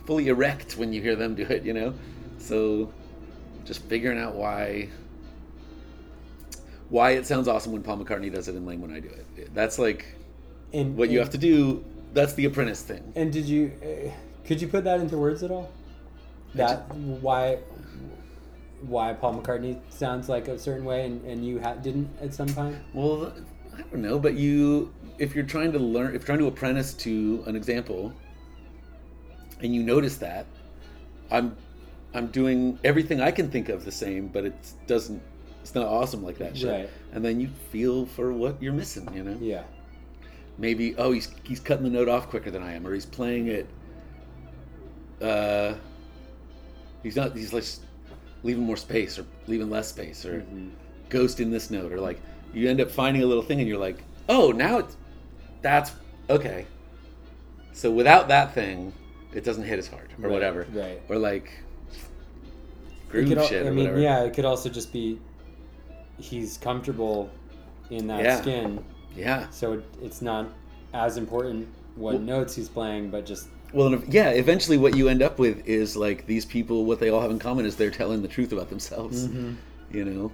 fully 0.06 0.28
erect 0.28 0.76
when 0.80 0.92
you 0.92 1.02
hear 1.02 1.16
them 1.16 1.34
do 1.34 1.42
it 1.56 1.64
you 1.64 1.74
know 1.74 1.92
so 2.38 2.92
just 3.64 3.82
figuring 3.92 4.20
out 4.20 4.34
why 4.36 4.88
why 6.90 7.10
it 7.18 7.26
sounds 7.26 7.48
awesome 7.48 7.72
when 7.72 7.82
paul 7.82 7.96
mccartney 7.98 8.30
does 8.32 8.46
it 8.46 8.54
and 8.54 8.66
lame 8.66 8.80
when 8.80 8.92
i 8.92 9.00
do 9.00 9.08
it 9.36 9.52
that's 9.52 9.78
like 9.80 10.02
And 10.72 10.96
what 10.96 11.10
you 11.10 11.18
have 11.18 11.30
to 11.30 11.38
do 11.38 11.84
that's 12.14 12.34
the 12.34 12.44
apprentice 12.44 12.82
thing 12.82 13.02
And 13.16 13.32
did 13.32 13.46
you? 13.46 13.62
Uh, 13.82 14.10
could 14.46 14.60
you 14.62 14.68
put 14.68 14.82
that 14.84 14.98
into 15.00 15.16
words 15.26 15.42
at 15.46 15.50
all? 15.52 15.66
That 16.56 16.78
why 17.26 17.58
why 18.82 19.12
Paul 19.12 19.40
McCartney 19.40 19.78
sounds 19.90 20.28
like 20.28 20.48
a 20.48 20.58
certain 20.58 20.84
way 20.84 21.04
and, 21.06 21.24
and 21.24 21.44
you 21.44 21.60
ha- 21.60 21.74
didn't 21.74 22.08
at 22.20 22.32
some 22.34 22.48
point? 22.48 22.76
well 22.94 23.32
i 23.76 23.82
don't 23.82 24.02
know 24.02 24.18
but 24.18 24.34
you 24.34 24.92
if 25.18 25.34
you're 25.34 25.44
trying 25.44 25.70
to 25.72 25.78
learn 25.78 26.08
if 26.08 26.12
you're 26.14 26.20
trying 26.26 26.38
to 26.38 26.46
apprentice 26.46 26.92
to 26.94 27.42
an 27.46 27.54
example 27.56 28.12
and 29.62 29.74
you 29.74 29.82
notice 29.82 30.16
that 30.16 30.44
i'm 31.30 31.56
i'm 32.14 32.26
doing 32.28 32.78
everything 32.84 33.20
i 33.20 33.30
can 33.30 33.50
think 33.50 33.68
of 33.68 33.84
the 33.84 33.92
same 33.92 34.26
but 34.28 34.44
it 34.44 34.54
doesn't 34.86 35.22
it's 35.62 35.74
not 35.74 35.86
awesome 35.86 36.22
like 36.24 36.38
that 36.38 36.56
shit 36.56 36.70
Right. 36.70 36.90
and 37.12 37.24
then 37.24 37.38
you 37.40 37.48
feel 37.70 38.06
for 38.06 38.32
what 38.32 38.60
you're 38.62 38.72
missing 38.72 39.08
you 39.14 39.22
know 39.22 39.36
Yeah. 39.40 39.62
maybe 40.58 40.96
oh 40.96 41.12
he's 41.12 41.30
he's 41.44 41.60
cutting 41.60 41.84
the 41.84 41.90
note 41.90 42.08
off 42.08 42.28
quicker 42.28 42.50
than 42.50 42.62
i 42.62 42.72
am 42.72 42.86
or 42.86 42.92
he's 42.94 43.06
playing 43.06 43.46
it 43.48 43.68
uh 45.22 45.74
he's 47.02 47.16
not 47.16 47.36
he's 47.36 47.52
like 47.52 47.64
leaving 48.42 48.62
more 48.64 48.76
space 48.76 49.18
or 49.18 49.24
leaving 49.46 49.68
less 49.70 49.88
space 49.88 50.24
or 50.24 50.40
Mhm. 50.42 50.70
ghosting 51.10 51.50
this 51.50 51.70
note 51.70 51.92
or 51.92 52.00
like 52.00 52.18
you 52.54 52.68
end 52.68 52.80
up 52.80 52.90
finding 52.90 53.22
a 53.22 53.26
little 53.26 53.42
thing 53.42 53.58
and 53.60 53.68
you're 53.68 53.78
like 53.78 54.02
oh 54.28 54.50
now 54.52 54.78
it's 54.78 54.96
that's 55.62 55.92
okay 56.28 56.64
so 57.72 57.90
without 57.90 58.28
that 58.28 58.54
thing 58.54 58.92
it 59.34 59.44
doesn't 59.44 59.64
hit 59.64 59.78
as 59.78 59.86
hard 59.88 60.08
or 60.18 60.24
Right, 60.24 60.32
whatever 60.32 60.66
right. 60.72 61.00
or 61.08 61.16
like 61.16 61.50
groove 63.08 63.32
al- 63.36 63.46
shit 63.46 63.64
I 63.64 63.68
or 63.68 63.72
mean, 63.72 63.84
whatever 63.84 64.00
yeah, 64.00 64.22
it 64.24 64.34
could 64.34 64.44
also 64.44 64.68
just 64.68 64.92
be 64.92 65.18
he's 66.18 66.58
comfortable 66.58 67.30
in 67.90 68.06
that 68.06 68.22
Yeah. 68.24 68.40
skin, 68.40 68.84
yeah 69.16 69.48
so 69.50 69.74
it, 69.74 69.84
it's 70.02 70.22
not 70.22 70.48
as 70.94 71.16
important 71.16 71.68
what 71.96 72.14
Well- 72.14 72.22
notes 72.22 72.54
he's 72.54 72.68
playing, 72.68 73.10
but 73.10 73.26
just 73.26 73.48
Well, 73.72 73.94
if- 73.94 74.08
yeah. 74.08 74.30
Eventually, 74.30 74.76
what 74.78 74.96
you 74.96 75.08
end 75.08 75.22
up 75.22 75.38
with 75.38 75.66
is 75.66 75.96
like 75.96 76.26
these 76.26 76.44
people. 76.44 76.84
What 76.84 77.00
they 77.00 77.08
all 77.10 77.20
have 77.20 77.30
in 77.30 77.38
common 77.38 77.66
is 77.66 77.76
they're 77.76 77.90
telling 77.90 78.22
the 78.22 78.28
truth 78.28 78.52
about 78.52 78.68
themselves. 78.70 79.26
Mm-hmm. 79.28 79.54
You 79.96 80.04
know, 80.04 80.32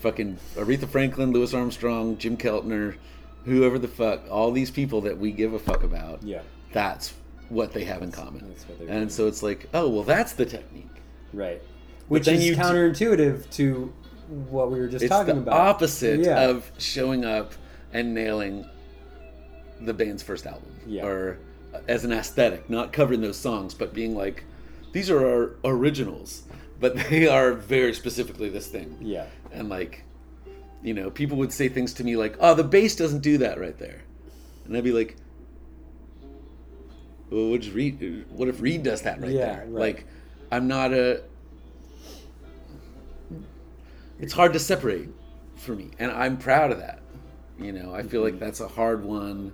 fucking 0.00 0.38
Aretha 0.56 0.88
Franklin, 0.88 1.32
Louis 1.32 1.52
Armstrong, 1.54 2.18
Jim 2.18 2.36
Keltner, 2.36 2.96
whoever 3.44 3.78
the 3.78 3.88
fuck, 3.88 4.22
all 4.30 4.50
these 4.52 4.70
people 4.70 5.00
that 5.02 5.16
we 5.18 5.32
give 5.32 5.52
a 5.54 5.58
fuck 5.58 5.82
about. 5.82 6.22
Yeah. 6.22 6.42
That's 6.72 7.14
what 7.48 7.72
they 7.72 7.84
have 7.84 8.02
in 8.02 8.10
common. 8.12 8.54
And 8.80 8.88
doing. 8.88 9.08
so 9.10 9.26
it's 9.26 9.42
like, 9.42 9.68
oh 9.74 9.88
well, 9.88 10.02
that's 10.04 10.32
the 10.32 10.46
technique. 10.46 10.88
Right. 11.32 11.60
Which 12.08 12.28
is 12.28 12.44
you 12.44 12.54
counterintuitive 12.56 13.48
to 13.52 13.92
what 14.48 14.70
we 14.70 14.78
were 14.80 14.88
just 14.88 15.04
It's 15.04 15.10
talking 15.10 15.34
the 15.36 15.40
about. 15.42 15.54
opposite 15.60 16.20
Yeah. 16.20 16.48
of 16.48 16.70
showing 16.78 17.24
up 17.24 17.52
and 17.92 18.14
nailing 18.14 18.66
the 19.80 19.92
band's 19.94 20.22
first 20.22 20.46
album, 20.46 20.70
Yeah. 20.86 21.04
or 21.06 21.38
as 21.88 22.04
an 22.04 22.12
aesthetic, 22.12 22.68
not 22.70 22.92
covering 22.92 23.20
those 23.20 23.36
songs, 23.38 23.74
but 23.74 23.94
being 23.94 24.14
like, 24.14 24.44
these 24.92 25.10
are 25.10 25.26
our 25.26 25.50
originals, 25.64 26.42
but 26.80 26.96
they 27.10 27.26
are 27.26 27.52
very 27.54 27.94
specifically 27.94 28.48
this 28.48 28.66
thing. 28.68 28.96
Yeah. 29.00 29.26
And 29.52 29.68
like, 29.68 30.04
you 30.82 30.94
know, 30.94 31.10
people 31.10 31.36
would 31.38 31.52
say 31.52 31.68
things 31.68 31.94
to 31.94 32.04
me 32.04 32.16
like, 32.16 32.36
"Oh, 32.40 32.54
the 32.54 32.64
bass 32.64 32.96
doesn't 32.96 33.20
do 33.20 33.38
that 33.38 33.60
right 33.60 33.78
there," 33.78 34.02
and 34.64 34.76
I'd 34.76 34.82
be 34.84 34.92
like, 34.92 35.16
"Well, 37.30 37.50
what 37.50 37.60
does 37.60 37.70
Reed? 37.70 38.24
What 38.30 38.48
if 38.48 38.60
Reed 38.60 38.82
does 38.82 39.02
that 39.02 39.20
right 39.20 39.30
Yeah, 39.30 39.46
there?" 39.46 39.66
right. 39.68 39.96
Like, 39.96 40.06
I'm 40.50 40.66
not 40.68 40.92
a. 40.92 41.22
It's 44.18 44.32
hard 44.32 44.52
to 44.52 44.58
separate 44.58 45.08
for 45.56 45.74
me, 45.74 45.90
and 45.98 46.10
I'm 46.10 46.36
proud 46.36 46.70
of 46.72 46.78
that. 46.78 47.00
You 47.58 47.72
know, 47.72 47.94
I 47.94 48.02
feel 48.02 48.22
like 48.22 48.34
Mm-hmm. 48.34 48.44
that's 48.44 48.60
a 48.60 48.68
hard 48.68 49.04
one. 49.04 49.52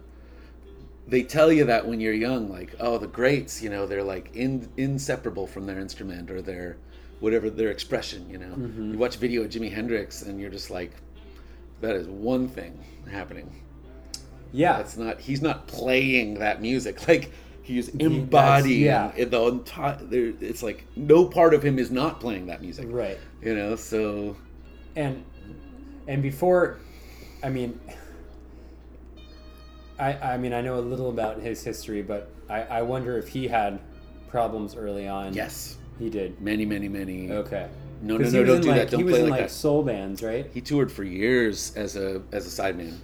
They 1.08 1.22
tell 1.22 1.50
you 1.50 1.64
that 1.64 1.86
when 1.88 2.00
you're 2.00 2.12
young, 2.12 2.50
like, 2.50 2.74
oh, 2.80 2.98
the 2.98 3.06
greats, 3.06 3.62
you 3.62 3.70
know, 3.70 3.86
they're 3.86 4.02
like 4.04 4.30
in, 4.36 4.68
inseparable 4.76 5.46
from 5.46 5.66
their 5.66 5.80
instrument 5.80 6.30
or 6.30 6.42
their 6.42 6.76
whatever 7.20 7.48
their 7.50 7.70
expression. 7.70 8.28
You 8.30 8.38
know, 8.38 8.54
Mm-hmm. 8.54 8.92
you 8.92 8.98
watch 8.98 9.16
a 9.16 9.18
video 9.18 9.42
of 9.42 9.48
Jimi 9.50 9.72
Hendrix, 9.72 10.22
and 10.22 10.38
you're 10.40 10.50
just 10.50 10.70
like, 10.70 10.92
that 11.80 11.96
is 11.96 12.06
one 12.08 12.46
thing 12.48 12.78
happening. 13.10 13.50
Yeah. 14.52 14.76
That's 14.78 14.96
not. 14.96 15.20
He's 15.20 15.42
not 15.42 15.66
playing 15.66 16.34
that 16.40 16.60
music. 16.62 16.98
Like 17.08 17.32
he's 17.62 17.88
embodying 17.90 18.84
yeah. 18.84 19.12
it 19.16 19.30
the 19.30 19.42
entire. 19.42 19.98
It's 20.10 20.62
like 20.62 20.86
no 20.96 21.26
part 21.26 21.52
of 21.54 21.62
him 21.62 21.78
is 21.78 21.90
not 21.90 22.18
playing 22.20 22.46
that 22.46 22.62
music. 22.62 22.86
right. 22.90 23.18
You 23.42 23.54
know, 23.54 23.76
so 23.76 24.36
and 24.96 25.24
and 26.08 26.22
before 26.22 26.78
i 27.44 27.48
mean 27.50 27.78
i 29.98 30.12
i 30.34 30.36
mean 30.38 30.52
i 30.52 30.60
know 30.60 30.78
a 30.78 30.80
little 30.80 31.10
about 31.10 31.40
his 31.40 31.62
history 31.62 32.02
but 32.02 32.30
i 32.48 32.62
i 32.62 32.82
wonder 32.82 33.18
if 33.18 33.28
he 33.28 33.48
had 33.48 33.78
problems 34.28 34.76
early 34.76 35.08
on 35.08 35.32
yes, 35.32 35.78
he 35.98 36.10
did 36.10 36.40
many, 36.40 36.64
many, 36.66 36.88
many. 36.88 37.30
okay 37.32 37.68
No, 38.02 38.16
no, 38.16 38.28
no, 38.30 38.44
don't 38.44 38.60
do 38.60 38.68
like, 38.68 38.76
that. 38.78 38.90
Don't 38.90 38.90
do 38.90 38.96
that. 38.96 38.98
he 38.98 39.04
was 39.04 39.12
play 39.12 39.20
in 39.24 39.30
like 39.30 39.40
like 39.40 39.48
that. 39.48 39.54
soul 39.54 39.82
bands 39.82 40.22
right 40.22 40.48
He 40.52 40.60
toured 40.60 40.92
for 40.92 41.02
years 41.04 41.74
as 41.76 41.96
a 41.96 42.22
as 42.32 42.46
a 42.46 42.62
sideman. 42.62 42.96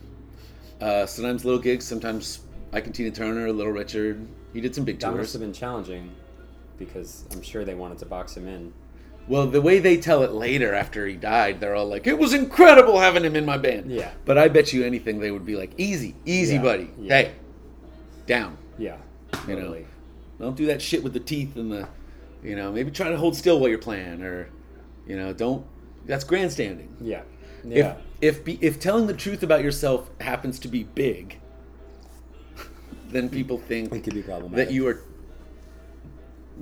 Uh, 0.80 1.06
sometimes 1.06 1.44
little 1.44 1.60
gigs, 1.60 1.84
sometimes 1.86 2.40
Ike 2.72 2.86
and 2.86 2.94
Tina 2.94 3.10
Turner, 3.10 3.50
Little 3.52 3.72
Richard. 3.72 4.26
He 4.52 4.60
did 4.60 4.74
some 4.74 4.84
big 4.84 5.00
that 5.00 5.14
must 5.16 5.32
have 5.32 5.40
been 5.40 5.52
challenging 5.52 6.10
because 6.78 7.24
i'm 7.32 7.40
sure 7.40 7.64
they 7.64 7.74
wanted 7.74 7.98
to 7.98 8.06
box 8.06 8.36
him 8.36 8.48
in 8.48 8.72
Well, 9.26 9.46
the 9.46 9.62
way 9.62 9.78
they 9.78 9.96
tell 9.96 10.22
it 10.22 10.32
later 10.32 10.74
after 10.74 11.06
he 11.06 11.14
died, 11.16 11.58
they're 11.60 11.74
all 11.74 11.86
like, 11.86 12.06
"It 12.06 12.18
was 12.18 12.34
incredible 12.34 13.00
having 13.00 13.24
him 13.24 13.34
in 13.36 13.46
my 13.46 13.56
band." 13.56 13.90
Yeah. 13.90 14.10
But 14.26 14.36
I 14.36 14.48
bet 14.48 14.72
you 14.72 14.84
anything 14.84 15.18
they 15.20 15.30
would 15.30 15.46
be 15.46 15.56
like, 15.56 15.72
"Easy, 15.78 16.14
easy, 16.26 16.56
Yeah, 16.56 16.62
buddy. 16.62 16.90
yeah. 17.00 17.16
Hey, 17.16 17.32
down. 18.26 18.58
yeah 18.78 18.96
You 19.48 19.56
know. 19.56 19.76
Don't 20.38 20.56
do 20.56 20.66
that 20.66 20.82
shit 20.82 21.02
with 21.02 21.12
the 21.14 21.20
teeth 21.20 21.56
and 21.56 21.70
the, 21.72 21.88
you 22.42 22.54
know, 22.56 22.70
maybe 22.72 22.90
try 22.90 23.08
to 23.08 23.16
hold 23.16 23.34
still 23.36 23.60
while 23.60 23.68
you're 23.70 23.78
playing, 23.78 24.20
or, 24.22 24.48
you 25.06 25.16
know, 25.16 25.32
don't. 25.32 25.64
That's 26.06 26.24
grandstanding. 26.24 26.94
yeah 27.00 27.22
yeah 27.66 27.96
If 28.20 28.36
if 28.36 28.44
be, 28.44 28.58
if 28.60 28.78
telling 28.78 29.06
the 29.06 29.14
truth 29.14 29.42
about 29.42 29.62
yourself 29.62 30.10
happens 30.20 30.58
to 30.60 30.68
be 30.68 30.82
big, 30.84 31.38
then 33.08 33.30
people 33.30 33.56
think 33.58 33.92
it 33.94 34.04
could 34.04 34.12
be 34.14 34.22
problematic 34.22 34.68
that 34.68 34.74
you 34.74 34.86
are 34.88 35.00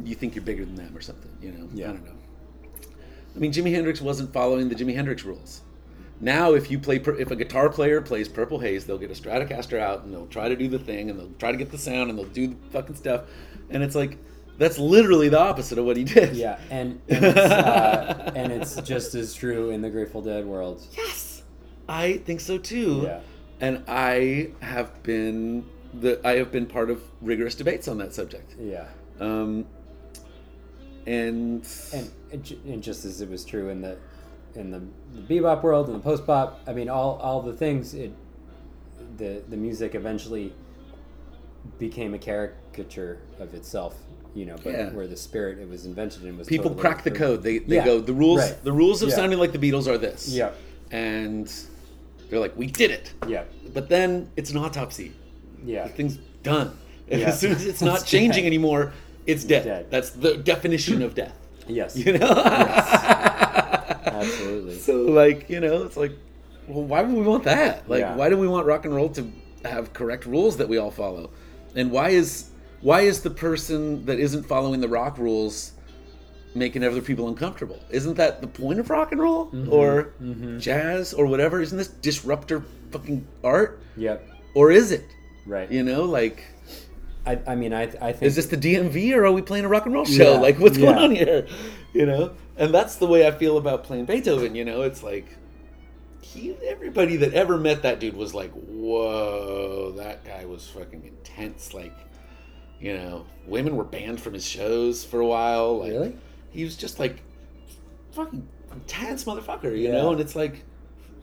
you 0.05 0.15
think 0.15 0.35
you're 0.35 0.45
bigger 0.45 0.65
than 0.65 0.75
them 0.77 0.97
or 0.97 1.01
something 1.01 1.31
you 1.41 1.51
know 1.53 1.69
Yeah. 1.75 1.91
i 1.91 1.93
don't 1.93 2.05
know 2.05 2.12
i 3.35 3.39
mean 3.39 3.53
jimi 3.53 3.73
hendrix 3.73 4.01
wasn't 4.01 4.33
following 4.33 4.69
the 4.69 4.75
jimi 4.75 4.95
hendrix 4.95 5.25
rules. 5.25 5.63
Now 6.21 6.55
if 6.55 6.71
you 6.71 6.79
play 6.79 6.97
if 6.97 7.31
a 7.33 7.37
guitar 7.37 7.69
player 7.69 8.01
plays 8.01 8.29
purple 8.29 8.61
haze 8.61 8.85
they'll 8.85 8.99
get 8.99 9.11
a 9.11 9.15
stratocaster 9.15 9.81
out 9.81 10.05
and 10.05 10.15
they'll 10.15 10.29
try 10.29 10.49
to 10.49 10.55
do 10.57 10.69
the 10.69 10.79
thing 10.79 11.11
and 11.11 11.19
they'll 11.19 11.33
try 11.39 11.51
to 11.51 11.59
get 11.59 11.71
the 11.73 11.79
sound 11.79 12.11
and 12.11 12.19
they'll 12.19 12.27
do 12.27 12.49
the 12.49 12.57
fucking 12.71 12.95
stuff. 12.95 13.23
And 13.71 13.83
it's 13.83 13.95
like 13.97 14.19
that's 14.59 14.79
literally 14.79 15.29
the 15.29 15.41
opposite 15.41 15.79
of 15.79 15.85
what 15.85 15.97
he 15.97 16.05
did. 16.05 16.37
Yeah 16.37 16.59
and 16.71 17.01
and 17.09 17.25
it's, 17.25 17.37
uh, 17.37 18.33
and 18.37 18.53
it's 18.53 18.81
just 18.83 19.15
as 19.17 19.35
true 19.35 19.71
in 19.71 19.83
the 19.83 19.91
grateful 19.91 20.23
dead 20.23 20.47
world. 20.47 20.83
Yes 20.97 21.43
i 21.89 22.19
think 22.19 22.41
so 22.41 22.57
too. 22.59 23.03
Yeah. 23.05 23.21
and 23.61 23.83
i 23.89 24.51
have 24.61 25.03
been 25.03 25.67
the 25.93 26.21
i 26.25 26.37
have 26.37 26.53
been 26.53 26.67
part 26.67 26.89
of 26.89 27.03
rigorous 27.21 27.57
debates 27.57 27.89
on 27.89 27.99
that 27.99 28.15
subject. 28.15 28.55
Yeah. 28.61 28.87
Um 29.19 29.67
and 31.07 31.67
and, 31.93 32.11
and 32.67 32.83
just 32.83 33.05
as 33.05 33.21
it 33.21 33.29
was 33.29 33.45
true 33.45 33.69
in 33.69 33.81
the 33.81 33.97
in 34.55 34.71
the, 34.71 34.83
the 35.15 35.21
bebop 35.41 35.63
world 35.63 35.87
and 35.89 35.97
the 35.97 36.01
post 36.01 36.27
bop, 36.27 36.61
I 36.67 36.73
mean, 36.73 36.89
all 36.89 37.17
all 37.23 37.43
the 37.43 37.53
things 37.55 37.95
it 37.95 38.13
the 39.17 39.43
the 39.49 39.57
music 39.57 39.95
eventually 39.95 40.53
became 41.79 42.15
a 42.15 42.19
caricature 42.19 43.19
of 43.39 43.55
itself, 43.55 43.95
you 44.35 44.45
know, 44.47 44.57
but 44.65 44.73
Yeah. 44.73 44.91
where 44.91 45.07
the 45.07 45.17
spirit 45.17 45.59
it 45.59 45.69
was 45.69 45.87
invented 45.87 46.25
in 46.25 46.37
was 46.37 46.49
people 46.49 46.71
totally 46.71 46.81
crack 46.81 47.05
the 47.05 47.11
code. 47.11 47.43
They 47.43 47.59
they 47.59 47.77
Yeah, 47.77 47.85
go 47.85 48.01
the 48.01 48.13
rules. 48.15 48.41
right. 48.41 48.65
The 48.65 48.73
rules 48.73 49.03
of 49.03 49.09
Yeah. 49.11 49.17
sounding 49.17 49.39
like 49.39 49.53
the 49.53 49.59
Beatles 49.59 49.87
are 49.87 49.99
this. 49.99 50.29
Yeah, 50.29 50.51
and 50.91 51.53
they're 52.29 52.41
like, 52.41 52.57
we 52.57 52.67
did 52.67 52.91
it. 52.91 53.13
yeah, 53.29 53.45
But 53.75 53.89
then 53.89 54.31
it's 54.37 54.51
an 54.51 54.57
autopsy. 54.57 55.13
yeah, 55.65 55.85
The 55.87 55.91
thing's 55.93 56.19
done. 56.43 56.77
As 57.11 57.39
soon 57.39 57.53
as 57.53 57.65
it's 57.67 57.83
not 57.83 58.07
changing 58.15 58.47
anymore, 58.47 58.93
it's 59.27 59.45
dead. 59.45 59.65
Dead. 59.65 59.87
That's 59.91 60.11
the 60.11 60.37
definition 60.37 61.03
of 61.03 61.15
death. 61.15 61.37
yes, 61.69 61.97
You 61.97 62.19
know. 62.19 62.27
absolutely. 64.07 64.79
So 64.79 65.03
like 65.03 65.49
you 65.51 65.61
know, 65.61 65.85
it's 65.85 65.97
like, 65.97 66.13
well, 66.69 66.85
why 66.85 67.03
would 67.03 67.15
we 67.15 67.23
want 67.23 67.45
that? 67.45 67.89
Like, 67.89 68.01
Yeah. 68.01 68.17
why 68.17 68.29
do 68.29 68.37
we 68.39 68.49
want 68.49 68.67
rock 68.67 68.85
and 68.85 68.95
roll 68.95 69.09
to 69.11 69.31
have 69.65 69.93
correct 69.93 70.27
rules 70.27 70.57
that 70.59 70.69
we 70.69 70.79
all 70.79 70.91
follow? 70.91 71.31
And 71.75 71.91
why 71.91 72.11
is 72.11 72.51
why 72.81 73.03
is 73.03 73.23
the 73.23 73.31
person 73.31 74.05
that 74.07 74.19
isn't 74.19 74.45
following 74.45 74.81
the 74.81 74.89
rock 74.89 75.19
rules 75.19 75.73
making 76.55 76.85
other 76.85 77.01
people 77.01 77.29
uncomfortable? 77.29 77.79
Isn't 77.91 78.15
that 78.17 78.41
the 78.41 78.47
point 78.49 78.79
of 78.81 78.91
rock 78.91 79.13
and 79.13 79.21
roll 79.21 79.47
Mm-hmm. 79.47 79.73
or 79.73 80.13
jazz 80.59 81.15
or 81.15 81.27
whatever? 81.27 81.61
Isn't 81.61 81.79
this 81.79 81.89
disruptor 81.89 82.65
fucking 82.91 83.27
art? 83.45 83.81
Yep, 83.97 84.27
Or 84.55 84.71
is 84.71 84.91
it? 84.93 85.05
right. 85.47 85.71
You 85.71 85.83
know, 85.83 86.05
like 86.05 86.43
I, 87.25 87.39
I 87.47 87.55
mean, 87.55 87.73
I 87.73 87.83
I 88.01 88.13
think 88.13 88.23
is 88.23 88.37
this 88.37 88.47
the 88.47 88.57
DMV 88.57 89.15
or 89.15 89.25
are 89.27 89.33
we 89.33 89.43
playing 89.43 89.65
a 89.65 89.69
rock 89.69 89.85
and 89.87 89.95
roll 89.95 90.05
show? 90.05 90.35
Yeah, 90.35 90.39
Like 90.41 90.59
what's 90.59 90.77
going 90.79 90.99
on 90.99 91.11
here? 91.15 91.47
You 91.95 92.07
know? 92.07 92.33
And 92.57 92.73
that's 92.73 92.97
the 92.97 93.07
way 93.07 93.27
I 93.27 93.33
feel 93.33 93.59
about 93.59 93.85
playing 93.85 94.07
Beethoven, 94.07 94.55
you 94.55 94.65
know? 94.65 94.81
It's 94.81 95.03
like 95.03 95.27
he 96.23 96.57
everybody 96.67 97.17
that 97.19 97.35
ever 97.35 97.59
met 97.59 97.83
that 97.83 98.01
dude 98.01 98.17
was 98.17 98.33
like, 98.35 98.51
"Whoa, 98.53 99.93
that 99.99 100.25
guy 100.25 100.47
was 100.47 100.67
fucking 100.69 101.05
intense." 101.05 101.75
Like, 101.75 101.93
you 102.81 102.95
know, 102.95 103.27
women 103.47 103.77
were 103.77 103.85
banned 103.85 104.21
from 104.23 104.33
his 104.33 104.47
shows 104.47 105.05
for 105.05 105.21
a 105.21 105.27
while. 105.27 105.81
Like, 105.81 105.93
Really? 105.93 106.17
He 106.51 106.65
was 106.65 106.77
just 106.77 106.99
like 106.99 107.21
fucking 108.13 108.49
intense 108.73 109.25
motherfucker, 109.25 109.65
you 109.77 109.89
Yeah. 109.89 109.93
know? 109.93 110.13
And 110.13 110.21
it's 110.21 110.35
like 110.35 110.65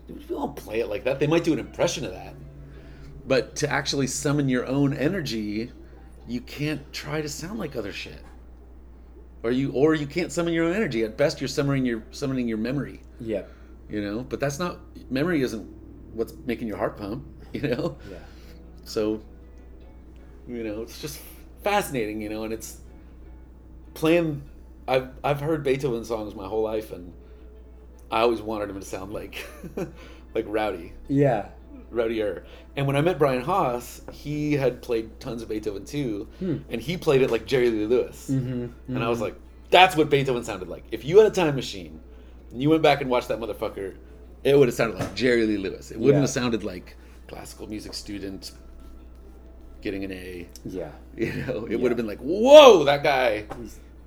if 0.08 0.30
we 0.30 0.36
don't 0.36 0.56
play 0.56 0.82
it 0.82 0.88
like 0.88 1.04
that. 1.06 1.20
They 1.20 1.28
might 1.28 1.44
do 1.44 1.54
an 1.54 1.60
impression 1.60 2.06
of 2.06 2.12
that. 2.12 2.36
But 3.28 3.56
to 3.58 3.70
actually 3.70 4.06
summon 4.08 4.50
your 4.50 4.66
own 4.68 4.94
energy, 4.94 5.72
you 6.30 6.40
can't 6.40 6.94
try 6.94 7.22
to 7.22 7.28
sound 7.28 7.60
like 7.60 7.76
other 7.76 7.92
shit. 7.92 8.22
Or 9.44 9.52
you 9.52 9.72
or 9.72 9.96
you 9.96 10.08
can't 10.08 10.32
summon 10.32 10.54
your 10.54 10.66
own 10.66 10.76
energy. 10.76 11.04
At 11.04 11.18
best 11.18 11.42
you're 11.42 11.48
summoning 11.48 11.86
your 11.86 12.04
summoning 12.12 12.48
your 12.48 12.58
memory, 12.58 13.02
yeah 13.20 13.44
you 13.90 14.02
know? 14.02 14.22
But 14.22 14.40
that's 14.40 14.60
not 14.60 14.80
memory 15.10 15.42
isn't 15.42 15.68
what's 16.14 16.34
making 16.46 16.68
your 16.68 16.78
heart 16.78 16.98
pump, 16.98 17.26
you 17.54 17.62
know? 17.62 17.98
Yeah. 18.10 18.18
So 18.86 19.22
you 20.48 20.64
know, 20.64 20.82
it's 20.82 21.00
just 21.02 21.22
fascinating, 21.64 22.22
you 22.22 22.30
know, 22.30 22.44
and 22.44 22.54
it's 22.54 22.80
playing 23.94 24.44
I've 24.88 25.10
I've 25.24 25.42
heard 25.42 25.64
Beethoven 25.64 26.06
songs 26.06 26.36
my 26.36 26.48
whole 26.48 26.64
life 26.64 26.92
and 26.92 27.14
I 28.12 28.22
always 28.22 28.42
wanted 28.42 28.70
him 28.70 28.80
to 28.80 28.86
sound 28.86 29.14
like 29.14 29.46
like 30.34 30.46
Rowdy. 30.48 30.94
Yeah. 31.08 31.50
Rowdier. 31.92 32.44
And 32.76 32.86
when 32.88 32.96
I 32.96 33.02
met 33.02 33.18
Brian 33.20 33.42
Haas, 33.42 34.02
he 34.12 34.54
had 34.54 34.82
played 34.82 35.20
tons 35.20 35.42
of 35.42 35.50
Beethoven 35.50 35.86
too, 35.86 36.28
and 36.40 36.82
he 36.82 36.98
played 36.98 37.22
it 37.22 37.32
like 37.32 37.46
Jerry 37.46 37.70
Lee 37.70 37.86
Lewis. 37.86 38.30
Mm-hmm. 38.32 38.96
And 38.96 39.04
I 39.04 39.10
was 39.10 39.20
like, 39.22 39.36
that's 39.70 39.96
what 39.96 40.10
Beethoven 40.10 40.44
sounded 40.44 40.68
like. 40.68 40.84
If 40.92 41.04
you 41.06 41.18
had 41.18 41.28
a 41.28 41.32
time 41.32 41.56
machine 41.56 42.00
and 42.52 42.62
you 42.62 42.70
went 42.70 42.82
back 42.82 43.02
and 43.02 43.10
watched 43.10 43.28
that 43.28 43.40
motherfucker, 43.40 43.96
it 44.44 44.58
would 44.58 44.68
have 44.68 44.76
sounded 44.76 45.00
like 45.00 45.14
Jerry 45.16 45.46
Lee 45.46 45.58
Lewis. 45.58 45.92
It 45.92 45.98
wouldn't 46.00 46.16
Yeah. 46.16 46.22
have 46.22 46.30
sounded 46.30 46.64
like 46.64 46.96
classical 47.28 47.68
music 47.68 47.94
student, 47.94 48.52
getting 49.82 50.04
an 50.04 50.12
A. 50.12 50.48
Yeah. 50.66 50.92
You 51.18 51.34
know, 51.46 51.66
it 51.66 51.72
Yeah. 51.72 51.78
would 51.78 51.92
have 51.92 51.98
been 51.98 52.08
like, 52.08 52.20
whoa, 52.20 52.84
that 52.86 53.04
guy, 53.04 53.46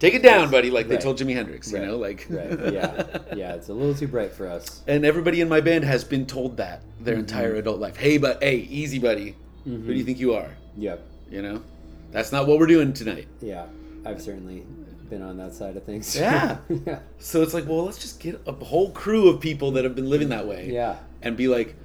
take 0.03 0.15
it 0.15 0.23
down, 0.23 0.51
buddy, 0.51 0.71
like 0.71 0.89
they 0.89 0.97
told 0.99 1.17
Jimi 1.19 1.33
Hendrix. 1.35 1.71
You 1.73 1.79
know, 1.79 1.97
like 1.97 2.27
Right. 2.29 2.51
Yeah. 2.73 3.07
Yeah. 3.35 3.55
It's 3.55 3.69
a 3.69 3.73
little 3.75 3.95
too 3.95 4.09
bright 4.09 4.33
for 4.33 4.47
us. 4.49 4.83
And 4.89 5.05
everybody 5.05 5.41
in 5.41 5.49
my 5.49 5.61
band 5.61 5.85
has 5.85 6.03
been 6.05 6.27
told 6.27 6.57
that 6.59 6.83
their 7.01 7.15
Mm-hmm. 7.15 7.21
entire 7.21 7.55
adult 7.55 7.79
life. 7.81 7.97
Hey, 7.97 8.19
but 8.19 8.43
hey, 8.43 8.57
easy, 8.57 8.99
buddy. 8.99 9.37
Who 9.65 9.79
do 9.79 9.93
you 9.93 10.05
think 10.05 10.19
you 10.19 10.35
are? 10.35 10.51
Yep. 10.77 11.07
You 11.31 11.43
know, 11.43 11.63
that's 12.11 12.33
not 12.33 12.47
what 12.49 12.59
we're 12.59 12.67
doing 12.67 12.93
tonight. 12.93 13.29
Yeah. 13.41 13.67
I've 14.05 14.21
certainly 14.21 14.65
been 15.09 15.23
on 15.23 15.37
that 15.39 15.55
side 15.55 15.77
of 15.77 15.85
things. 15.85 16.17
Yeah. 16.17 16.59
yeah. 16.87 16.99
So 17.19 17.43
it's 17.43 17.55
like, 17.55 17.67
well, 17.69 17.85
let's 17.85 17.99
just 17.99 18.19
get 18.19 18.41
a 18.47 18.53
whole 18.53 18.91
crew 18.91 19.29
of 19.29 19.41
people 19.41 19.71
that 19.73 19.85
have 19.85 19.95
been 19.95 20.11
living 20.11 20.31
that 20.31 20.47
way. 20.47 20.69
Yeah. 20.73 20.97
And 21.23 21.37
be 21.37 21.47
like, 21.49 21.77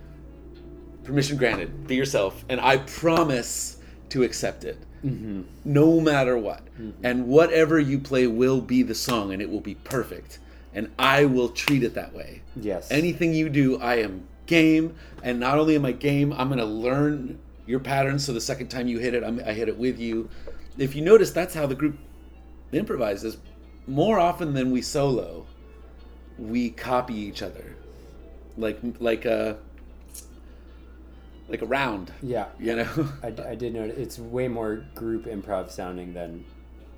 permission 1.04 1.38
granted, 1.38 1.88
be 1.88 1.96
yourself. 1.96 2.44
And 2.50 2.60
I 2.60 2.78
promise 2.78 3.77
to 4.10 4.24
accept 4.24 4.64
it. 4.64 4.78
Mm-hmm. 5.06 5.42
No 5.66 6.00
matter 6.00 6.38
what. 6.38 6.62
And 7.04 7.28
whatever 7.28 7.80
you 7.80 8.00
play 8.00 8.28
will 8.28 8.62
be 8.62 8.84
the 8.84 8.96
song 8.96 9.34
and 9.34 9.42
it 9.42 9.50
will 9.50 9.62
be 9.62 9.76
perfect. 9.76 10.40
And 10.74 10.92
I 11.00 11.26
will 11.26 11.50
treat 11.50 11.84
it 11.84 11.94
that 11.96 12.14
way. 12.14 12.42
Yes. 12.56 12.92
Anything 12.92 13.34
you 13.34 13.50
do, 13.50 13.80
I 13.80 13.96
am 13.96 14.28
game. 14.46 14.96
And 15.24 15.40
not 15.40 15.58
only 15.58 15.76
am 15.76 15.86
I 15.86 15.92
game, 15.92 16.34
I'm 16.34 16.48
going 16.48 16.60
to 16.60 16.66
learn 16.66 17.40
your 17.66 17.80
patterns 17.80 18.26
so 18.26 18.34
the 18.34 18.42
second 18.42 18.68
time 18.70 18.88
you 18.88 19.00
hit 19.00 19.14
it, 19.14 19.24
I'm, 19.24 19.40
I 19.46 19.54
hit 19.54 19.68
it 19.68 19.78
with 19.78 20.00
you. 20.00 20.30
If 20.78 20.96
you 20.96 21.02
notice, 21.02 21.32
that's 21.32 21.54
how 21.54 21.66
the 21.66 21.76
group 21.76 21.98
improvises. 22.72 23.38
More 23.88 24.20
often 24.20 24.54
than 24.54 24.72
we 24.72 24.82
solo, 24.82 25.46
we 26.38 26.70
copy 26.70 27.16
each 27.16 27.42
other. 27.42 27.76
Like, 28.58 28.80
like 29.00 29.26
a, 29.26 29.58
like 31.50 31.62
a 31.62 31.66
round, 31.66 32.12
Yeah. 32.22 32.48
you 32.60 32.76
know? 32.76 33.10
I, 33.24 33.28
I 33.52 33.56
did 33.56 33.74
notice 33.74 33.98
it's 33.98 34.20
way 34.20 34.48
more 34.48 34.84
group 34.96 35.26
improv 35.26 35.72
sounding 35.72 36.14
than 36.14 36.44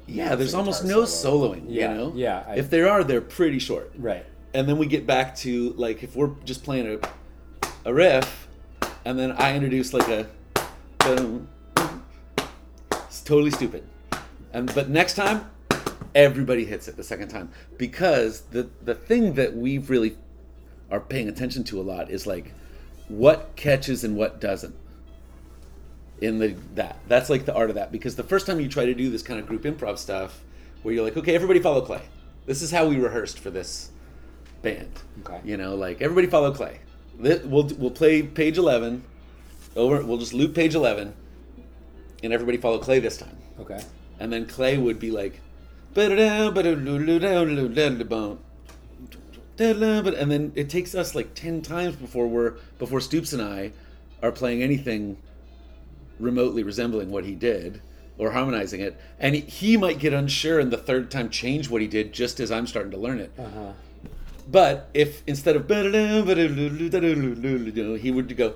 Yeah, 0.08 0.36
there's 0.36 0.54
almost 0.56 0.84
no 0.84 1.06
solo. 1.06 1.54
soloing, 1.54 1.66
Yeah, 1.68 1.92
you 1.92 1.98
know? 1.98 2.14
yeah, 2.16 2.44
I- 2.48 2.56
if 2.56 2.70
there 2.70 2.90
are, 2.90 3.04
they're 3.04 3.22
pretty 3.22 3.60
short. 3.60 3.92
right. 3.98 4.26
And 4.56 4.68
then 4.68 4.80
we 4.80 4.88
get 4.88 5.06
back 5.06 5.36
to, 5.38 5.74
like, 5.78 6.02
if 6.02 6.16
we're 6.16 6.32
just 6.44 6.64
playing 6.64 7.00
a, 7.04 7.70
a 7.86 7.94
riff, 7.94 8.48
and 9.06 9.18
then 9.20 9.32
I 9.34 9.54
introduce, 9.56 9.94
like, 9.94 10.08
a. 10.10 10.26
boom, 10.98 11.48
It's 12.92 13.22
totally 13.22 13.52
stupid. 13.52 13.84
And 14.52 14.74
But 14.74 14.90
next 14.90 15.14
time, 15.14 15.50
everybody 16.16 16.66
hits 16.66 16.88
it 16.88 16.98
the 16.98 17.04
second 17.04 17.28
time. 17.28 17.52
Because 17.78 18.42
the, 18.50 18.68
the 18.84 18.96
thing 18.96 19.34
that 19.36 19.56
we've 19.56 19.88
really 19.92 20.18
are 20.90 21.00
paying 21.00 21.28
attention 21.30 21.64
to 21.66 21.80
a 21.80 21.84
lot 21.84 22.10
is, 22.10 22.26
like, 22.26 22.52
what 23.10 23.56
catches 23.56 24.04
and 24.04 24.16
what 24.16 24.40
doesn't 24.40 24.76
in 26.22 26.40
the 26.40 26.56
that. 26.76 27.00
That's 27.08 27.30
like 27.30 27.46
the 27.46 27.54
art 27.54 27.70
of 27.70 27.76
that. 27.76 27.92
Because 27.92 28.16
the 28.16 28.24
first 28.24 28.46
time 28.46 28.60
you 28.60 28.70
try 28.70 28.86
to 28.86 28.94
do 28.94 29.10
this 29.10 29.24
kind 29.24 29.40
of 29.40 29.48
group 29.48 29.64
improv 29.64 29.98
stuff 29.98 30.42
where 30.84 30.94
you're 30.94 31.04
like 31.04 31.18
okay 31.18 31.36
everybody 31.36 31.60
follow 31.60 31.82
clay. 31.82 32.02
This 32.46 32.62
is 32.62 32.72
how 32.72 32.88
we 32.88 32.98
rehearsed 32.98 33.40
for 33.40 33.50
this 33.50 33.92
band. 34.62 35.02
Okay. 35.22 35.40
you 35.44 35.58
know 35.58 35.76
like 35.76 36.02
everybody 36.02 36.28
follow 36.28 36.54
clay. 36.54 36.80
We'll 37.18 37.68
we'll 37.78 37.92
play 37.92 38.24
page 38.24 38.58
11 38.58 39.04
over 39.76 40.04
we'll 40.06 40.18
just 40.18 40.34
loop 40.34 40.56
page 40.56 40.76
11 40.76 41.14
and 42.24 42.34
everybody 42.34 42.58
follow 42.58 42.80
clay 42.80 43.00
this 43.00 43.18
time. 43.18 43.38
Okay. 43.60 43.82
and 44.20 44.32
then 44.32 44.46
clay 44.46 44.78
would 44.78 45.00
be 45.00 45.12
like 45.12 45.42
"Ba-da-da, 49.60 50.10
and 50.18 50.32
then 50.32 50.52
it 50.56 50.70
takes 50.70 50.96
us 50.96 51.14
like 51.14 51.34
10 51.36 51.62
times 51.62 51.96
before 51.96 52.28
we're 52.28 52.54
before 52.80 53.00
stoops 53.02 53.34
and 53.34 53.42
i 53.42 53.72
are 54.24 54.32
playing 54.32 54.64
anything 54.64 55.18
remotely 56.20 56.64
resembling 56.64 57.10
what 57.12 57.26
he 57.26 57.36
did 57.36 57.82
or 58.18 58.32
harmonizing 58.32 58.80
it 58.82 59.00
and 59.20 59.36
he, 59.36 59.42
he 59.42 59.78
might 59.78 60.00
get 60.00 60.14
unsure 60.14 60.60
and 60.60 60.72
the 60.72 60.78
third 60.78 61.12
time 61.12 61.30
change 61.30 61.70
what 61.70 61.82
he 61.82 61.88
did 61.88 62.12
just 62.14 62.40
as 62.40 62.52
i'm 62.52 62.66
starting 62.68 62.92
to 62.92 62.98
learn 62.98 63.20
it 63.20 63.32
Uh 63.38 63.44
huh. 63.54 63.72
but 64.50 64.90
if 64.94 65.24
instead 65.28 65.56
of 65.56 65.68
"Ba-da-da, 65.68 66.24
he 67.96 68.12
would 68.12 68.36
go 68.38 68.54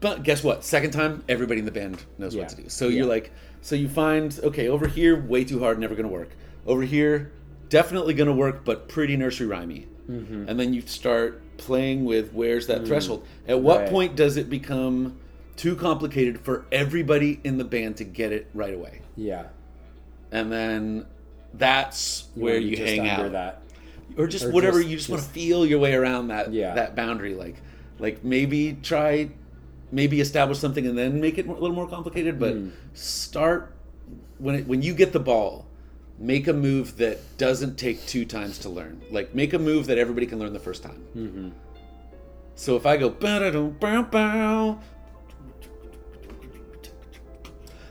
but 0.00 0.22
guess 0.24 0.42
what 0.42 0.64
second 0.64 0.90
time 0.90 1.22
everybody 1.28 1.60
in 1.60 1.64
the 1.64 1.70
band 1.72 2.02
knows 2.18 2.34
Yeah. 2.34 2.40
what 2.42 2.48
to 2.50 2.56
do 2.56 2.68
so 2.68 2.88
Yeah. 2.88 2.98
you're 2.98 3.06
like 3.06 3.30
so 3.60 3.76
you 3.76 3.88
find 3.88 4.38
okay 4.42 4.68
over 4.68 4.88
here 4.88 5.20
way 5.20 5.44
too 5.44 5.60
hard 5.60 5.78
never 5.78 5.94
gonna 5.94 6.08
work 6.08 6.30
over 6.66 6.82
here 6.82 7.32
definitely 7.68 8.14
gonna 8.14 8.32
work 8.32 8.64
but 8.64 8.88
pretty 8.88 9.16
nursery 9.16 9.46
rhymey 9.46 9.86
Mm-hmm. 10.10 10.48
and 10.48 10.58
then 10.58 10.74
you 10.74 10.82
start 10.82 11.40
playing 11.58 12.04
with 12.04 12.32
where's 12.32 12.66
that 12.66 12.84
threshold 12.86 13.24
at 13.46 13.60
what 13.60 13.78
Mm. 13.78 13.82
Right. 13.82 13.90
point 13.90 14.16
does 14.16 14.36
it 14.36 14.50
become 14.50 15.16
too 15.56 15.76
complicated 15.76 16.40
for 16.40 16.66
everybody 16.72 17.40
in 17.44 17.56
the 17.56 17.64
band 17.64 17.96
to 17.98 18.04
get 18.04 18.32
it 18.32 18.48
right 18.52 18.74
away 18.74 19.00
Yeah. 19.16 19.44
and 20.32 20.50
then 20.50 21.06
that's 21.54 22.24
where 22.34 22.56
you 22.58 22.76
just 22.76 22.88
hang 22.94 23.08
out 23.08 23.30
That. 23.32 23.62
or 24.18 24.26
just 24.26 24.46
or 24.46 24.50
whatever 24.50 24.78
just- 24.80 24.90
you 24.90 24.96
just, 24.96 25.08
want 25.08 25.22
to 25.22 25.28
feel 25.28 25.64
your 25.64 25.78
way 25.78 25.94
around 25.94 26.28
that 26.28 26.52
Yeah. 26.52 26.74
that 26.74 26.96
boundary 26.96 27.34
like 27.34 27.56
like 28.00 28.24
maybe 28.24 28.76
try 28.82 29.30
maybe 29.92 30.20
establish 30.20 30.58
something 30.58 30.84
and 30.86 30.98
then 30.98 31.20
make 31.20 31.38
it 31.38 31.46
a 31.46 31.52
little 31.52 31.76
more 31.76 31.88
complicated 31.88 32.40
but 32.40 32.54
Hmm. 32.54 32.68
start 32.94 33.72
when 34.38 34.56
it, 34.56 34.66
when 34.66 34.82
you 34.82 34.94
get 34.94 35.12
the 35.12 35.20
ball 35.20 35.66
make 36.30 36.46
a 36.46 36.52
move 36.52 36.96
that 36.98 37.18
doesn't 37.36 37.76
take 37.76 37.98
two 38.06 38.24
times 38.24 38.58
to 38.60 38.68
learn 38.68 39.02
like 39.10 39.34
make 39.34 39.52
a 39.52 39.58
move 39.58 39.86
that 39.86 39.98
everybody 39.98 40.26
can 40.26 40.38
learn 40.38 40.52
the 40.52 40.64
first 40.68 40.82
time 40.82 41.02
Mm-hmm. 41.16 41.48
so 42.54 42.76
if 42.76 42.86
i 42.86 42.96
go 42.96 43.08
ba-da-dum, 43.10 43.70
bow, 43.80 44.02
bow, 44.02 44.78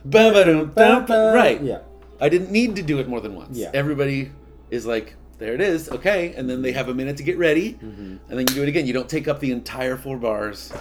ba-ba-dum, 0.05 0.71
bow, 0.71 1.01
bow, 1.01 1.33
right 1.33 1.61
Yeah. 1.61 1.79
I 2.19 2.29
didn't 2.29 2.51
need 2.51 2.75
to 2.75 2.83
do 2.83 2.99
it 2.99 3.07
more 3.09 3.19
than 3.19 3.33
once. 3.35 3.57
Yeah. 3.57 3.71
Everybody 3.73 4.31
is 4.69 4.85
like, 4.85 5.15
there 5.39 5.55
it 5.55 5.61
is, 5.61 5.89
okay, 5.89 6.35
and 6.35 6.47
then 6.47 6.61
they 6.61 6.71
have 6.71 6.87
a 6.87 6.93
minute 6.93 7.17
to 7.17 7.23
get 7.23 7.37
ready, 7.37 7.73
Mm-hmm. 7.73 8.17
and 8.29 8.29
then 8.29 8.39
you 8.41 8.53
do 8.53 8.61
it 8.63 8.69
again. 8.69 8.85
You 8.85 8.93
don't 8.93 9.09
take 9.09 9.27
up 9.27 9.39
the 9.39 9.51
entire 9.51 9.97
four 9.97 10.17
bars. 10.17 10.71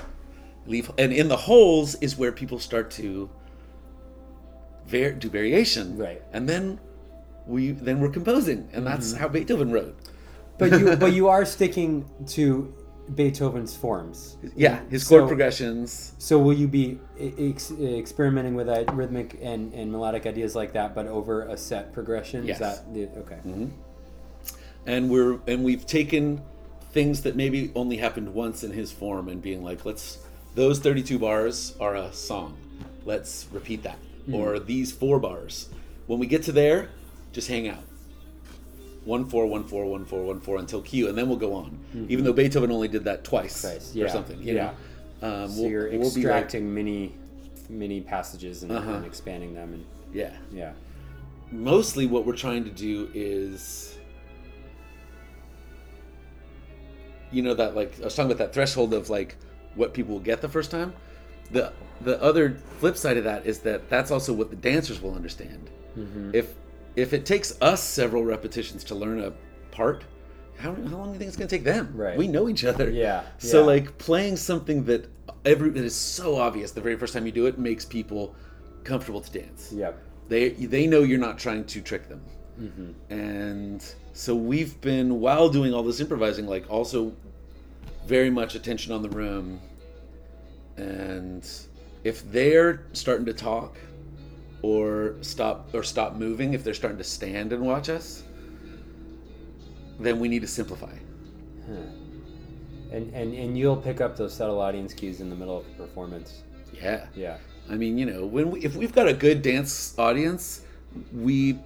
Leave, 0.66 0.90
and 0.98 1.12
in 1.14 1.28
the 1.28 1.36
holes 1.38 1.94
is 2.02 2.18
where 2.18 2.30
people 2.30 2.58
start 2.58 2.90
to 2.92 3.30
var- 4.86 5.12
do 5.12 5.30
variation, 5.30 5.96
Right. 5.96 6.20
And 6.34 6.46
then 6.46 6.78
we 7.46 7.72
then 7.72 8.00
we're 8.00 8.10
composing, 8.10 8.68
and 8.72 8.86
that's 8.86 9.12
Mm-hmm. 9.12 9.20
how 9.20 9.28
Beethoven 9.28 9.72
wrote. 9.72 9.96
But 10.58 10.78
you 10.78 10.96
but 10.96 11.12
you 11.12 11.28
are 11.34 11.44
sticking 11.44 12.08
to 12.28 12.72
Beethoven's 13.14 13.74
forms. 13.76 14.36
Yeah, 14.54 14.80
his 14.90 15.06
So- 15.06 15.18
chord 15.18 15.28
progressions. 15.28 16.12
So 16.18 16.38
will 16.38 16.52
you 16.52 16.68
be 16.68 16.98
ex- 17.18 17.72
experimenting 17.72 18.54
with 18.54 18.68
uh, 18.68 18.84
rhythmic 18.92 19.38
and, 19.42 19.72
and 19.74 19.90
melodic 19.90 20.26
ideas 20.26 20.54
like 20.54 20.72
that, 20.74 20.94
but 20.94 21.06
over 21.08 21.42
a 21.48 21.56
set 21.56 21.92
progression? 21.92 22.46
Yes. 22.46 22.56
Is 22.56 22.60
that 22.60 22.94
the, 22.94 23.08
okay? 23.20 23.38
and 24.86 25.10
we're 25.10 25.38
and 25.46 25.62
we've 25.64 25.86
taken 25.86 26.40
things 26.92 27.22
that 27.22 27.36
maybe 27.36 27.70
only 27.74 27.96
happened 27.96 28.32
once 28.32 28.64
in 28.64 28.70
his 28.72 28.90
form 28.90 29.28
and 29.28 29.40
being 29.42 29.62
like 29.62 29.84
let's 29.84 30.18
those 30.54 30.78
32 30.80 31.18
bars 31.18 31.76
are 31.80 31.94
a 31.96 32.12
song 32.12 32.56
let's 33.04 33.46
repeat 33.52 33.82
that 33.82 33.98
or 34.32 34.58
these 34.58 34.90
four 34.92 35.18
bars 35.18 35.68
when 36.06 36.18
we 36.18 36.26
get 36.26 36.42
to 36.44 36.52
there 36.52 36.88
just 37.32 37.48
hang 37.48 37.68
out. 37.68 37.82
One 39.04 39.24
four 39.24 39.46
one 39.46 39.64
four 39.64 39.86
one 39.86 40.04
four 40.04 40.22
one 40.24 40.40
four 40.40 40.58
until 40.58 40.82
Q 40.82 41.08
and 41.08 41.16
then 41.16 41.28
we'll 41.28 41.38
go 41.38 41.54
on. 41.54 41.78
Even 42.08 42.24
though 42.24 42.32
Beethoven 42.34 42.70
only 42.70 42.88
did 42.88 43.04
that 43.04 43.24
twice 43.24 43.62
Twice, 43.62 43.96
or 43.96 44.08
something 44.08 44.40
you 44.42 44.54
yeah. 44.54 44.72
know? 45.22 45.44
Um, 45.44 45.48
So 45.50 45.62
we'll, 45.62 45.70
you're 45.70 45.82
we'll 45.90 45.98
be 45.98 46.02
like 46.02 46.16
extracting 46.16 46.74
mini 46.74 47.14
mini 47.68 48.00
passages 48.00 48.62
and, 48.62 48.72
Uh-huh. 48.72 48.92
and 48.94 49.06
expanding 49.06 49.54
them, 49.54 49.72
and 49.72 49.84
yeah. 50.12 50.36
Yeah, 50.52 50.72
mostly 51.50 52.06
what 52.06 52.26
we're 52.26 52.36
trying 52.36 52.64
to 52.64 52.70
do 52.70 53.08
is 53.14 53.96
you 57.30 57.42
know 57.42 57.54
that 57.54 57.74
like 57.76 57.98
I 58.00 58.04
was 58.04 58.14
talking 58.14 58.30
about 58.30 58.38
that 58.44 58.52
threshold 58.52 58.92
of 58.92 59.08
like 59.08 59.36
what 59.76 59.94
people 59.94 60.14
will 60.14 60.20
get 60.20 60.40
the 60.40 60.48
first 60.48 60.70
time. 60.70 60.92
The 61.52 61.72
the 62.00 62.20
other 62.22 62.56
flip 62.78 62.96
side 62.96 63.16
of 63.16 63.24
that 63.24 63.46
is 63.46 63.60
that 63.60 63.88
that's 63.88 64.10
also 64.10 64.32
what 64.32 64.50
the 64.50 64.56
dancers 64.56 65.00
will 65.00 65.14
understand. 65.14 65.70
Mm-hmm. 65.98 66.34
if 66.34 66.54
if 66.96 67.12
it 67.12 67.24
takes 67.24 67.56
us 67.60 67.82
several 67.82 68.24
repetitions 68.24 68.84
to 68.84 68.94
learn 68.94 69.20
a 69.20 69.32
part 69.70 70.04
how, 70.60 70.74
how 70.74 70.96
long 70.96 71.06
do 71.06 71.12
you 71.12 71.18
think 71.18 71.28
it's 71.28 71.36
going 71.36 71.48
to 71.48 71.56
take 71.56 71.64
them? 71.64 71.90
Right. 71.94 72.18
we 72.18 72.28
know 72.28 72.48
each 72.48 72.64
other. 72.64 72.90
Yeah, 72.90 73.22
so 73.38 73.60
yeah. 73.60 73.66
like 73.66 73.98
playing 73.98 74.36
something 74.36 74.84
that 74.84 75.08
every 75.44 75.70
that 75.70 75.84
is 75.84 75.94
so 75.94 76.36
obvious 76.36 76.72
the 76.72 76.80
very 76.80 76.96
first 76.96 77.14
time 77.14 77.24
you 77.24 77.32
do 77.32 77.46
it 77.46 77.58
makes 77.58 77.84
people 77.84 78.34
comfortable 78.84 79.20
to 79.20 79.30
dance. 79.30 79.72
Yep, 79.72 79.98
they 80.28 80.50
they 80.50 80.86
know 80.86 81.00
you're 81.00 81.18
not 81.18 81.38
trying 81.38 81.64
to 81.64 81.80
trick 81.80 82.08
them. 82.08 82.20
Mm-hmm. 82.60 83.12
And 83.12 83.94
so 84.12 84.34
we've 84.34 84.78
been 84.82 85.20
while 85.20 85.48
doing 85.48 85.72
all 85.72 85.82
this 85.82 86.00
improvising 86.00 86.46
like 86.46 86.68
also 86.68 87.12
very 88.06 88.28
much 88.28 88.54
attention 88.54 88.92
on 88.92 89.02
the 89.02 89.08
room. 89.10 89.60
And 90.76 91.48
if 92.04 92.30
they're 92.30 92.82
starting 92.92 93.26
to 93.26 93.34
talk 93.34 93.78
or 94.62 95.14
stop 95.22 95.70
or 95.74 95.82
stop 95.82 96.14
moving 96.16 96.54
if 96.54 96.62
they're 96.64 96.74
starting 96.74 96.98
to 96.98 97.04
stand 97.04 97.52
and 97.52 97.62
watch 97.62 97.88
us 97.88 98.22
then 99.98 100.18
we 100.18 100.28
need 100.28 100.40
to 100.40 100.48
simplify 100.48 100.92
And, 102.92 103.14
and 103.14 103.34
and 103.34 103.56
you'll 103.56 103.76
pick 103.76 104.00
up 104.00 104.16
those 104.16 104.34
subtle 104.34 104.60
audience 104.60 104.92
cues 104.92 105.20
in 105.20 105.30
the 105.30 105.36
middle 105.36 105.58
of 105.58 105.66
a 105.66 105.70
performance. 105.74 106.42
Yeah. 106.72 107.06
Yeah. 107.14 107.36
I 107.70 107.76
mean, 107.76 107.96
you 107.96 108.06
know, 108.06 108.26
when 108.26 108.50
we, 108.50 108.60
if 108.64 108.74
we've 108.74 108.92
got 108.92 109.06
a 109.06 109.12
good 109.12 109.42
dance 109.42 109.96
audience, 109.98 110.62
we 111.12 111.58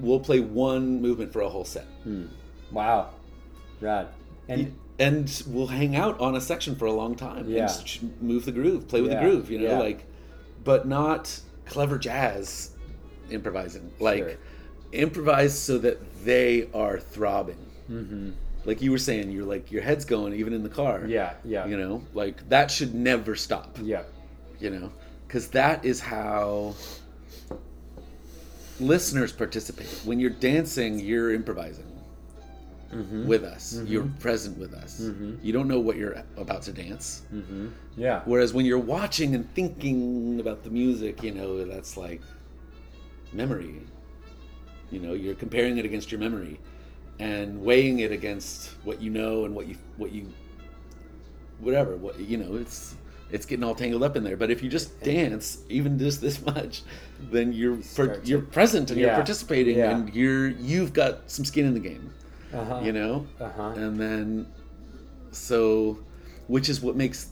will 0.00 0.18
play 0.18 0.40
one 0.40 1.00
movement 1.00 1.32
for 1.32 1.42
a 1.42 1.48
whole 1.48 1.64
set. 1.64 1.84
Hmm. 2.02 2.26
Wow. 2.72 3.10
Rad. 3.80 4.08
And 4.48 4.74
and 4.98 5.42
we'll 5.46 5.68
hang 5.68 5.94
out 5.94 6.18
on 6.18 6.34
a 6.34 6.40
section 6.40 6.74
for 6.74 6.86
a 6.86 6.92
long 6.92 7.14
time 7.14 7.48
Yeah. 7.48 7.70
move 8.20 8.44
the 8.44 8.52
groove, 8.52 8.88
play 8.88 9.02
with 9.02 9.12
Yeah, 9.12 9.22
the 9.22 9.28
groove, 9.30 9.50
you 9.50 9.58
know, 9.58 9.66
yeah. 9.66 9.78
like, 9.78 10.04
but 10.64 10.88
not 10.88 11.38
clever 11.66 11.98
jazz 11.98 12.70
improvising. 13.30 13.90
Like, 14.00 14.18
Sure. 14.24 14.36
improvise 14.92 15.58
so 15.58 15.78
that 15.78 15.98
they 16.24 16.68
are 16.72 16.98
throbbing. 16.98 17.58
Mm-hmm. 17.90 18.30
Like 18.64 18.82
you 18.82 18.90
were 18.90 18.98
saying, 18.98 19.30
you're 19.30 19.44
like 19.44 19.70
your 19.70 19.82
head's 19.82 20.04
going 20.04 20.34
even 20.34 20.52
in 20.52 20.62
the 20.62 20.68
car. 20.68 21.04
yeah, 21.06 21.34
yeah. 21.44 21.66
You 21.66 21.76
know, 21.76 22.02
like 22.14 22.48
that 22.48 22.70
should 22.70 22.94
never 22.94 23.36
stop. 23.36 23.76
Yeah. 23.82 24.02
You 24.58 24.70
know, 24.70 24.92
because 25.26 25.48
that 25.48 25.84
is 25.84 26.00
how 26.00 26.74
listeners 28.80 29.32
participate. 29.32 29.88
When 30.04 30.18
you're 30.20 30.30
dancing, 30.30 30.98
you're 30.98 31.32
improvising 31.34 31.84
Mm-hmm. 32.92 33.26
with 33.26 33.42
us. 33.44 33.74
Mm-hmm. 33.74 33.86
You're 33.92 34.08
present 34.20 34.58
with 34.58 34.72
us. 34.74 35.00
Mm-hmm. 35.00 35.36
You 35.42 35.52
don't 35.52 35.68
know 35.68 35.80
what 35.80 35.96
you're 35.96 36.22
about 36.36 36.62
to 36.62 36.72
dance. 36.72 37.22
Mm-hmm. 37.34 37.68
Yeah. 37.96 38.22
Whereas 38.24 38.52
when 38.54 38.64
you're 38.64 38.78
watching 38.78 39.34
and 39.34 39.52
thinking 39.54 40.38
about 40.40 40.62
the 40.62 40.70
music, 40.70 41.22
you 41.22 41.32
know, 41.32 41.64
that's 41.64 41.96
like 41.96 42.22
memory. 43.32 43.82
You 44.90 45.00
know, 45.00 45.14
you're 45.14 45.34
comparing 45.34 45.78
it 45.78 45.84
against 45.84 46.12
your 46.12 46.20
memory 46.20 46.60
and 47.18 47.60
weighing 47.62 48.00
it 48.00 48.12
against 48.12 48.70
what 48.84 49.00
you 49.00 49.10
know 49.10 49.44
and 49.46 49.54
what 49.54 49.66
you 49.66 49.76
what 49.96 50.12
you 50.12 50.32
whatever, 51.58 51.96
what 51.96 52.18
you 52.20 52.36
know, 52.36 52.56
it's 52.56 52.94
it's 53.30 53.44
getting 53.44 53.64
all 53.64 53.74
tangled 53.74 54.02
up 54.02 54.16
in 54.16 54.22
there. 54.22 54.36
But 54.36 54.50
if 54.50 54.62
you 54.62 54.68
just 54.68 55.00
dance, 55.02 55.58
even 55.68 55.98
just 55.98 56.20
this 56.20 56.44
much, 56.54 56.82
then 57.30 57.52
you're 57.52 57.82
Start 57.82 58.20
per, 58.20 58.20
you're 58.24 58.42
present 58.42 58.90
and 58.90 59.00
you're 59.00 59.10
participating 59.10 59.78
Yeah. 59.78 59.96
and 59.96 60.14
you're 60.14 60.48
you've 60.48 60.92
got 60.92 61.28
some 61.30 61.44
skin 61.44 61.66
in 61.66 61.74
the 61.74 61.80
game. 61.80 62.12
Uh-huh. 62.52 62.80
You 62.82 62.92
know? 62.92 63.26
Uh-huh. 63.40 63.70
And 63.76 63.98
then 63.98 64.46
so 65.30 65.98
which 66.46 66.68
is 66.68 66.80
what 66.80 66.96
makes 66.96 67.30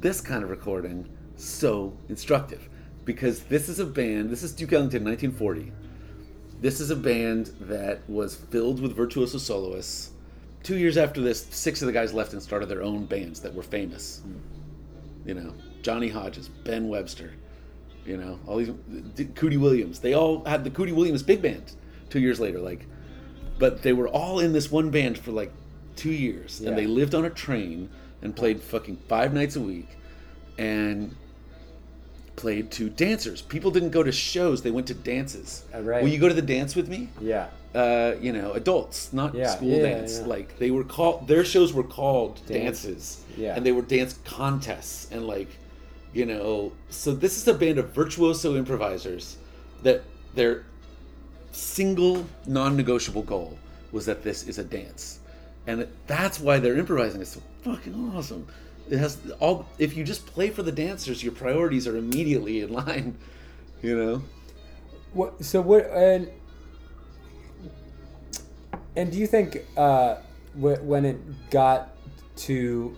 this 0.00 0.20
kind 0.20 0.42
of 0.42 0.50
recording 0.50 1.08
so 1.36 1.96
instructive. 2.08 2.68
Because 3.04 3.42
this 3.44 3.68
is 3.68 3.80
a 3.80 3.86
band 3.86 4.30
this 4.30 4.42
is 4.42 4.52
duke 4.52 4.72
ellington 4.72 5.04
1940 5.04 5.72
this 6.60 6.80
is 6.80 6.90
a 6.90 6.96
band 6.96 7.46
that 7.62 8.08
was 8.08 8.36
filled 8.36 8.80
with 8.80 8.94
virtuoso 8.94 9.38
soloists. 9.38 10.12
Two 10.62 10.78
years 10.78 10.96
after 10.96 11.20
this 11.20 11.44
six 11.50 11.82
of 11.82 11.86
the 11.86 11.92
guys 11.92 12.14
left 12.14 12.32
and 12.32 12.40
started 12.40 12.66
their 12.66 12.84
own 12.84 13.04
bands 13.06 13.40
that 13.40 13.52
were 13.52 13.64
famous. 13.64 14.22
You 15.26 15.34
know 15.34 15.54
johnny 15.82 16.08
hodges 16.08 16.48
ben 16.48 16.86
webster 16.88 17.32
you 18.06 18.16
know 18.16 18.38
all 18.46 18.56
these 18.56 18.70
cootie 19.34 19.56
williams. 19.56 20.00
They 20.00 20.14
all 20.14 20.44
had 20.44 20.64
the 20.64 20.70
cootie 20.70 20.92
williams 20.92 21.22
big 21.22 21.42
band 21.42 21.74
two 22.10 22.20
years 22.20 22.40
later. 22.40 22.58
Like 22.58 22.86
but 23.58 23.82
they 23.82 23.92
were 23.92 24.08
all 24.08 24.38
in 24.40 24.52
this 24.52 24.70
one 24.70 24.90
band 24.90 25.18
for 25.18 25.30
like 25.32 25.52
two 25.96 26.10
years 26.12 26.60
Yeah. 26.60 26.70
and 26.70 26.78
they 26.78 26.86
lived 26.86 27.14
on 27.14 27.24
a 27.24 27.30
train 27.30 27.88
and 28.22 28.34
played 28.34 28.60
fucking 28.62 28.98
five 29.08 29.32
nights 29.34 29.56
a 29.56 29.60
week 29.60 29.88
and 30.58 31.14
played 32.36 32.70
to 32.72 32.88
dancers 32.88 33.42
people 33.42 33.70
didn't 33.70 33.90
go 33.90 34.02
to 34.02 34.10
shows 34.10 34.62
they 34.62 34.70
went 34.70 34.86
to 34.86 34.94
dances 34.94 35.64
Uh, 35.74 35.80
right. 35.82 36.02
will 36.02 36.08
you 36.10 36.18
go 36.18 36.28
to 36.28 36.34
the 36.34 36.42
dance 36.42 36.74
with 36.74 36.88
me 36.88 37.08
Yeah. 37.20 37.48
uh, 37.74 38.14
you 38.20 38.32
know 38.32 38.52
adults 38.52 39.12
not 39.12 39.34
Yeah, 39.34 39.48
school 39.48 39.68
yeah, 39.76 39.82
dance 39.82 40.18
yeah. 40.20 40.26
like 40.26 40.58
they 40.58 40.70
were 40.70 40.84
called 40.84 41.28
their 41.28 41.44
shows 41.44 41.72
were 41.74 41.82
called 41.84 42.36
Dance. 42.46 42.82
dances 42.82 43.20
Yeah. 43.36 43.54
and 43.54 43.66
they 43.66 43.72
were 43.72 43.82
dance 43.82 44.18
contests 44.24 45.08
and 45.12 45.26
like 45.26 45.48
you 46.14 46.24
know 46.24 46.72
so 46.88 47.12
this 47.14 47.36
is 47.36 47.46
a 47.48 47.54
band 47.54 47.78
of 47.78 47.90
virtuoso 47.90 48.56
improvisers 48.56 49.36
that 49.82 50.02
their 50.34 50.64
single 51.52 52.26
non-negotiable 52.46 53.22
goal 53.22 53.56
was 53.92 54.06
that 54.06 54.22
this 54.22 54.48
is 54.48 54.58
a 54.58 54.64
dance 54.64 55.20
and 55.66 55.86
that's 56.06 56.40
why 56.40 56.58
they're 56.58 56.78
improvising 56.78 57.20
is 57.20 57.28
so 57.28 57.42
fucking 57.62 58.12
awesome 58.16 58.46
it 58.90 58.98
has 58.98 59.18
all 59.38 59.66
if 59.78 59.96
you 59.96 60.02
just 60.02 60.26
play 60.26 60.50
for 60.50 60.62
the 60.62 60.72
dancers 60.72 61.22
your 61.22 61.32
priorities 61.32 61.86
are 61.86 61.96
immediately 61.96 62.60
in 62.60 62.72
line 62.72 63.16
you 63.82 63.96
know 63.96 64.22
What? 65.12 65.44
So 65.44 65.60
what? 65.60 65.86
And 65.90 66.30
and 68.96 69.10
do 69.12 69.18
you 69.18 69.26
think 69.26 69.64
uh, 69.76 70.16
when 70.54 71.04
it 71.04 71.50
got 71.50 71.94
to 72.36 72.96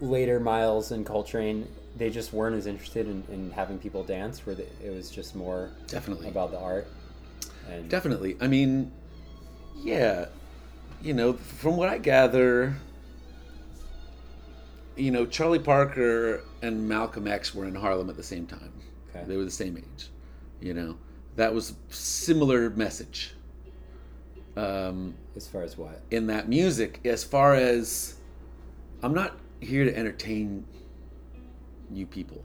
later 0.00 0.40
Miles 0.40 0.90
and 0.92 1.04
Coltrane, 1.06 1.66
they 1.96 2.10
just 2.10 2.32
weren't 2.32 2.56
as 2.56 2.66
interested 2.66 3.06
in, 3.06 3.24
in 3.30 3.50
having 3.50 3.78
people 3.78 4.02
dance? 4.02 4.44
Where 4.46 4.56
it 4.58 4.90
was 4.94 5.10
just 5.10 5.34
more 5.36 5.70
definitely 5.86 6.28
about 6.28 6.50
the 6.50 6.58
art. 6.58 6.88
And 7.68 7.88
Definitely. 7.88 8.36
I 8.40 8.46
mean, 8.46 8.92
yeah, 9.76 10.26
you 11.02 11.14
know, 11.14 11.34
from 11.34 11.76
what 11.76 11.88
I 11.88 11.98
gather, 11.98 12.76
you 14.96 15.10
know, 15.10 15.26
Charlie 15.26 15.58
Parker 15.58 16.44
and 16.62 16.88
Malcolm 16.88 17.26
X 17.26 17.54
were 17.54 17.66
in 17.66 17.74
Harlem 17.74 18.10
at 18.10 18.16
the 18.16 18.22
same 18.22 18.46
time. 18.46 18.72
Okay. 19.10 19.24
They 19.26 19.36
were 19.36 19.44
the 19.44 19.50
same 19.50 19.76
age. 19.76 20.08
You 20.60 20.74
know, 20.74 20.98
that 21.36 21.54
was 21.54 21.74
similar 21.88 22.70
message. 22.70 23.34
Um, 24.56 25.14
as 25.36 25.46
far 25.46 25.62
as 25.62 25.78
what? 25.78 26.02
in 26.10 26.26
that 26.26 26.48
music, 26.48 27.00
as 27.04 27.22
far 27.22 27.54
as 27.54 28.16
I'm 29.02 29.14
not 29.14 29.38
here 29.60 29.84
to 29.84 29.96
entertain 29.96 30.66
you 31.92 32.06
people. 32.06 32.42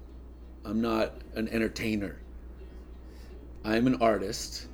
I'm 0.63 0.81
not 0.81 1.13
an 1.35 1.47
entertainer. 1.49 2.17
I'm 3.63 3.87
an 3.87 4.01
artist 4.01 4.67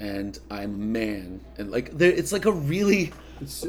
and 0.00 0.38
I'm 0.50 0.74
a 0.74 0.78
man. 0.78 1.40
And 1.58 1.70
like 1.70 1.96
there 1.96 2.10
it's 2.10 2.32
like 2.32 2.44
a 2.44 2.52
really 2.52 3.12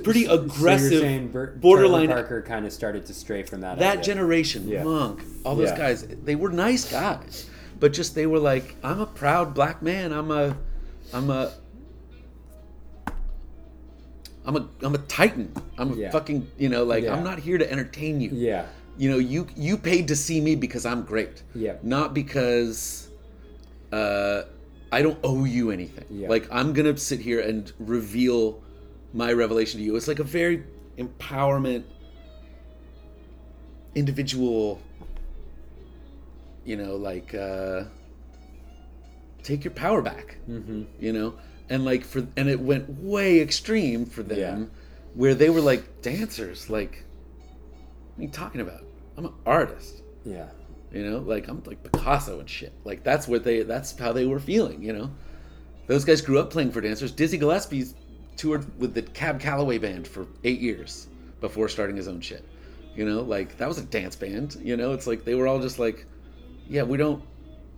pretty 0.03 0.25
So- 0.25 0.35
so 0.37 0.43
aggressive 0.43 1.31
you're 1.33 1.47
borderline 1.47 2.07
Charlie 2.07 2.23
Parker 2.23 2.41
kind 2.41 2.65
of 2.65 2.73
started 2.73 3.05
to 3.05 3.13
stray 3.13 3.43
from 3.43 3.61
that. 3.61 3.77
that 3.79 3.99
idea. 3.99 4.03
generation, 4.03 4.67
Yeah. 4.67 4.83
Monk, 4.83 5.21
all 5.45 5.55
those 5.55 5.69
Yeah. 5.69 5.77
guys, 5.77 6.07
they 6.23 6.35
were 6.35 6.49
nice 6.49 6.89
guys, 6.89 7.47
but 7.79 7.93
just 7.93 8.15
they 8.15 8.25
were 8.25 8.39
like, 8.39 8.75
I'm 8.83 8.99
a 8.99 9.05
proud 9.05 9.53
black 9.53 9.81
man. 9.83 10.11
I'm 10.11 10.31
a, 10.31 10.57
I'm 11.13 11.29
a, 11.29 11.51
I'm 14.45 14.55
a, 14.55 14.67
I'm 14.81 14.95
a 14.95 14.99
titan. 14.99 15.53
I'm 15.77 15.93
a 15.93 15.95
Yeah. 15.95 16.11
fucking, 16.11 16.47
you 16.57 16.69
know, 16.69 16.83
like. 16.83 17.05
I'm 17.05 17.23
not 17.23 17.39
here 17.39 17.57
to 17.57 17.71
entertain 17.71 18.21
you. 18.21 18.31
Yeah. 18.33 18.65
You 18.97 19.09
know, 19.11 19.17
you 19.17 19.47
you 19.55 19.77
paid 19.77 20.07
to 20.09 20.15
see 20.15 20.41
me 20.41 20.55
because 20.55 20.85
I'm 20.85 21.03
great. 21.03 21.43
Yeah. 21.55 21.75
Not 21.83 22.13
because, 22.13 23.07
uh, 23.91 24.43
I 24.91 25.01
don't 25.01 25.19
owe 25.23 25.43
you 25.45 25.71
anything. 25.71 26.05
Yeah. 26.09 26.29
Like 26.29 26.47
I'm 26.51 26.73
gonna 26.73 26.97
sit 26.97 27.19
here 27.19 27.39
and 27.39 27.71
reveal 27.79 28.61
my 29.13 29.31
revelation 29.33 29.79
to 29.79 29.85
you. 29.85 29.95
It's 29.95 30.07
like 30.07 30.19
a 30.19 30.23
very 30.23 30.63
empowerment 30.97 31.83
individual 33.95 34.79
you 36.63 36.75
know 36.77 36.95
like 36.95 37.33
uh 37.33 37.83
take 39.43 39.63
your 39.63 39.73
power 39.73 40.01
back 40.01 40.37
Mm-hmm. 40.49 40.83
you 40.99 41.11
know 41.13 41.33
and 41.69 41.85
like 41.85 42.03
for 42.05 42.25
and 42.37 42.49
it 42.49 42.59
went 42.59 42.89
way 43.01 43.39
extreme 43.41 44.05
for 44.05 44.21
them 44.23 44.37
Yeah. 44.37 44.65
where 45.15 45.33
they 45.33 45.49
were 45.49 45.61
like 45.61 46.01
dancers 46.01 46.69
like 46.69 47.03
what 48.15 48.19
are 48.19 48.25
you 48.27 48.29
talking 48.29 48.61
about 48.61 48.83
i'm 49.17 49.25
an 49.25 49.33
artist 49.45 50.03
Yeah. 50.25 50.49
You 50.91 51.03
know? 51.03 51.19
Like 51.19 51.47
i'm 51.47 51.61
like 51.65 51.83
picasso 51.83 52.39
and 52.39 52.49
shit. 52.49 52.73
Like 52.83 53.03
that's 53.03 53.27
what 53.27 53.43
they 53.43 53.63
that's 53.63 53.97
how 53.97 54.13
they 54.13 54.25
were 54.25 54.39
feeling 54.39 54.81
you 54.83 54.93
know? 54.93 55.11
Those 55.87 56.05
guys 56.05 56.21
grew 56.21 56.39
up 56.39 56.51
playing 56.51 56.71
for 56.71 56.81
dancers. 56.81 57.11
Dizzy 57.11 57.37
gillespie's 57.37 57.95
toured 58.37 58.79
with 58.79 58.93
the 58.93 59.01
cab 59.01 59.39
calloway 59.39 59.77
band 59.77 60.07
for 60.07 60.27
eight 60.43 60.59
years 60.59 61.07
before 61.41 61.67
starting 61.67 61.95
his 61.95 62.07
own 62.07 62.21
shit 62.21 62.45
you 62.95 63.05
know? 63.05 63.21
Like 63.21 63.57
that 63.57 63.67
was 63.67 63.77
a 63.77 63.83
dance 63.83 64.15
band 64.15 64.57
you 64.63 64.77
know? 64.77 64.93
It's 64.93 65.07
like 65.07 65.25
they 65.25 65.35
were 65.35 65.47
all 65.47 65.59
just 65.59 65.79
like 65.79 66.05
yeah 66.67 66.83
we 66.83 66.97
don't 66.97 67.23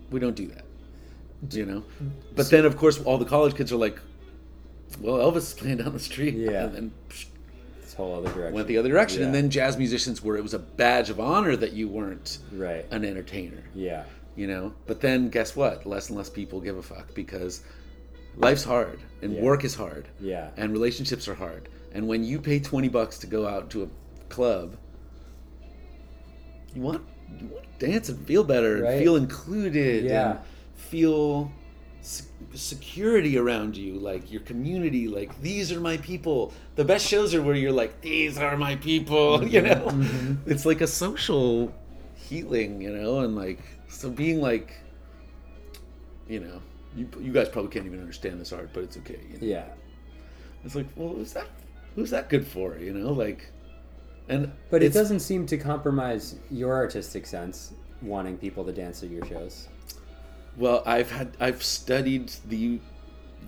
we 0.09 0.19
don't 0.19 0.35
do 0.35 0.47
that 0.47 0.65
you 1.49 1.65
know? 1.65 1.83
But 2.35 2.49
then 2.49 2.65
of 2.65 2.77
course 2.77 3.01
all 3.01 3.17
the 3.17 3.25
college 3.25 3.55
kids 3.55 3.71
are 3.71 3.77
like 3.77 3.99
well 4.99 5.17
elvis 5.31 5.37
is 5.37 5.53
playing 5.53 5.77
down 5.77 5.93
the 5.93 5.99
street. 5.99 6.35
Yeah. 6.35 6.65
and 6.65 6.75
then 6.75 6.91
psh, 7.09 7.25
This 7.91 7.97
whole 7.97 8.15
other 8.15 8.29
direction. 8.33 8.53
went 8.53 8.67
the 8.69 8.77
other 8.77 8.87
direction 8.87 9.21
and 9.21 9.35
then 9.35 9.49
jazz 9.49 9.77
musicians 9.77 10.23
where 10.23 10.37
it 10.37 10.43
was 10.43 10.53
a 10.53 10.59
badge 10.59 11.09
of 11.09 11.19
honor 11.19 11.57
that 11.57 11.73
you 11.73 11.89
weren't 11.89 12.37
Right. 12.53 12.85
an 12.89 13.03
entertainer 13.03 13.63
Yeah. 13.75 14.03
you 14.33 14.47
know 14.47 14.71
but 14.87 15.01
then 15.01 15.27
guess 15.27 15.57
what 15.57 15.85
less 15.85 16.07
and 16.07 16.17
less 16.17 16.29
people 16.29 16.61
give 16.61 16.77
a 16.77 16.81
fuck 16.81 17.13
because 17.13 17.63
life's 18.37 18.63
hard 18.63 19.01
and 19.21 19.33
Yeah. 19.33 19.41
work 19.41 19.65
is 19.65 19.75
hard 19.75 20.07
Yeah. 20.21 20.51
and 20.55 20.71
relationships 20.71 21.27
are 21.27 21.33
hard 21.35 21.67
and 21.91 22.07
when 22.07 22.23
you 22.23 22.39
pay 22.39 22.59
20 22.61 22.87
bucks 22.87 23.17
to 23.19 23.27
go 23.27 23.45
out 23.45 23.69
to 23.71 23.83
a 23.83 23.87
club 24.29 24.77
you 26.73 26.81
want 26.81 27.01
you 27.41 27.47
want 27.47 27.65
to 27.77 27.85
dance 27.87 28.07
and 28.07 28.25
feel 28.25 28.45
better 28.45 28.83
Right. 28.83 28.93
and 28.93 29.03
feel 29.03 29.17
included 29.17 30.05
Yeah. 30.05 30.31
and 30.31 30.39
feel 30.77 31.51
security 32.53 33.37
around 33.37 33.77
you, 33.77 33.95
like 33.95 34.31
your 34.31 34.41
community, 34.41 35.07
like 35.07 35.39
these 35.41 35.71
are 35.71 35.79
my 35.79 35.97
people. 35.97 36.53
The 36.75 36.85
best 36.85 37.07
shows 37.07 37.33
are 37.33 37.41
where 37.41 37.55
you're 37.55 37.71
like, 37.71 38.01
these 38.01 38.37
are 38.37 38.57
my 38.57 38.75
people, 38.75 39.43
you 39.47 39.61
know? 39.61 39.75
Mm-hmm, 39.75 40.01
mm-hmm. 40.01 40.51
It's 40.51 40.65
like 40.65 40.81
a 40.81 40.87
social 40.87 41.73
healing, 42.15 42.81
you 42.81 42.91
know, 42.91 43.19
and 43.19 43.35
like 43.35 43.59
so 43.87 44.09
being 44.09 44.41
like 44.41 44.81
you 46.31 46.39
know, 46.39 46.61
you, 46.95 47.09
you 47.19 47.33
guys 47.33 47.49
probably 47.49 47.71
can't 47.71 47.85
even 47.85 47.99
understand 47.99 48.39
this 48.39 48.53
art, 48.53 48.69
but 48.73 48.83
it's 48.83 48.95
okay. 48.97 49.19
You 49.29 49.33
know? 49.33 49.47
Yeah. 49.47 49.65
It's 50.63 50.75
like, 50.75 50.87
well, 50.95 51.09
who's 51.09 51.33
that? 51.33 51.47
Who's 51.95 52.09
that 52.11 52.29
good 52.29 52.47
for? 52.47 52.77
You 52.77 52.93
know, 52.93 53.11
like, 53.11 53.51
and 54.29 54.49
But 54.69 54.81
it 54.81 54.93
doesn't 54.93 55.19
seem 55.19 55.45
to 55.47 55.57
compromise 55.57 56.35
your 56.49 56.73
artistic 56.73 57.25
sense 57.25 57.73
wanting 58.01 58.37
people 58.37 58.63
to 58.63 58.71
dance 58.71 59.03
at 59.03 59.09
your 59.09 59.25
shows. 59.25 59.67
Well, 60.57 60.83
I've 60.85 61.11
had 61.11 61.35
I've 61.39 61.63
studied 61.63 62.31
the 62.47 62.79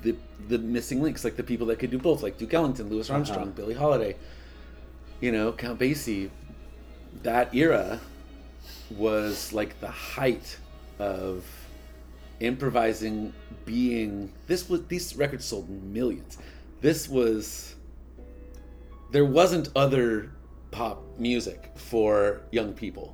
the 0.02 0.16
the 0.48 0.58
missing 0.58 1.02
links, 1.02 1.24
like 1.24 1.36
the 1.36 1.44
people 1.44 1.68
that 1.68 1.80
could 1.80 1.92
do 1.92 1.98
both, 2.00 2.24
like 2.24 2.38
Duke 2.38 2.54
Ellington, 2.54 2.90
Louis 2.90 3.10
Armstrong, 3.10 3.44
Uh-huh. 3.44 3.52
Billie 3.52 3.74
Holiday, 3.74 4.16
you 5.22 5.32
know, 5.32 5.52
Count 5.54 5.80
Basie. 5.80 6.30
That 7.22 7.54
era 7.54 8.00
was 8.90 9.54
like 9.54 9.80
the 9.80 9.88
height 9.88 10.58
of 11.00 11.46
improvising 12.40 13.34
being 13.66 14.32
this 14.48 14.68
was 14.68 14.86
these 14.88 15.16
records 15.16 15.46
sold 15.46 15.70
millions. 15.70 16.38
This 16.82 17.08
was 17.08 17.76
there 19.12 19.26
wasn't 19.26 19.70
other 19.76 20.32
pop 20.72 21.04
music 21.20 21.72
for 21.76 22.42
young 22.52 22.74
people. 22.74 23.13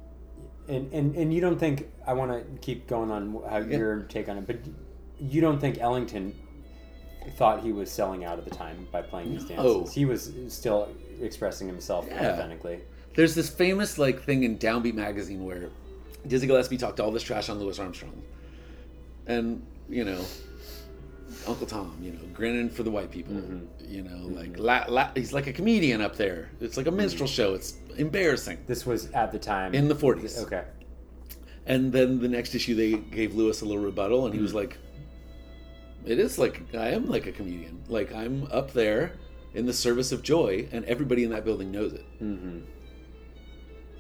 And, 0.69 0.93
and 0.93 1.15
and 1.15 1.33
you 1.33 1.41
don't 1.41 1.57
think 1.57 1.89
I 2.05 2.13
want 2.13 2.31
to 2.31 2.59
keep 2.61 2.87
going 2.87 3.09
on 3.09 3.41
how 3.49 3.57
your 3.57 4.03
take 4.03 4.29
on 4.29 4.37
it, 4.37 4.45
but 4.47 4.57
you 5.19 5.41
don't 5.41 5.59
think 5.59 5.79
Ellington 5.79 6.33
thought 7.37 7.61
he 7.61 7.71
was 7.71 7.91
selling 7.91 8.23
out 8.23 8.37
at 8.37 8.45
the 8.45 8.51
time 8.51 8.87
by 8.91 9.01
playing 9.01 9.31
these 9.31 9.49
No. 9.49 9.55
dances? 9.79 9.93
He 9.93 10.05
was 10.05 10.31
still 10.47 10.87
expressing 11.21 11.67
himself 11.67 12.05
Yeah. 12.07 12.33
authentically. 12.33 12.81
There's 13.15 13.35
this 13.35 13.49
famous 13.49 13.97
like 13.97 14.21
thing 14.23 14.43
in 14.43 14.57
Downbeat 14.59 14.93
magazine 14.93 15.43
where 15.43 15.69
Dizzy 16.27 16.47
Gillespie 16.47 16.77
talked 16.77 16.99
all 16.99 17.11
this 17.11 17.23
trash 17.23 17.49
on 17.49 17.59
Louis 17.59 17.77
Armstrong, 17.79 18.21
and 19.25 19.65
you 19.89 20.05
know, 20.05 20.23
Uncle 21.47 21.67
Tom, 21.67 21.97
you 22.01 22.11
know, 22.11 22.19
grinning 22.33 22.69
for 22.69 22.83
the 22.83 22.91
white 22.91 23.11
people, 23.11 23.33
mm-hmm. 23.33 23.65
you 23.87 24.03
know, 24.03 24.11
mm-hmm. 24.11 24.35
like 24.35 24.59
la, 24.59 24.85
la, 24.87 25.11
he's 25.15 25.33
like 25.33 25.47
a 25.47 25.53
comedian 25.53 26.01
up 26.01 26.15
there. 26.15 26.49
It's 26.59 26.77
like 26.77 26.85
a 26.85 26.89
mm-hmm. 26.89 26.97
minstrel 26.97 27.27
show. 27.27 27.53
It's 27.53 27.77
embarrassing 27.97 28.59
This 28.67 28.85
was 28.85 29.11
at 29.11 29.31
the 29.31 29.39
time 29.39 29.73
in 29.73 29.87
the 29.87 29.95
40s. 29.95 30.43
Okay. 30.43 30.63
And 31.65 31.91
then 31.91 32.19
the 32.19 32.27
next 32.27 32.55
issue, 32.55 32.75
they 32.75 32.93
gave 32.93 33.35
Louis 33.35 33.61
a 33.61 33.65
little 33.65 33.83
rebuttal, 33.83 34.25
and 34.25 34.33
he 34.33 34.41
was 34.41 34.55
like, 34.55 34.77
"It 36.03 36.17
is 36.17 36.39
like 36.39 36.63
I 36.73 36.89
am 36.89 37.07
like 37.07 37.27
a 37.27 37.31
comedian. 37.31 37.83
Like 37.87 38.13
I'm 38.13 38.47
up 38.51 38.73
there 38.73 39.13
in 39.53 39.67
the 39.67 39.73
service 39.73 40.11
of 40.11 40.23
joy, 40.23 40.67
and 40.71 40.83
everybody 40.85 41.23
in 41.23 41.29
that 41.29 41.45
building 41.45 41.71
knows 41.71 41.93
it. 41.93 42.05
Mm-hmm. 42.23 42.59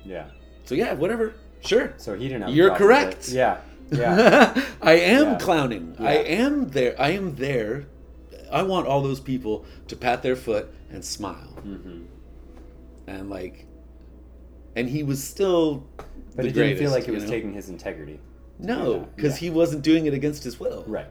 Yeah. 0.03 0.29
So 0.65 0.73
yeah, 0.73 0.93
whatever, 0.93 1.35
sure. 1.61 1.93
So 1.97 2.15
he 2.15 2.27
didn't. 2.27 2.49
You're 2.53 2.75
correct. 2.75 3.29
Yeah. 3.29 3.59
Yeah. 3.91 4.61
I 4.81 4.93
am 4.93 5.31
Yeah. 5.33 5.37
clowning. 5.37 5.95
I 5.99 6.17
am 6.17 6.69
there. 6.69 6.95
I 6.99 7.11
am 7.11 7.35
there. 7.35 7.87
I 8.51 8.63
want 8.63 8.87
all 8.87 9.01
those 9.01 9.19
people 9.19 9.65
to 9.87 9.95
pat 9.95 10.23
their 10.23 10.35
foot 10.35 10.73
and 10.91 11.05
smile, 11.05 11.53
mm-hmm. 11.57 12.01
and 13.07 13.29
like, 13.29 13.67
and 14.75 14.89
he 14.89 15.03
was 15.03 15.23
still. 15.23 15.85
But 16.35 16.45
it 16.45 16.53
didn't 16.53 16.77
feel 16.77 16.91
like 16.91 17.07
it 17.07 17.11
was 17.11 17.23
know? 17.25 17.29
taking 17.29 17.53
his 17.53 17.69
integrity. 17.69 18.19
No, 18.57 19.07
because 19.15 19.41
Yeah. 19.41 19.47
he 19.47 19.49
wasn't 19.49 19.83
doing 19.83 20.05
it 20.05 20.13
against 20.13 20.43
his 20.43 20.59
will. 20.59 20.83
Right. 20.87 21.07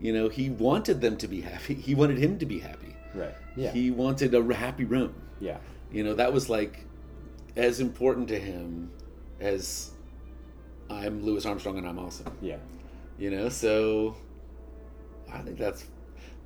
You 0.00 0.12
know, 0.12 0.28
he 0.28 0.50
wanted 0.50 1.00
them 1.00 1.16
to 1.18 1.28
be 1.28 1.40
happy. 1.40 1.74
He 1.74 1.94
wanted 1.94 2.18
him 2.18 2.38
to 2.38 2.46
be 2.46 2.58
happy. 2.58 2.94
Right. 3.14 3.34
Yeah. 3.56 3.72
He 3.72 3.90
wanted 3.90 4.34
a 4.34 4.54
happy 4.54 4.84
room. 4.84 5.14
yeah. 5.40 5.58
You 5.92 6.04
know, 6.04 6.14
that 6.14 6.32
was 6.32 6.48
like 6.48 6.86
as 7.56 7.80
important 7.80 8.28
to 8.28 8.38
him 8.38 8.92
as 9.40 9.90
I'm 10.90 11.22
Louis 11.24 11.44
Armstrong 11.46 11.78
and 11.78 11.86
I'm 11.88 11.98
awesome. 11.98 12.26
Yeah. 12.42 12.56
You 13.18 13.30
know, 13.30 13.48
so 13.48 14.16
I 15.32 15.38
think 15.38 15.58
that's 15.58 15.84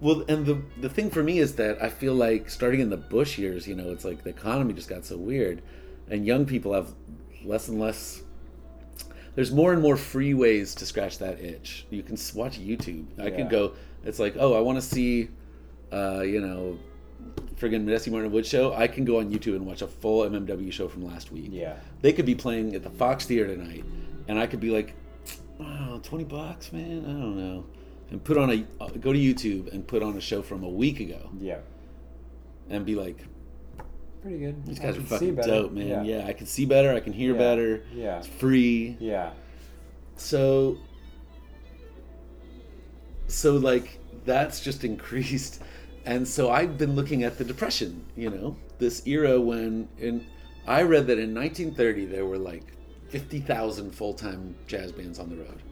well. 0.00 0.24
And 0.28 0.44
the 0.44 0.60
the 0.80 0.88
thing 0.88 1.10
for 1.10 1.22
me 1.22 1.38
is 1.38 1.54
that 1.56 1.82
I 1.82 1.88
feel 1.88 2.14
like 2.14 2.50
starting 2.50 2.80
in 2.80 2.90
the 2.90 2.96
Bush 2.96 3.38
years, 3.38 3.66
you 3.66 3.74
know, 3.74 3.90
it's 3.90 4.04
like 4.04 4.22
the 4.24 4.30
economy 4.30 4.74
just 4.74 4.88
got 4.88 5.04
so 5.04 5.16
weird, 5.16 5.62
and 6.10 6.26
young 6.26 6.44
people 6.46 6.72
have 6.74 6.88
less 7.44 7.68
and 7.68 7.78
less. 7.80 8.22
There's 9.36 9.50
more 9.52 9.72
and 9.72 9.80
more 9.82 9.96
free 9.96 10.34
ways 10.34 10.74
to 10.76 10.86
scratch 10.86 11.18
that 11.18 11.40
itch. 11.40 11.86
You 11.90 12.02
can 12.02 12.16
watch 12.34 12.58
YouTube. 12.60 13.06
I 13.18 13.24
Yeah. 13.28 13.30
could 13.36 13.50
go. 13.50 13.72
It's 14.04 14.18
like, 14.20 14.36
oh, 14.38 14.54
I 14.54 14.60
want 14.60 14.76
to 14.78 14.82
see, 14.82 15.28
uh, 15.92 16.20
you 16.20 16.40
know, 16.40 16.78
friggin' 17.56 17.84
Medeski 17.84 18.12
Martin 18.12 18.30
Wood 18.30 18.46
show. 18.46 18.72
I 18.74 18.86
can 18.86 19.04
go 19.04 19.18
on 19.18 19.32
YouTube 19.32 19.56
and 19.56 19.66
watch 19.66 19.82
a 19.82 19.88
full 19.88 20.22
MMW 20.24 20.70
show 20.72 20.86
from 20.88 21.04
last 21.04 21.32
week 21.32 21.48
Yeah. 21.50 21.74
they 22.02 22.12
could 22.12 22.26
be 22.26 22.34
playing 22.36 22.74
at 22.76 22.82
the 22.84 22.90
Fox 22.90 23.24
Theater 23.26 23.56
tonight, 23.56 23.84
and 24.28 24.38
I 24.38 24.46
could 24.46 24.60
be 24.60 24.70
like, 24.70 24.94
oh, 25.60 26.00
20 26.02 26.24
bucks, 26.24 26.72
man, 26.72 27.04
I 27.04 27.08
don't 27.12 27.36
know, 27.36 27.64
and 28.10 28.22
put 28.22 28.36
on 28.38 28.50
a 28.50 28.64
uh, 28.82 28.88
go 29.00 29.12
to 29.12 29.18
YouTube 29.18 29.72
and 29.72 29.86
put 29.86 30.02
on 30.02 30.16
a 30.16 30.20
show 30.20 30.42
from 30.42 30.62
a 30.64 30.68
week 30.68 31.00
ago, 31.00 31.30
Yeah. 31.40 31.58
and 32.70 32.84
be 32.84 32.94
like, 32.94 33.18
Pretty 34.22 34.38
good. 34.38 34.66
these 34.66 34.78
guys 34.78 34.96
are 34.96 35.02
fucking 35.02 35.36
dope, 35.36 35.72
man. 35.72 36.04
Yeah. 36.04 36.26
I 36.26 36.32
can 36.32 36.46
see 36.46 36.64
better, 36.64 36.92
I 36.94 37.00
can 37.00 37.12
hear 37.12 37.32
Yeah. 37.32 37.38
better, 37.38 37.82
Yeah. 37.94 38.18
it's 38.18 38.26
free. 38.26 38.96
Yeah. 39.00 39.32
So, 40.16 40.78
so 43.26 43.56
like 43.56 43.98
that's 44.24 44.60
just 44.60 44.84
increased, 44.84 45.62
and 46.06 46.26
so 46.26 46.50
I've 46.50 46.78
been 46.78 46.94
looking 46.94 47.24
at 47.24 47.36
the 47.38 47.44
depression. 47.44 48.04
You 48.16 48.30
know, 48.30 48.56
this 48.78 49.06
era 49.06 49.40
when 49.40 49.88
in 49.98 50.26
I 50.66 50.82
read 50.82 51.06
that 51.08 51.18
in 51.18 51.34
1930 51.34 52.06
there 52.06 52.24
were 52.26 52.38
like 52.38 52.62
50,000 53.08 53.90
full-time 53.92 54.54
jazz 54.66 54.92
bands 54.92 55.18
on 55.18 55.28
the 55.30 55.36
road, 55.36 55.62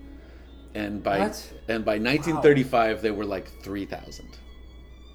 and 0.75 1.03
by 1.03 1.19
What? 1.21 1.53
and 1.69 1.85
by 1.85 1.99
1935 1.99 3.03
they 3.03 3.11
were 3.11 3.25
like 3.25 3.49
3,000 3.63 4.27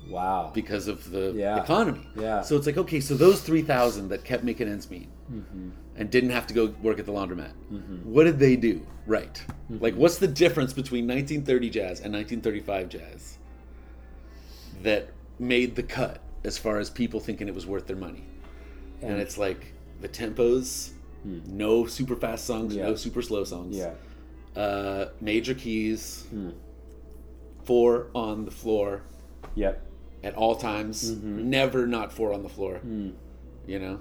Wow. 0.09 0.51
because 0.53 0.87
of 0.87 1.09
the 1.11 1.33
Yeah. 1.35 1.61
economy. 1.61 2.07
Yeah. 2.19 2.41
So 2.41 2.55
it's 2.57 2.65
like 2.65 2.77
okay, 2.77 2.99
so 2.99 3.15
those 3.15 3.41
3,000 3.41 4.09
that 4.09 4.23
kept 4.23 4.43
making 4.43 4.67
ends 4.67 4.89
meet 4.89 5.09
Mm-hmm. 5.31 5.69
and 5.97 6.09
didn't 6.09 6.29
have 6.29 6.47
to 6.47 6.53
go 6.53 6.73
work 6.81 6.99
at 6.99 7.05
the 7.05 7.11
laundromat. 7.11 7.51
What 8.05 8.23
did 8.25 8.39
they 8.39 8.55
do 8.55 8.81
right? 9.05 9.41
Mm-hmm. 9.71 9.81
Like, 9.83 9.95
what's 9.95 10.17
the 10.17 10.27
difference 10.27 10.73
between 10.73 11.07
1930 11.07 11.69
jazz 11.69 12.01
and 12.01 12.13
1935 12.13 12.89
jazz 12.89 13.37
that 14.83 15.09
made 15.39 15.75
the 15.75 15.83
cut 15.83 16.19
as 16.43 16.57
far 16.57 16.77
as 16.79 16.89
people 16.89 17.19
thinking 17.21 17.47
it 17.47 17.55
was 17.55 17.65
worth 17.65 17.87
their 17.87 17.95
money? 17.97 18.23
And, 19.01 19.11
And- 19.13 19.21
it's 19.21 19.37
like 19.37 19.73
the 20.01 20.09
tempos, 20.09 20.91
no 21.23 21.85
super 21.85 22.15
fast 22.15 22.45
songs, 22.45 22.75
Yeah. 22.75 22.87
no 22.87 22.95
super 22.95 23.21
slow 23.21 23.43
songs, 23.43 23.75
yeah. 23.75 23.93
uh, 24.55 25.09
major 25.21 25.53
keys, 25.53 26.25
Hmm. 26.29 26.49
four 27.63 28.07
on 28.15 28.45
the 28.45 28.51
floor 28.51 29.03
Yep. 29.55 29.81
at 30.23 30.35
all 30.35 30.55
times, 30.55 31.11
Mm-hmm. 31.11 31.49
never 31.49 31.85
not 31.87 32.11
four 32.13 32.33
on 32.33 32.43
the 32.43 32.49
floor. 32.49 32.77
Hmm. 32.79 33.09
You 33.65 33.79
know, 33.79 33.99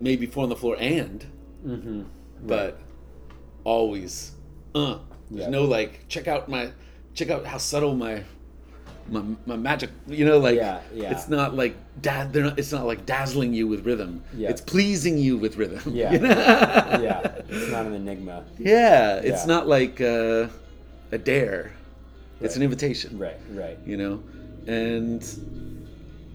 maybe 0.00 0.26
four 0.26 0.42
on 0.42 0.48
the 0.50 0.56
floor 0.56 0.76
and 0.78 1.24
Mm-hmm. 1.66 2.02
but 2.46 2.78
always 3.64 4.32
uh 4.74 4.98
there's 5.30 5.44
Yeah. 5.44 5.50
no 5.50 5.64
like 5.64 6.06
check 6.08 6.28
out 6.28 6.48
my 6.48 6.70
check 7.14 7.30
out 7.30 7.46
how 7.46 7.58
subtle 7.58 7.94
my 7.96 8.22
my, 9.08 9.22
my 9.46 9.56
magic 9.56 9.90
you 10.06 10.24
know 10.24 10.38
like 10.38 10.56
Yeah, 10.56 10.80
yeah. 10.94 11.10
it's 11.12 11.28
not 11.28 11.54
like 11.54 11.76
dad 12.00 12.32
they're 12.32 12.44
not 12.44 12.58
it's 12.58 12.72
not 12.72 12.86
like 12.86 13.06
dazzling 13.06 13.52
you 13.54 13.66
with 13.68 13.84
rhythm 13.86 14.22
Yeah. 14.34 14.50
it's 14.50 14.60
pleasing 14.60 15.18
you 15.18 15.36
with 15.36 15.56
rhythm 15.56 15.80
Yeah. 15.94 16.12
you 16.14 16.18
know? 16.20 16.28
Yeah. 16.30 17.20
It's 17.48 17.70
not 17.70 17.86
an 17.86 17.94
enigma. 17.94 18.44
yeah 18.58 19.16
it's 19.16 19.42
Yeah. 19.42 19.54
not 19.54 19.68
like 19.68 20.00
uh, 20.00 20.48
a 21.12 21.18
dare 21.18 21.72
it's 22.40 22.52
Right. 22.54 22.56
an 22.56 22.62
invitation 22.62 23.18
Right. 23.18 23.36
Right. 23.52 23.78
you 23.86 23.96
know 23.96 24.22
and 24.66 25.22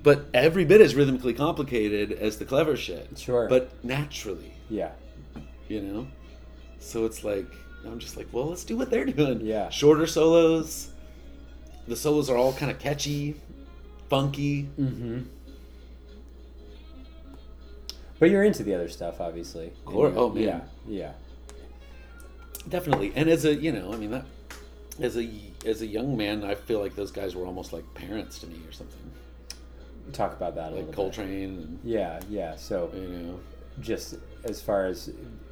but 0.04 0.26
every 0.34 0.66
bit 0.66 0.82
as 0.82 0.96
rhythmically 0.96 1.34
complicated 1.34 2.12
as 2.14 2.38
the 2.38 2.46
clever 2.46 2.76
shit 2.76 3.08
Sure. 3.18 3.48
but 3.50 3.70
naturally 3.84 4.54
Yeah. 4.70 4.92
you 5.68 5.82
know 5.82 6.08
so 6.80 7.06
it's 7.06 7.24
like 7.24 7.46
i'm 7.86 8.00
just 8.00 8.16
like 8.18 8.28
well 8.32 8.48
let's 8.48 8.64
do 8.64 8.78
what 8.78 8.90
they're 8.90 9.06
doing 9.06 9.42
Yeah. 9.42 9.70
shorter 9.70 10.08
solos 10.08 10.91
the 11.88 11.96
solos 11.96 12.30
are 12.30 12.38
all 12.38 12.54
kind 12.54 12.72
of 12.72 12.80
catchy 12.80 13.36
funky 14.10 14.64
Mm-hmm. 14.80 15.20
But 18.20 18.30
you're 18.30 18.44
into 18.44 18.62
the 18.64 18.76
other 18.76 18.88
stuff, 18.88 19.20
obviously. 19.20 19.72
And 19.88 19.96
oh, 20.18 20.30
man. 20.30 20.44
Yeah. 20.44 20.62
Yeah. 20.88 21.12
definitely 22.70 23.12
and 23.16 23.28
as 23.30 23.46
a 23.46 23.56
you 23.56 23.72
know 23.72 23.92
i 23.92 23.98
mean 23.98 24.12
that 24.12 24.24
as 25.00 25.18
a 25.18 25.28
as 25.66 25.82
a 25.82 25.86
young 25.88 26.16
man 26.16 26.44
i 26.44 26.54
feel 26.54 26.80
like 26.80 26.96
those 26.96 27.12
guys 27.12 27.36
were 27.36 27.46
almost 27.48 27.74
like 27.74 27.84
parents 27.96 28.38
to 28.40 28.48
me 28.48 28.60
or 28.68 28.72
something 28.72 29.00
Talk 30.14 30.34
about 30.34 30.56
that 30.56 30.74
a 30.74 30.76
like 30.76 30.88
little 30.88 30.88
bit. 30.88 30.96
coltrane 30.96 31.80
Yeah. 31.84 32.20
Yeah. 32.30 32.56
So 32.58 32.92
you 32.94 33.02
know 33.08 33.40
just 33.80 34.16
as 34.44 34.62
far 34.62 34.86
as 34.86 35.10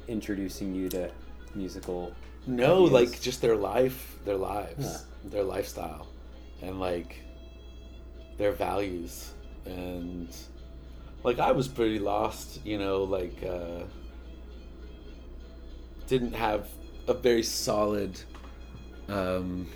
introducing 0.08 0.74
you 0.74 0.88
to 0.90 1.10
musical 1.54 2.12
No, 2.46 2.86
ideas? 2.86 2.92
like 3.12 3.20
just 3.20 3.40
their 3.40 3.56
life, 3.56 4.16
their 4.24 4.36
lives, 4.36 4.86
Huh. 4.86 4.98
their 5.30 5.42
lifestyle, 5.44 6.06
and 6.62 6.80
like 6.80 7.22
their 8.38 8.52
values. 8.52 9.32
And 9.66 10.28
like 11.22 11.38
I 11.38 11.52
was 11.52 11.68
pretty 11.68 11.98
lost, 11.98 12.64
you 12.64 12.78
know, 12.78 13.04
like 13.04 13.42
uh, 13.44 13.84
didn't 16.06 16.34
have 16.34 16.68
a 17.06 17.14
very 17.14 17.42
solid. 17.42 18.20
Um, 19.08 19.66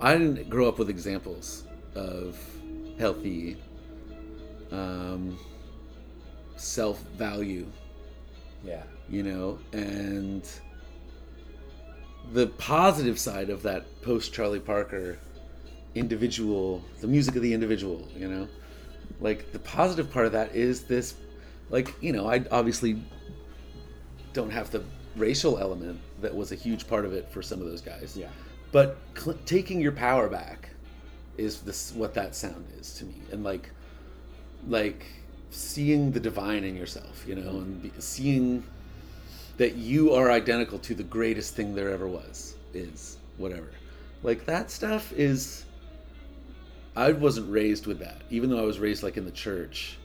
I 0.00 0.12
didn't 0.16 0.48
grow 0.48 0.68
up 0.68 0.78
with 0.78 0.90
examples 0.90 1.64
of 1.94 2.38
healthy 2.98 3.56
um, 4.70 5.38
self 6.56 7.00
value 7.16 7.66
Yeah. 8.64 8.82
you 9.08 9.22
know, 9.22 9.58
and 9.72 10.48
the 12.32 12.46
positive 12.46 13.18
side 13.18 13.50
of 13.50 13.62
that 13.62 13.86
post 14.02 14.32
Charlie 14.32 14.60
Parker 14.60 15.18
individual, 15.94 16.82
the 17.00 17.06
music 17.06 17.36
of 17.36 17.42
the 17.42 17.52
individual, 17.52 18.06
you 18.16 18.28
know, 18.28 18.48
like 19.20 19.52
the 19.52 19.58
positive 19.58 20.10
part 20.10 20.26
of 20.26 20.32
that 20.32 20.54
is 20.54 20.82
this, 20.82 21.14
like, 21.70 21.94
you 22.00 22.12
know, 22.12 22.28
I 22.28 22.44
obviously 22.50 23.02
don't 24.32 24.50
have 24.50 24.70
the 24.70 24.84
racial 25.16 25.58
element 25.58 26.00
that 26.20 26.34
was 26.34 26.52
a 26.52 26.54
huge 26.54 26.86
part 26.86 27.04
of 27.04 27.12
it 27.12 27.28
for 27.30 27.42
some 27.42 27.60
of 27.60 27.66
those 27.66 27.80
guys. 27.80 28.16
Yeah. 28.16 28.28
But 28.70 28.98
cl- 29.16 29.38
taking 29.46 29.80
your 29.80 29.92
power 29.92 30.28
back 30.28 30.70
is 31.36 31.60
this 31.62 31.92
what 31.92 32.14
that 32.14 32.34
sound 32.34 32.66
is 32.78 32.94
to 32.94 33.04
me, 33.04 33.14
and 33.32 33.42
like, 33.42 33.70
like 34.66 35.06
seeing 35.50 36.12
the 36.12 36.20
divine 36.20 36.64
in 36.64 36.76
yourself, 36.76 37.24
you 37.26 37.34
know, 37.34 37.48
and 37.48 37.82
be, 37.82 37.92
seeing 37.98 38.62
that 39.58 39.74
you 39.76 40.12
are 40.14 40.30
identical 40.30 40.78
to 40.80 40.94
the 40.94 41.02
greatest 41.04 41.54
thing 41.54 41.74
there 41.74 41.90
ever 41.90 42.06
was 42.08 42.56
is 42.74 43.18
whatever. 43.36 43.68
Like 44.22 44.46
that 44.46 44.70
stuff 44.70 45.12
is. 45.12 45.64
I 46.96 47.12
wasn't 47.12 47.50
raised 47.52 47.86
with 47.86 48.00
that, 48.00 48.22
even 48.30 48.50
though 48.50 48.58
I 48.58 48.62
was 48.66 48.80
raised 48.80 49.02
like 49.04 49.16
in 49.16 49.24
the 49.24 49.30
church, 49.30 49.98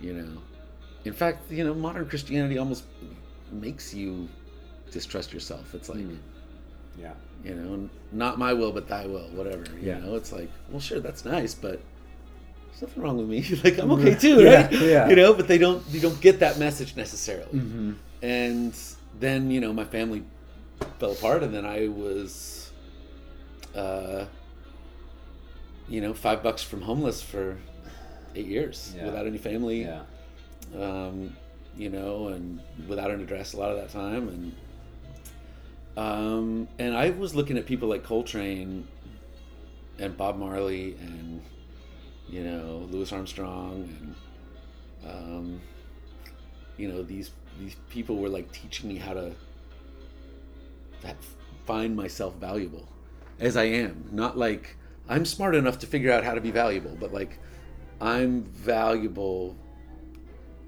you 0.00 0.14
know. 0.14 0.40
In 1.04 1.12
fact, 1.12 1.50
you 1.50 1.64
know, 1.64 1.74
modern 1.74 2.08
Christianity 2.08 2.56
almost 2.56 2.84
makes 3.52 3.92
you 3.92 4.26
distrust 4.90 5.34
yourself. 5.34 5.74
It's 5.74 5.90
like, 5.90 5.98
Mm. 5.98 6.16
Yeah. 6.98 7.12
you 7.44 7.54
know, 7.54 7.90
not 8.12 8.38
my 8.38 8.54
will, 8.54 8.72
but 8.72 8.88
thy 8.88 9.04
will, 9.06 9.28
whatever. 9.34 9.64
You 9.78 9.88
Yeah. 9.88 9.98
know, 9.98 10.14
it's 10.14 10.32
like, 10.32 10.48
well, 10.70 10.80
sure, 10.80 11.00
that's 11.00 11.26
nice, 11.26 11.52
but 11.52 11.80
there's 12.70 12.82
nothing 12.82 13.02
wrong 13.02 13.18
with 13.18 13.28
me. 13.28 13.42
like, 13.64 13.76
I'm 13.78 13.90
okay 13.90 14.14
too, 14.14 14.40
Yeah, 14.42 14.62
right? 14.62 14.72
yeah. 14.72 15.08
You 15.08 15.16
know, 15.16 15.34
but 15.34 15.46
they 15.46 15.58
don't, 15.58 15.82
you 15.90 16.00
don't 16.00 16.18
get 16.22 16.38
that 16.40 16.58
message 16.58 16.96
necessarily. 16.96 17.50
Mm-hmm. 17.52 17.92
And 18.24 18.74
then, 19.20 19.50
you 19.50 19.60
know, 19.60 19.72
my 19.74 19.84
family 19.84 20.24
fell 20.98 21.12
apart, 21.12 21.42
and 21.42 21.52
then 21.52 21.66
I 21.66 21.88
was, 21.88 22.70
uh, 23.74 24.24
you 25.90 26.00
know, 26.00 26.14
five 26.14 26.42
bucks 26.42 26.62
from 26.62 26.80
homeless 26.80 27.20
for 27.20 27.58
eight 28.34 28.46
years 28.46 28.94
Yeah. 28.96 29.04
without 29.04 29.26
any 29.26 29.36
family 29.36 29.82
Yeah. 29.82 30.02
um, 30.80 31.36
you 31.76 31.90
know, 31.90 32.28
and 32.28 32.60
without 32.88 33.10
an 33.10 33.20
address 33.20 33.52
a 33.52 33.58
lot 33.58 33.70
of 33.70 33.76
that 33.76 33.90
time, 33.90 34.28
and 34.28 34.54
um, 35.96 36.68
and 36.78 36.96
I 36.96 37.10
was 37.10 37.34
looking 37.34 37.58
at 37.58 37.66
people 37.66 37.88
like 37.88 38.02
Coltrane 38.04 38.88
and 39.98 40.16
Bob 40.16 40.38
Marley 40.38 40.96
and 41.00 41.42
you 42.28 42.42
know 42.42 42.88
Louis 42.90 43.12
Armstrong 43.12 43.88
and 44.00 45.10
um, 45.12 45.60
you 46.76 46.88
know 46.88 47.02
these 47.02 47.30
these 47.58 47.76
people 47.88 48.16
were 48.16 48.28
like 48.28 48.50
teaching 48.52 48.88
me 48.88 48.96
how 48.96 49.14
to 49.14 49.32
that 51.02 51.16
find 51.66 51.94
myself 51.96 52.34
valuable 52.36 52.88
as 53.40 53.56
I 53.56 53.64
am, 53.64 54.08
not 54.12 54.38
like 54.38 54.76
I'm 55.08 55.24
smart 55.24 55.54
enough 55.54 55.78
to 55.80 55.86
figure 55.86 56.10
out 56.12 56.24
how 56.24 56.34
to 56.34 56.40
be 56.40 56.50
valuable, 56.50 56.96
but 56.98 57.12
like 57.12 57.38
I'm 58.00 58.42
valuable 58.44 59.56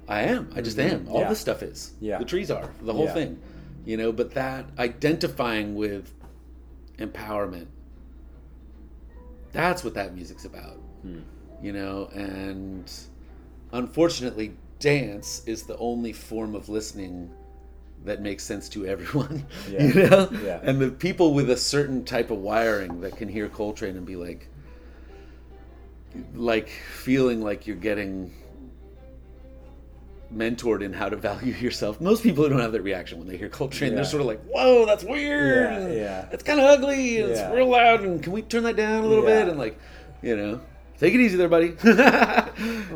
I 0.09 0.23
am. 0.23 0.51
I 0.55 0.61
just 0.61 0.77
Mhm. 0.77 0.93
am. 0.93 1.09
All 1.09 1.21
Yeah. 1.23 1.29
this 1.31 1.41
stuff 1.41 1.63
is. 1.65 1.93
Yeah. 2.01 2.19
The 2.19 2.25
trees 2.25 2.51
are. 2.51 2.71
The 2.83 2.93
whole 2.93 3.07
Yeah. 3.07 3.15
thing. 3.15 3.39
You 3.85 3.97
know, 3.97 4.13
but 4.13 4.33
that 4.35 4.67
identifying 4.79 5.75
with 5.75 6.13
empowerment, 6.99 7.67
that's 9.53 9.83
what 9.83 9.95
that 9.95 10.15
music's 10.15 10.45
about. 10.45 10.77
Hmm. 11.03 11.21
You 11.63 11.73
know, 11.73 12.09
and 12.15 12.91
unfortunately, 13.73 14.55
dance 14.79 15.43
is 15.47 15.63
the 15.65 15.77
only 15.79 16.13
form 16.13 16.55
of 16.55 16.69
listening 16.69 17.31
that 18.05 18.21
makes 18.23 18.45
sense 18.45 18.69
to 18.71 18.87
everyone. 18.87 19.45
Yeah. 19.71 19.83
You 19.83 19.95
know? 20.09 20.29
Yeah. 20.45 20.61
And 20.63 20.81
the 20.81 20.91
people 20.91 21.35
with 21.35 21.51
a 21.51 21.57
certain 21.57 22.05
type 22.05 22.31
of 22.31 22.39
wiring 22.39 23.01
that 23.01 23.17
can 23.17 23.29
hear 23.29 23.49
Coltrane 23.49 23.97
and 23.97 24.07
be 24.07 24.17
like, 24.17 24.49
like 26.35 26.69
feeling 26.69 27.43
like 27.43 27.67
you're 27.67 27.77
getting 27.77 28.33
mentored 30.35 30.83
in 30.83 30.93
how 30.93 31.09
to 31.09 31.17
value 31.17 31.53
yourself. 31.61 32.01
Most 32.01 32.23
people 32.23 32.49
don't 32.49 32.61
have 32.61 32.73
that 32.73 32.83
reaction 32.83 33.19
when 33.19 33.29
they 33.29 33.37
hear 33.37 33.49
Coltrane. 33.49 33.95
They're 33.95 34.05
sort 34.05 34.21
of 34.21 34.27
like, 34.27 34.43
"Whoa, 34.45 34.87
that's 34.87 35.05
weird. 35.05 35.71
Yeah, 35.71 35.89
yeah. 35.93 36.29
It's 36.33 36.43
kind 36.43 36.61
of 36.61 36.67
ugly. 36.67 37.21
and 37.21 37.31
It's 37.31 37.55
real 37.55 37.69
loud. 37.69 38.03
And 38.03 38.23
can 38.23 38.33
we 38.33 38.43
turn 38.43 38.63
that 38.65 38.77
down 38.77 39.05
a 39.05 39.07
little 39.07 39.25
Yeah. 39.29 39.41
bit?" 39.41 39.49
And 39.51 39.59
like, 39.59 39.79
you 40.23 40.37
know, 40.37 40.61
take 40.99 41.15
it 41.15 41.21
easy 41.21 41.37
there, 41.37 41.49
buddy. 41.49 41.75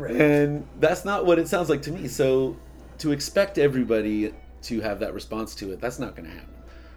And 0.09 0.67
that's 0.79 1.05
not 1.05 1.25
what 1.25 1.39
it 1.39 1.47
sounds 1.47 1.69
like 1.69 1.81
to 1.83 1.91
me. 1.91 2.07
So 2.07 2.57
to 2.99 3.11
expect 3.11 3.57
everybody 3.57 4.33
to 4.63 4.81
have 4.81 4.99
that 4.99 5.13
response 5.13 5.55
to 5.55 5.71
it, 5.71 5.79
that's 5.81 5.99
not 5.99 6.15
going 6.15 6.27
to 6.29 6.35
happen. 6.35 6.53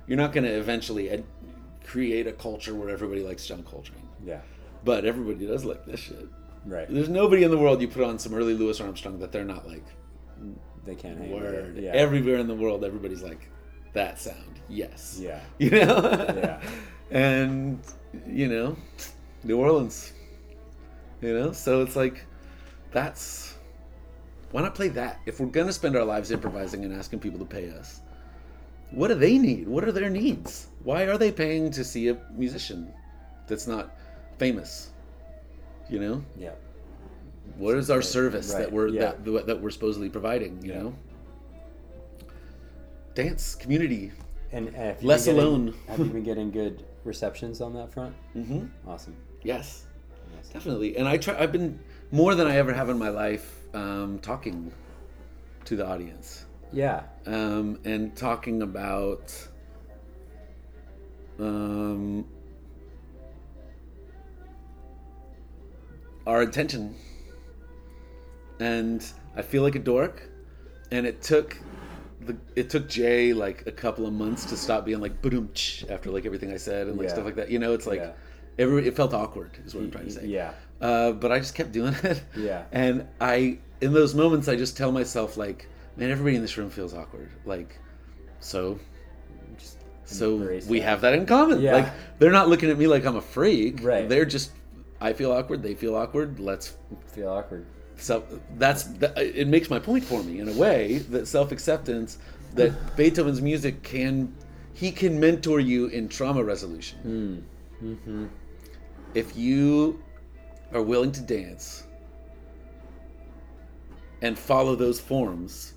You're 0.07 0.18
not 0.18 0.32
going 0.32 0.44
to 0.44 0.50
eventually 0.50 1.11
ed- 1.11 1.24
create 1.84 2.26
a 2.26 2.32
culture 2.32 2.74
where 2.74 2.88
everybody 2.90 3.22
likes 3.22 3.46
John 3.46 3.62
Coltrane, 3.62 4.09
Yeah. 4.24 4.40
but 4.84 5.05
everybody 5.05 5.46
does 5.46 5.64
like 5.64 5.84
this 5.86 6.00
shit. 6.00 6.26
Right. 6.64 6.86
There's 6.88 7.09
nobody 7.11 7.42
in 7.44 7.50
the 7.50 7.59
world 7.59 7.80
you 7.82 7.88
put 7.88 8.02
on 8.05 8.18
some 8.18 8.34
early 8.34 8.55
Louis 8.55 8.80
Armstrong 8.80 9.18
that 9.20 9.30
they're 9.32 9.44
not 9.44 9.66
like 9.68 9.84
They 10.86 10.94
can't 10.94 11.18
hang 11.18 11.30
word. 11.30 11.76
Yeah. 11.78 11.90
Everywhere 11.92 12.36
in 12.36 12.46
the 12.46 12.55
world, 12.55 12.84
everybody's 12.84 13.22
like 13.22 13.50
that 13.92 14.18
sound. 14.18 14.61
Yes. 14.70 15.18
Yeah. 15.20 15.40
You 15.59 15.70
know. 15.70 16.00
Yeah. 16.36 16.61
And 17.11 17.78
you 18.26 18.48
know, 18.48 18.76
New 19.42 19.59
Orleans. 19.59 20.13
You 21.25 21.33
know, 21.33 21.53
so 21.53 21.81
it's 21.81 21.97
like 21.97 22.27
that's 22.93 23.55
why 24.51 24.61
not 24.61 24.75
play 24.75 24.89
that 24.89 25.20
if 25.25 25.41
we're 25.41 25.47
gonna 25.47 25.72
spend 25.72 25.97
our 25.97 26.05
lives 26.05 26.31
improvising 26.31 26.85
and 26.85 26.93
asking 26.93 27.20
people 27.20 27.39
to 27.39 27.47
pay 27.47 27.70
us. 27.70 28.03
What 28.91 29.09
do 29.09 29.14
they 29.14 29.39
need? 29.39 29.66
What 29.66 29.85
are 29.85 29.93
their 29.93 30.11
needs? 30.11 30.68
Why 30.83 31.05
are 31.05 31.16
they 31.16 31.33
paying 31.33 31.70
to 31.72 31.83
see 31.83 32.09
a 32.09 32.18
musician 32.37 32.93
that's 33.49 33.66
not 33.66 33.97
famous? 34.39 34.91
You 35.89 35.99
know, 36.01 36.25
Yeah. 36.37 36.53
what 37.57 37.77
is 37.79 37.91
our 37.91 38.03
service 38.03 38.53
Right, 38.53 38.59
that 38.61 38.72
we're 38.72 38.89
yeah. 38.89 39.12
that, 39.25 39.47
that 39.47 39.62
we're 39.62 39.70
supposedly 39.70 40.11
providing? 40.11 40.61
You 40.62 40.72
Yeah. 40.72 40.83
know, 40.83 40.95
dance 43.14 43.55
community. 43.55 44.12
And 44.53 44.72
Less 45.03 45.25
getting- 45.25 45.41
alone. 45.41 45.75
have 45.89 45.99
you 46.01 46.05
been 46.16 46.22
getting 46.22 46.51
good 46.51 46.85
receptions 47.05 47.62
on 47.62 47.72
that 47.75 47.91
front? 47.93 48.14
Mm-hmm. 48.37 48.66
Awesome. 48.87 49.16
Yes. 49.43 49.87
Definitely. 50.53 50.97
And 50.97 51.09
I 51.09 51.16
try. 51.16 51.39
I've 51.39 51.53
been 51.53 51.78
more 52.11 52.35
than 52.35 52.47
I 52.47 52.57
ever 52.57 52.72
have 52.72 52.89
in 52.89 52.99
my 52.99 53.09
life 53.09 53.59
um, 53.74 54.18
talking 54.20 54.72
to 55.64 55.76
the 55.76 55.87
audience 55.87 56.45
Yeah. 56.72 57.03
um, 57.26 57.78
and 57.85 58.14
talking 58.14 58.62
about 58.62 59.32
um, 61.39 62.26
our 66.26 66.43
intention. 66.43 66.95
And 68.61 69.05
I 69.37 69.43
feel 69.43 69.62
like 69.62 69.74
a 69.74 69.80
dork, 69.80 70.28
and 70.93 71.07
it 71.07 71.22
took 71.22 71.59
the 72.20 72.37
it 72.55 72.70
took 72.70 72.89
Jay 72.89 73.32
like 73.32 73.66
a 73.66 73.72
couple 73.72 74.07
of 74.07 74.12
months 74.12 74.45
to 74.47 74.57
stop 74.57 74.85
being 74.85 75.01
like 75.01 75.20
boom 75.20 75.51
after 75.91 76.11
like 76.11 76.24
everything 76.24 76.53
I 76.53 76.57
said 76.57 76.87
and 76.87 76.97
like 76.97 77.09
Yeah. 77.09 77.12
stuff 77.14 77.24
like 77.24 77.35
that. 77.37 77.51
You 77.51 77.59
know, 77.59 77.74
it's 77.74 77.87
like 77.87 78.01
Yeah. 78.01 78.12
Every 78.59 78.86
it 78.86 78.96
felt 78.96 79.14
awkward 79.14 79.50
is 79.64 79.74
what 79.74 79.84
I'm 79.84 79.90
trying 79.90 80.07
to 80.07 80.11
say. 80.12 80.26
Yeah. 80.26 80.52
Uh, 80.80 81.12
but 81.12 81.32
I 81.32 81.38
just 81.38 81.55
kept 81.55 81.72
doing 81.72 81.94
it. 82.02 82.22
Yeah. 82.36 82.64
And 82.72 83.07
I, 83.20 83.59
in 83.80 83.92
those 83.92 84.14
moments, 84.14 84.48
I 84.48 84.57
just 84.57 84.76
tell 84.76 84.92
myself 84.92 85.36
like, 85.36 85.66
man, 85.96 86.11
everybody 86.11 86.36
in 86.36 86.42
this 86.42 86.57
room 86.57 86.70
feels 86.70 86.94
awkward. 86.94 87.30
Like, 87.44 87.78
so, 88.40 88.78
Just 89.57 89.78
so 90.05 90.36
we 90.68 90.80
that. 90.80 90.84
have 90.84 91.00
that 91.02 91.14
in 91.14 91.26
common. 91.26 91.61
Yeah. 91.61 91.72
Like, 91.72 91.92
they're 92.18 92.32
not 92.32 92.48
looking 92.48 92.70
at 92.70 92.76
me 92.78 92.86
like 92.86 93.05
I'm 93.07 93.16
a 93.16 93.20
freak. 93.22 93.82
Right. 93.82 94.09
They're 94.09 94.24
just, 94.26 94.52
I 95.00 95.12
feel 95.12 95.32
awkward. 95.32 95.62
They 95.62 95.74
feel 95.74 95.94
awkward. 95.94 96.38
Let's. 96.40 96.76
feel 97.07 97.28
awkward. 97.30 97.66
So 97.96 98.24
that's 98.59 98.82
that, 98.98 99.16
it 99.16 99.46
makes 99.46 99.70
my 99.70 99.78
point 99.78 100.05
for 100.05 100.22
me 100.22 100.40
in 100.40 100.48
a 100.48 100.52
way 100.52 100.98
that 101.11 101.28
self 101.28 101.52
acceptance 101.52 102.18
that 102.55 102.72
Beethoven's 102.96 103.40
music 103.40 103.82
can 103.84 104.34
he 104.72 104.90
can 104.90 105.20
mentor 105.20 105.61
you 105.61 105.86
in 105.86 106.09
trauma 106.09 106.42
resolution 106.42 107.46
Mm. 107.80 107.88
Mm-hmm. 107.88 108.26
If 109.14 109.36
you 109.36 110.02
are 110.72 110.82
willing 110.82 111.12
to 111.12 111.20
dance 111.20 111.84
and 114.22 114.38
follow 114.38 114.74
those 114.74 115.00
forms, 115.00 115.74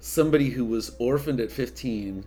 somebody 0.00 0.50
who 0.50 0.64
was 0.64 0.94
orphaned 0.98 1.40
at 1.40 1.50
15 1.50 2.24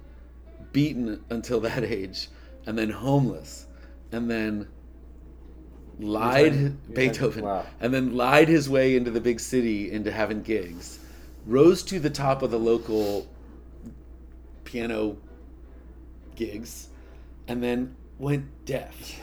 beaten 0.72 1.24
until 1.30 1.59
that 1.61 1.84
age, 1.99 2.30
and 2.66 2.78
then 2.78 2.89
homeless, 2.89 3.68
and 4.11 4.30
then 4.30 4.68
lied 5.99 6.53
you're 6.55 6.70
talking- 6.70 6.93
Beethoven, 6.93 7.43
wow. 7.43 7.66
and 7.80 7.93
then 7.93 8.16
lied 8.16 8.47
his 8.47 8.70
way 8.70 8.95
into 8.95 9.11
the 9.11 9.22
big 9.22 9.39
city 9.39 9.91
into 9.91 10.11
having 10.11 10.41
gigs, 10.41 10.99
rose 11.45 11.84
to 11.84 11.99
the 11.99 12.09
top 12.09 12.41
of 12.41 12.51
the 12.51 12.59
local 12.59 13.28
piano 14.64 15.18
gigs, 16.36 16.88
and 17.47 17.61
then 17.61 17.95
went 18.18 18.45
deaf. 18.66 19.20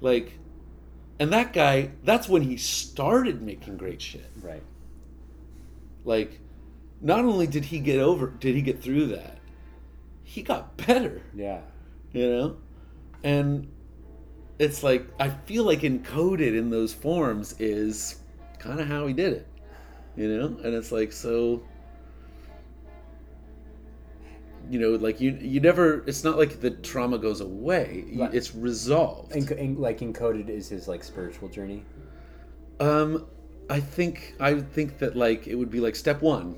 Like, 0.00 0.38
and 1.18 1.32
that 1.32 1.52
guy, 1.52 1.90
that's 2.04 2.28
when 2.28 2.42
he 2.42 2.56
started 2.56 3.42
making 3.42 3.76
great 3.78 4.02
shit. 4.02 4.30
Right. 4.42 4.62
Like, 6.04 6.40
not 7.00 7.20
only 7.20 7.46
did 7.46 7.64
he 7.66 7.78
get 7.78 7.98
over, 8.00 8.28
did 8.28 8.54
he 8.54 8.62
get 8.62 8.82
through 8.82 9.06
that, 9.06 9.38
he 10.22 10.42
got 10.42 10.76
better, 10.76 11.22
Yeah. 11.34 11.60
you 12.12 12.28
know? 12.28 12.56
And 13.22 13.68
it's 14.58 14.82
like, 14.82 15.06
I 15.18 15.30
feel 15.30 15.64
like 15.64 15.80
encoded 15.80 16.56
in 16.56 16.70
those 16.70 16.92
forms 16.92 17.54
is 17.58 18.20
kind 18.58 18.80
of 18.80 18.86
how 18.88 19.06
he 19.06 19.12
did 19.14 19.32
it, 19.32 19.48
you 20.16 20.28
know? 20.28 20.46
And 20.62 20.74
it's 20.74 20.92
like, 20.92 21.12
so. 21.12 21.62
You 24.68 24.80
know, 24.80 24.90
like 24.90 25.20
you, 25.20 25.38
you 25.40 25.60
never. 25.60 26.02
It's 26.08 26.24
not 26.24 26.38
like 26.38 26.60
the 26.60 26.70
trauma 26.70 27.18
goes 27.18 27.40
away. 27.40 28.04
Right. 28.14 28.34
It's 28.34 28.54
resolved. 28.54 29.32
And, 29.32 29.48
and 29.52 29.78
like 29.78 30.00
encoded 30.00 30.48
is 30.48 30.68
his 30.68 30.88
like 30.88 31.04
spiritual 31.04 31.48
journey. 31.48 31.84
Um, 32.80 33.26
I 33.70 33.80
think 33.80 34.34
I 34.40 34.60
think 34.60 34.98
that 34.98 35.16
like 35.16 35.46
it 35.46 35.54
would 35.54 35.70
be 35.70 35.80
like 35.80 35.94
step 35.96 36.20
one, 36.20 36.56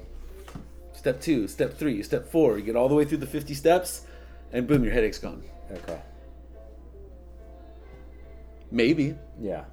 step 0.92 1.20
two, 1.20 1.46
step 1.48 1.74
three, 1.74 2.02
step 2.02 2.30
four. 2.30 2.58
You 2.58 2.64
get 2.64 2.76
all 2.76 2.88
the 2.88 2.94
way 2.94 3.04
through 3.04 3.18
the 3.18 3.26
fifty 3.26 3.54
steps, 3.54 4.06
and 4.52 4.66
boom, 4.66 4.84
your 4.84 4.92
headache's 4.92 5.18
gone. 5.18 5.42
Okay. 5.70 6.00
Maybe. 8.70 9.16
Yeah. 9.40 9.64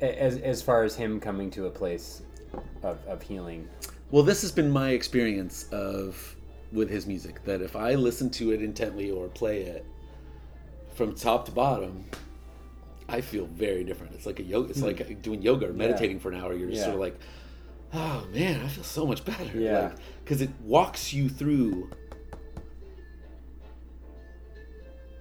As 0.00 0.38
as 0.38 0.62
far 0.62 0.84
as 0.84 0.96
him 0.96 1.20
coming 1.20 1.50
to 1.50 1.66
a 1.66 1.70
place 1.70 2.22
of, 2.82 2.98
of 3.06 3.22
healing. 3.22 3.68
Well, 4.10 4.22
this 4.22 4.42
has 4.42 4.50
been 4.50 4.70
my 4.70 4.90
experience 4.90 5.68
of 5.72 6.36
with 6.72 6.88
his 6.88 7.06
music 7.06 7.44
that 7.44 7.60
if 7.62 7.76
I 7.76 7.94
listen 7.94 8.30
to 8.30 8.52
it 8.52 8.62
intently 8.62 9.10
or 9.10 9.28
play 9.28 9.62
it 9.62 9.84
from 10.94 11.14
top 11.14 11.46
to 11.46 11.52
bottom, 11.52 12.04
I 13.08 13.20
feel 13.20 13.46
very 13.46 13.82
different. 13.84 14.14
It's 14.14 14.26
like 14.26 14.38
a 14.38 14.42
yoga. 14.42 14.70
It's 14.70 14.80
hmm. 14.80 14.86
like 14.86 15.22
doing 15.22 15.42
yoga 15.42 15.68
or 15.68 15.72
meditating 15.72 16.20
for 16.20 16.30
an 16.30 16.40
hour. 16.40 16.54
You're 16.54 16.68
just 16.68 16.80
Yeah. 16.80 16.84
sort 16.84 16.94
of 16.94 17.00
like, 17.00 17.18
oh 17.92 18.26
man, 18.32 18.60
I 18.60 18.68
feel 18.68 18.84
so 18.84 19.06
much 19.06 19.24
better. 19.24 19.58
Yeah. 19.58 19.92
because 20.24 20.40
it 20.40 20.50
walks 20.62 21.12
you 21.12 21.28
through 21.28 21.90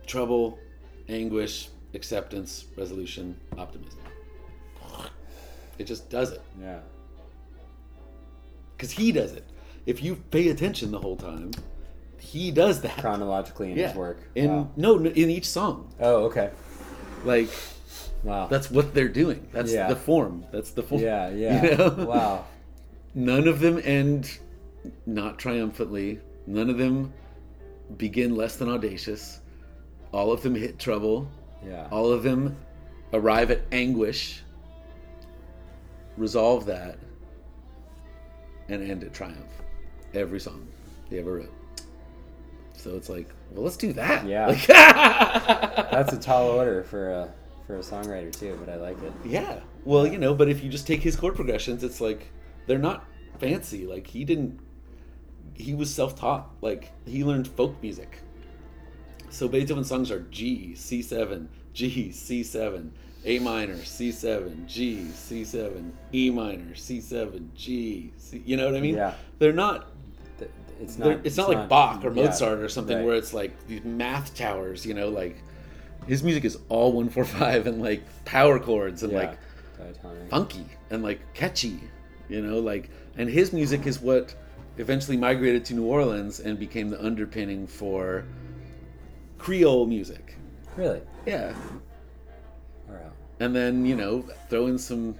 trouble, 0.05 0.59
anguish, 1.07 1.69
acceptance, 1.93 2.65
resolution, 2.75 3.39
optimism. 3.57 3.99
It 5.77 5.85
just 5.85 6.09
does 6.09 6.31
it 6.31 6.41
Yeah. 6.61 6.81
because 8.75 8.91
he 8.91 9.11
does 9.11 9.31
it. 9.31 9.45
If 9.89 10.03
you 10.03 10.17
pay 10.29 10.49
attention 10.49 10.91
the 10.91 10.99
whole 10.99 11.15
time, 11.15 11.49
he 12.19 12.51
does 12.51 12.81
that. 12.81 12.99
Chronologically 12.99 13.71
in 13.71 13.77
yeah. 13.79 13.87
his 13.87 13.95
work. 13.97 14.19
In 14.35 14.49
Wow. 14.51 14.71
no, 14.75 14.97
no, 14.97 15.09
in 15.09 15.31
each 15.31 15.45
song, 15.49 15.91
Oh, 15.99 16.25
okay. 16.25 16.51
like 17.25 17.49
Wow. 18.23 18.45
that's 18.45 18.69
what 18.69 18.93
they're 18.93 19.07
doing. 19.23 19.47
That's 19.51 19.73
Yeah. 19.73 19.87
the 19.87 19.95
form. 19.95 20.45
That's 20.51 20.69
the 20.71 20.83
form. 20.83 21.01
yeah, 21.01 21.29
yeah. 21.43 21.65
You 21.65 21.77
know? 21.77 22.05
Wow. 22.07 22.45
None 23.15 23.47
of 23.47 23.61
them 23.61 23.81
end 23.83 24.37
not 25.07 25.39
triumphantly. 25.39 26.19
None 26.45 26.69
of 26.69 26.77
them 26.77 27.11
begin 27.97 28.35
less 28.35 28.57
than 28.57 28.69
audacious. 28.69 29.39
All 30.13 30.31
of 30.31 30.43
them 30.43 30.53
hit 30.53 30.77
trouble. 30.77 31.27
Yeah. 31.65 31.87
All 31.89 32.11
of 32.11 32.21
them 32.21 32.55
arrive 33.11 33.49
at 33.49 33.61
anguish, 33.71 34.43
resolve 36.15 36.67
that, 36.67 36.99
and 38.67 38.83
end 38.83 39.03
at 39.03 39.13
triumph. 39.15 39.63
Every 40.13 40.39
song 40.39 40.67
they 41.09 41.19
ever 41.19 41.35
wrote. 41.35 41.53
So 42.73 42.95
it's 42.95 43.09
like, 43.09 43.29
well, 43.51 43.63
let's 43.63 43.77
do 43.77 43.93
that. 43.93 44.25
Yeah. 44.25 44.47
Like- 44.47 44.65
That's 45.91 46.13
a 46.13 46.19
tall 46.19 46.47
order 46.49 46.83
for 46.83 47.09
a 47.11 47.33
for 47.67 47.75
a 47.75 47.79
songwriter 47.79 48.31
too, 48.31 48.57
but 48.63 48.71
I 48.73 48.77
like 48.77 49.01
it. 49.03 49.13
yeah. 49.25 49.59
Well, 49.85 50.07
you 50.07 50.17
know, 50.17 50.33
but 50.33 50.49
if 50.49 50.63
you 50.63 50.69
just 50.69 50.87
take 50.87 51.01
his 51.01 51.15
chord 51.15 51.35
progressions, 51.35 51.83
it's 51.83 52.01
like 52.01 52.27
they're 52.67 52.77
not 52.79 53.05
fancy. 53.39 53.85
Like 53.85 54.07
he 54.07 54.23
didn't. 54.25 54.59
He 55.53 55.73
was 55.75 55.93
self-taught. 55.93 56.49
Like 56.61 56.91
he 57.05 57.23
learned 57.23 57.47
folk 57.47 57.75
music. 57.81 58.19
So 59.29 59.47
Beethoven's 59.47 59.87
songs 59.87 60.09
are 60.09 60.21
G, 60.31 60.73
C7, 60.75 61.47
G, 61.73 62.09
C7, 62.11 62.89
A 63.25 63.39
minor, 63.39 63.75
C7, 63.75 64.65
G, 64.65 65.05
C7, 65.11 65.91
E 66.13 66.29
minor, 66.31 66.73
C7, 66.73 67.53
G. 67.53 68.11
C, 68.17 68.41
you 68.45 68.57
know 68.57 68.65
what 68.65 68.75
I 68.75 68.81
mean? 68.81 68.95
Yeah. 68.95 69.13
They're 69.37 69.53
not. 69.53 69.88
It's 70.79 70.97
not. 70.97 71.19
it's, 71.23 71.37
not 71.37 71.49
like 71.49 71.67
Bach 71.67 72.03
or 72.05 72.13
yeah, 72.13 72.25
Mozart 72.25 72.59
or 72.59 72.69
something 72.69 72.97
right. 72.97 73.05
where 73.05 73.15
it's 73.15 73.33
like 73.33 73.67
these 73.67 73.83
math 73.83 74.35
towers. 74.35 74.85
You 74.85 74.93
know, 74.93 75.09
like 75.09 75.37
his 76.07 76.23
music 76.23 76.45
is 76.45 76.57
all 76.69 76.91
one 76.91 77.09
four 77.09 77.25
five 77.25 77.67
and 77.67 77.81
like 77.81 78.03
power 78.25 78.59
chords 78.59 79.03
and 79.03 79.11
yeah. 79.11 79.19
like 79.19 79.37
diatonic. 79.77 80.29
funky 80.29 80.65
and 80.89 81.03
like 81.03 81.21
catchy, 81.33 81.79
you 82.29 82.41
know, 82.41 82.59
like 82.59 82.89
and 83.17 83.29
his 83.29 83.51
music 83.51 83.85
is 83.85 83.99
what 83.99 84.33
eventually 84.77 85.17
migrated 85.17 85.65
to 85.65 85.73
New 85.73 85.85
Orleans 85.85 86.39
and 86.39 86.57
became 86.57 86.89
the 86.89 87.03
underpinning 87.03 87.67
for 87.67 88.25
Creole 89.37 89.85
music. 89.85 90.37
Really? 90.77 91.01
Yeah. 91.25 91.53
And 93.41 93.55
then, 93.55 93.85
you 93.85 93.95
know, 93.95 94.21
throw 94.49 94.67
in 94.67 94.77
some 94.77 95.15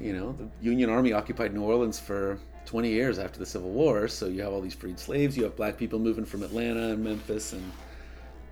you 0.00 0.12
know, 0.12 0.32
the 0.32 0.48
Union 0.60 0.90
Army 0.90 1.12
occupied 1.12 1.54
New 1.54 1.62
Orleans 1.62 1.98
for 1.98 2.38
20 2.66 2.88
years 2.88 3.18
after 3.18 3.38
the 3.38 3.46
Civil 3.46 3.70
War, 3.70 4.08
so 4.08 4.26
you 4.26 4.42
have 4.42 4.52
all 4.52 4.60
these 4.60 4.74
freed 4.74 4.98
slaves, 4.98 5.36
you 5.36 5.44
have 5.44 5.56
black 5.56 5.76
people 5.76 5.98
moving 5.98 6.24
from 6.24 6.42
Atlanta 6.42 6.92
and 6.92 7.04
Memphis 7.04 7.52
and 7.52 7.72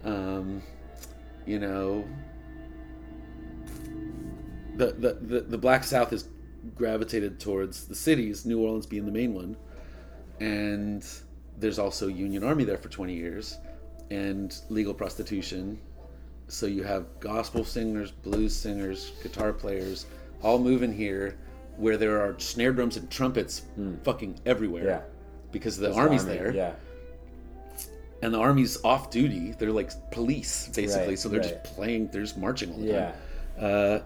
um 0.03 0.63
you 1.45 1.59
know 1.59 2.09
the, 4.77 4.93
the, 4.93 5.13
the, 5.21 5.41
the 5.43 5.59
black 5.59 5.85
south 5.85 6.09
has 6.11 6.27
gravitated 6.75 7.39
towards 7.39 7.87
the 7.87 7.95
cities 7.95 8.47
new 8.47 8.61
orleans 8.61 8.87
being 8.87 9.05
the 9.05 9.13
main 9.13 9.35
one 9.35 9.55
and 10.41 11.07
there's 11.59 11.79
also 11.79 12.09
union 12.09 12.43
army 12.43 12.65
there 12.65 12.79
for 12.79 12.89
20 12.89 13.15
years 13.15 13.59
and 14.11 14.61
legal 14.71 14.95
prostitution. 14.95 15.79
So 16.49 16.67
you 16.67 16.83
have 16.83 17.07
gospel 17.21 17.65
singers 17.65 18.11
blues 18.11 18.57
singers 18.57 19.13
guitar 19.23 19.53
players 19.53 20.07
all 20.43 20.59
moving 20.59 20.93
here 20.93 21.37
where 21.81 21.97
there 21.97 22.21
are 22.21 22.39
snare 22.39 22.73
drums 22.73 22.97
and 22.97 23.11
trumpets 23.11 23.63
fucking 24.05 24.39
everywhere 24.47 24.85
Yeah. 24.85 25.01
because 25.53 25.77
the 25.77 25.89
Just 25.89 25.99
army's 25.99 26.23
army, 26.25 26.35
there 26.37 26.55
Yeah. 26.55 26.73
and 28.23 28.35
the 28.35 28.39
army's 28.39 28.83
off 28.85 29.11
duty. 29.11 29.55
They're 29.59 29.73
like 29.73 29.91
police 30.11 30.69
basically, 30.69 31.09
Right, 31.09 31.19
so 31.19 31.29
they're 31.29 31.41
right. 31.41 31.63
just 31.63 31.75
playing. 31.75 32.09
They're 32.13 32.23
just 32.23 32.37
marching 32.37 32.73
all 32.73 32.79
the 32.79 32.87
Yeah. 32.87 33.13
time. 33.13 33.15
Uh, 33.59 33.99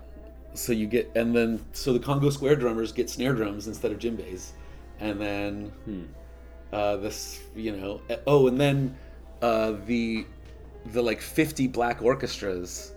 so 0.55 0.73
you 0.73 0.87
get, 0.87 1.11
and 1.17 1.35
then 1.35 1.61
so 1.73 1.93
the 1.93 1.99
Congo 1.99 2.31
Square 2.31 2.57
drummers 2.57 2.93
get 2.93 3.11
snare 3.11 3.33
drums 3.35 3.67
instead 3.67 3.91
of 3.91 3.99
djembes, 3.99 4.51
and 5.01 5.21
then 5.21 5.73
Hmm. 5.85 6.03
uh, 6.73 6.97
this, 6.97 7.41
you 7.57 7.77
know, 7.77 8.01
uh, 8.09 8.17
oh, 8.27 8.47
and 8.47 8.61
then 8.61 8.97
uh, 9.43 9.73
the 9.87 10.25
the 10.93 11.03
like 11.03 11.21
fifty 11.21 11.67
black 11.67 12.03
orchestras 12.03 12.93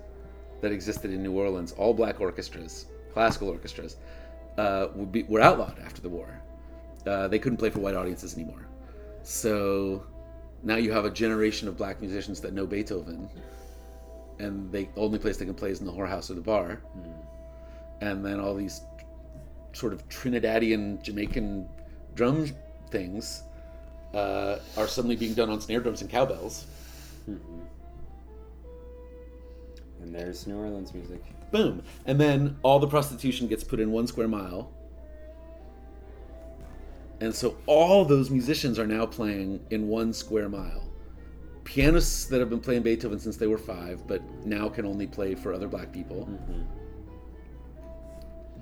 that 0.61 0.71
existed 0.71 1.11
in 1.11 1.23
New 1.23 1.31
Orleans, 1.33 1.71
all 1.73 1.93
black 1.93 2.19
orchestras, 2.21 2.85
classical 3.13 3.49
orchestras, 3.49 3.97
uh, 4.57 4.87
would 4.95 5.11
be, 5.11 5.23
were 5.23 5.41
outlawed 5.41 5.79
after 5.79 6.01
the 6.01 6.09
war. 6.09 6.41
Uh, 7.05 7.27
they 7.27 7.39
couldn't 7.39 7.57
play 7.57 7.69
for 7.69 7.79
white 7.79 7.95
audiences 7.95 8.35
anymore. 8.35 8.67
So 9.23 10.03
now 10.63 10.75
you 10.75 10.91
have 10.91 11.05
a 11.05 11.09
generation 11.09 11.67
of 11.67 11.77
black 11.77 12.01
musicians 12.01 12.41
that 12.41 12.53
know 12.53 12.65
Beethoven, 12.65 13.29
and 14.39 14.71
they 14.71 14.89
only 14.95 15.19
place 15.19 15.37
they 15.37 15.45
can 15.45 15.53
play 15.53 15.71
is 15.71 15.79
in 15.79 15.85
the 15.85 15.91
whorehouse 15.91 16.29
or 16.29 16.33
the 16.33 16.41
bar. 16.41 16.81
And 18.01 18.25
then 18.25 18.39
all 18.39 18.55
these 18.55 18.81
sort 19.73 19.93
of 19.93 20.07
Trinidadian 20.09 21.01
Jamaican 21.01 21.67
drum 22.15 22.47
things 22.89 23.43
uh, 24.13 24.57
are 24.75 24.87
suddenly 24.87 25.15
being 25.15 25.33
done 25.33 25.49
on 25.49 25.61
snare 25.61 25.79
drums 25.79 26.01
and 26.01 26.09
cowbells. 26.09 26.65
And 27.27 27.39
there's 30.13 30.47
New 30.47 30.57
Orleans 30.57 30.93
music. 30.93 31.23
Boom. 31.51 31.83
And 32.05 32.19
then 32.19 32.57
all 32.63 32.79
the 32.79 32.87
prostitution 32.87 33.47
gets 33.47 33.63
put 33.63 33.79
in 33.79 33.91
one 33.91 34.07
square 34.07 34.27
mile. 34.27 34.71
And 37.19 37.33
so 37.33 37.57
all 37.65 38.05
those 38.05 38.29
musicians 38.29 38.77
are 38.77 38.85
now 38.85 39.05
playing 39.05 39.59
in 39.71 39.87
one 39.87 40.13
square 40.13 40.49
mile. 40.49 40.83
Pianists 41.63 42.25
that 42.25 42.39
have 42.39 42.49
been 42.49 42.59
playing 42.59 42.83
Beethoven 42.83 43.19
since 43.19 43.37
they 43.37 43.47
were 43.47 43.57
five, 43.57 44.07
but 44.07 44.21
now 44.45 44.69
can 44.69 44.85
only 44.85 45.07
play 45.07 45.35
for 45.35 45.53
other 45.53 45.67
black 45.67 45.91
people. 45.91 46.27
Mm-hmm. 46.29 46.61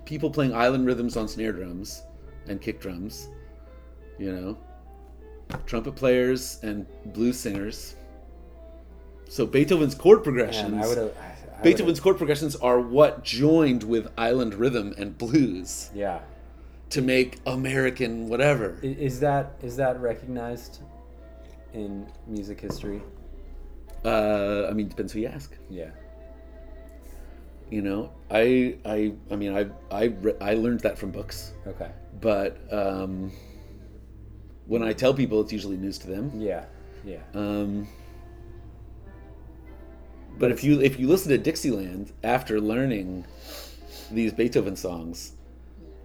People 0.05 0.29
playing 0.29 0.53
island 0.53 0.85
rhythms 0.85 1.17
on 1.17 1.27
snare 1.27 1.51
drums 1.51 2.03
and 2.47 2.61
kick 2.61 2.79
drums. 2.79 3.27
You 4.17 4.31
know, 4.31 4.57
trumpet 5.65 5.95
players 5.95 6.59
and 6.63 6.85
blues 7.13 7.37
singers. 7.37 7.95
So 9.27 9.45
Beethoven's 9.45 9.95
chord 9.95 10.23
progressions. 10.23 10.71
Man, 10.71 10.83
I 10.83 10.87
would 10.87 10.97
have. 10.97 11.13
Beethoven's 11.63 11.99
chord 11.99 12.17
progressions 12.17 12.55
are 12.55 12.79
what 12.79 13.23
joined 13.23 13.83
with 13.83 14.07
island 14.17 14.53
rhythm 14.55 14.93
and 14.97 15.17
blues 15.17 15.89
Yeah. 15.93 16.19
to 16.91 17.01
make 17.01 17.39
American 17.45 18.27
whatever. 18.29 18.77
Is 18.81 19.19
that 19.21 19.53
is 19.63 19.75
that 19.77 19.99
recognized 19.99 20.79
in 21.73 22.07
music 22.27 22.61
history? 22.61 23.01
Uh, 24.03 24.67
I 24.69 24.73
mean, 24.73 24.87
depends 24.87 25.13
who 25.13 25.19
you 25.21 25.27
ask. 25.27 25.55
Yeah. 25.69 25.89
You 27.71 27.81
know, 27.81 28.11
I, 28.29 28.77
I, 28.85 29.13
I 29.31 29.35
mean, 29.35 29.57
I, 29.57 29.65
I, 29.89 30.13
I 30.39 30.53
learned 30.53 30.81
that 30.81 30.99
from 30.99 31.09
books, 31.09 31.53
Okay. 31.65 31.89
but 32.21 32.59
um, 32.71 33.31
when 34.67 34.83
I 34.83 34.93
tell 34.93 35.15
people, 35.15 35.41
it's 35.41 35.51
usually 35.51 35.75
news 35.75 35.97
to 35.99 36.07
them. 36.07 36.31
Yeah. 36.39 36.65
Yeah. 37.03 37.21
Um, 37.33 37.87
but 40.39 40.51
if 40.51 40.63
you 40.63 40.81
if 40.81 40.99
you 40.99 41.07
listen 41.07 41.29
to 41.31 41.37
Dixieland 41.37 42.11
after 42.23 42.59
learning 42.61 43.25
these 44.11 44.33
Beethoven 44.33 44.75
songs, 44.75 45.33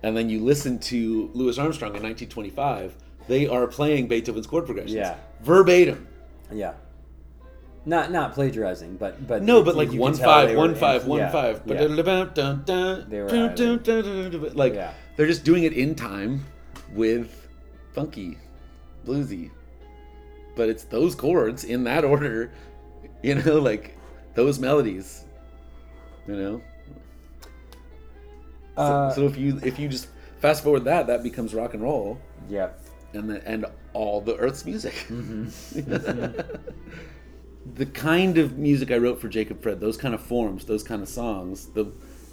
and 0.02 0.16
then 0.16 0.28
you 0.30 0.40
listen 0.40 0.78
to 0.78 1.30
Louis 1.34 1.58
Armstrong 1.58 1.94
in 1.96 2.02
1925, 2.02 2.94
they 3.28 3.46
are 3.46 3.66
playing 3.66 4.08
Beethoven's 4.08 4.46
chord 4.46 4.64
progressions 4.66 4.94
Yeah. 4.94 5.16
verbatim. 5.42 6.06
Yeah. 6.52 6.72
Not 7.86 8.10
not 8.12 8.34
plagiarizing, 8.34 8.96
but 8.96 9.26
but 9.26 9.42
No, 9.42 9.62
but 9.62 9.72
you- 9.72 9.76
like 9.78 9.92
you 9.92 10.00
one 10.00 10.14
five, 10.14 10.54
were 10.56 10.74
five, 10.74 11.06
one 11.06 11.20
yeah, 11.20 11.30
five. 11.30 11.62
Yeah. 11.64 11.74
They 13.08 13.20
were 13.20 14.50
like 14.54 14.74
Yeah. 14.74 14.92
they're 15.16 15.26
just 15.26 15.44
doing 15.44 15.64
it 15.64 15.72
in 15.72 15.94
time 15.94 16.44
with 16.94 17.48
funky, 17.92 18.38
bluesy. 19.06 19.50
But 20.56 20.68
it's 20.68 20.84
those 20.84 21.14
chords 21.14 21.64
in 21.64 21.84
that 21.84 22.04
order, 22.12 22.52
you 23.22 23.36
know, 23.36 23.58
like 23.60 23.96
those 24.34 24.58
melodies. 24.58 25.24
You 26.26 26.36
know. 26.36 26.62
So, 28.76 28.82
Uh, 28.82 29.14
so 29.14 29.26
if 29.26 29.36
you 29.36 29.60
if 29.62 29.78
you 29.78 29.88
just 29.88 30.08
fast 30.40 30.62
forward 30.62 30.84
that, 30.84 31.06
that 31.06 31.22
becomes 31.22 31.54
rock 31.54 31.74
and 31.74 31.82
roll, 31.82 32.18
yeah. 32.48 32.70
and 33.12 33.28
the, 33.28 33.46
and 33.46 33.66
all 33.92 34.20
the 34.20 34.36
Earth's 34.36 34.64
music. 34.64 34.94
Mm-hmm. 35.08 36.40
the 37.74 37.86
kind 37.86 38.38
of 38.38 38.56
music 38.58 38.90
I 38.90 38.96
wrote 38.96 39.20
for 39.20 39.28
Jacob 39.28 39.62
Fred, 39.62 39.80
those 39.80 39.96
kind 39.96 40.14
of 40.14 40.22
forms, 40.22 40.64
those 40.64 40.82
kind 40.82 41.02
of 41.02 41.08
songs, 41.08 41.66
the 41.66 41.92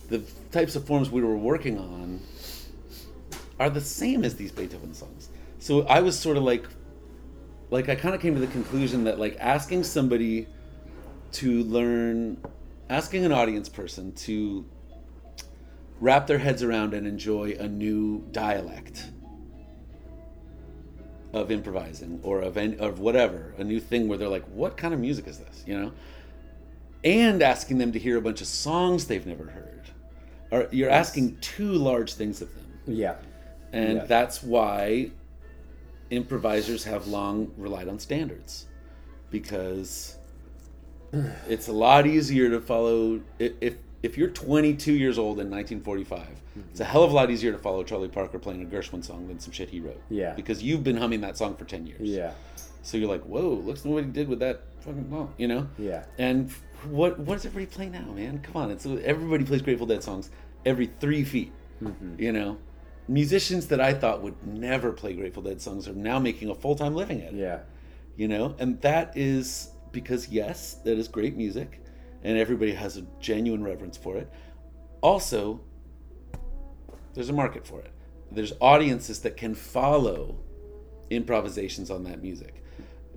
the 0.10 0.20
types 0.52 0.76
of 0.76 0.86
forms 0.86 1.10
we 1.10 1.22
were 1.22 1.38
working 1.38 1.78
on 1.78 2.22
are 3.60 3.70
the 3.70 3.82
same 3.82 4.24
as 4.24 4.36
these 4.36 4.52
Beethoven 4.52 4.94
songs. 4.94 5.30
So 5.60 5.82
I 5.88 6.00
was 6.00 6.18
sort 6.18 6.38
of 6.38 6.44
like 6.44 6.66
like 7.70 7.90
I 7.90 7.96
kind 7.96 8.16
of 8.16 8.22
came 8.22 8.34
to 8.36 8.40
the 8.40 8.48
conclusion 8.48 9.04
that 9.04 9.20
like 9.20 9.38
asking 9.40 9.84
somebody 9.84 10.48
to 11.34 11.64
learn 11.64 12.42
asking 12.90 13.26
an 13.26 13.32
audience 13.32 13.70
person 13.70 14.12
to 14.14 14.66
wrap 16.00 16.28
their 16.28 16.38
heads 16.38 16.64
around 16.64 16.94
and 16.94 17.08
enjoy 17.08 17.56
a 17.60 17.68
new 17.68 18.24
dialect 18.32 19.06
of 21.34 21.52
improvising 21.52 22.20
or 22.24 22.42
of 22.42 22.56
any, 22.58 22.78
of 22.78 23.00
whatever 23.00 23.54
a 23.58 23.64
new 23.64 23.80
thing 23.80 24.08
where 24.08 24.18
they're 24.18 24.28
like 24.30 24.46
what 24.46 24.78
kind 24.78 24.94
of 24.94 25.00
music 25.00 25.28
is 25.28 25.40
this? 25.40 25.64
You 25.68 25.80
know? 25.80 25.92
And 27.04 27.42
asking 27.42 27.78
them 27.78 27.92
to 27.92 28.00
hear 28.00 28.18
a 28.18 28.22
bunch 28.22 28.42
of 28.42 28.48
songs 28.48 29.08
they've 29.08 29.26
never 29.26 29.46
heard. 29.46 29.82
Or 30.52 30.68
you're 30.72 30.90
asking 30.90 31.38
two 31.42 31.74
large 31.74 32.14
things 32.14 32.42
of 32.42 32.54
them. 32.56 32.64
Yeah. 32.88 33.16
and 33.74 33.98
Yeah. 33.98 34.06
that's 34.06 34.42
why 34.42 35.12
improvisers 36.10 36.86
have 36.86 37.08
long 37.08 37.52
relied 37.58 37.88
on 37.90 38.00
standards. 38.00 38.66
Because 39.30 40.17
it's 41.48 41.68
a 41.68 41.74
lot 41.74 42.06
easier 42.06 42.50
to 42.50 42.60
follow 42.60 43.20
if 43.40 43.76
if 44.04 44.18
you're 44.18 44.30
22 44.30 44.94
years 44.94 45.18
old 45.18 45.40
in 45.40 45.50
1945 45.50 46.28
it's 46.72 46.80
a 46.80 46.84
hell 46.86 47.04
of 47.04 47.12
a 47.12 47.16
lot 47.16 47.30
easier 47.32 47.52
to 47.52 47.58
follow 47.58 47.84
charlie 47.84 48.08
parker 48.08 48.38
playing 48.40 48.62
a 48.62 48.66
gershwin 48.66 49.04
song 49.04 49.28
than 49.28 49.40
some 49.40 49.52
shit 49.52 49.70
he 49.70 49.80
wrote 49.80 50.02
Yeah. 50.10 50.34
because 50.34 50.62
you've 50.62 50.84
been 50.84 50.98
humming 50.98 51.22
that 51.22 51.38
song 51.38 51.56
for 51.56 51.66
10 51.66 51.88
years 51.88 52.02
Yeah. 52.02 52.32
so 52.84 52.98
you're 52.98 53.10
like 53.10 53.24
whoa 53.24 53.50
look 53.66 53.78
at 53.78 53.86
what 53.86 54.04
he 54.04 54.10
did 54.12 54.28
with 54.28 54.40
that 54.40 54.62
fucking 54.82 55.10
song 55.10 55.34
you 55.38 55.48
know 55.48 55.68
Yeah. 55.78 56.04
and 56.18 56.52
what 56.90 57.18
what 57.20 57.36
does 57.36 57.46
everybody 57.46 57.74
play 57.74 57.90
now 57.90 58.12
man 58.14 58.40
come 58.40 58.58
on 58.58 58.72
it's 58.72 58.86
everybody 58.86 59.44
plays 59.46 59.62
grateful 59.62 59.88
dead 59.88 60.04
songs 60.04 60.30
every 60.66 60.88
three 61.00 61.24
feet 61.24 61.52
Mm-hmm. 61.84 62.20
you 62.20 62.32
know 62.32 62.58
musicians 63.08 63.68
that 63.68 63.80
i 63.80 63.94
thought 63.94 64.22
would 64.24 64.36
never 64.48 64.92
play 64.92 65.14
grateful 65.14 65.44
dead 65.44 65.62
songs 65.62 65.88
are 65.88 65.94
now 65.94 66.18
making 66.20 66.50
a 66.50 66.56
full-time 66.56 66.96
living 66.96 67.22
at 67.22 67.34
it 67.34 67.36
Yeah. 67.36 67.60
you 68.16 68.28
know 68.28 68.56
and 68.60 68.82
that 68.82 69.16
is 69.16 69.70
because 70.02 70.28
yes 70.30 70.76
that 70.86 70.96
is 71.02 71.08
great 71.08 71.36
music 71.36 71.82
and 72.24 72.38
everybody 72.38 72.74
has 72.74 72.98
a 72.98 73.04
genuine 73.20 73.64
reverence 73.64 73.98
for 73.98 74.16
it 74.16 74.32
also 75.02 75.60
there's 77.16 77.30
a 77.30 77.34
market 77.34 77.66
for 77.66 77.80
it 77.82 77.92
there's 78.32 78.54
audiences 78.62 79.22
that 79.22 79.36
can 79.36 79.56
follow 79.56 80.38
improvisations 81.10 81.90
on 81.90 82.04
that 82.04 82.22
music 82.22 82.64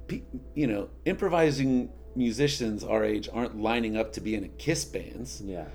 Pe- 0.09 0.23
you 0.55 0.67
know 0.67 0.89
improvising 1.05 1.91
musicians 2.17 2.83
our 2.83 3.05
age 3.05 3.29
aren't 3.33 3.61
lining 3.61 3.95
up 3.99 4.13
to 4.15 4.21
be 4.23 4.35
in 4.35 4.43
a 4.45 4.49
kiss 4.49 4.85
bands 4.87 5.43
Yeah. 5.45 5.67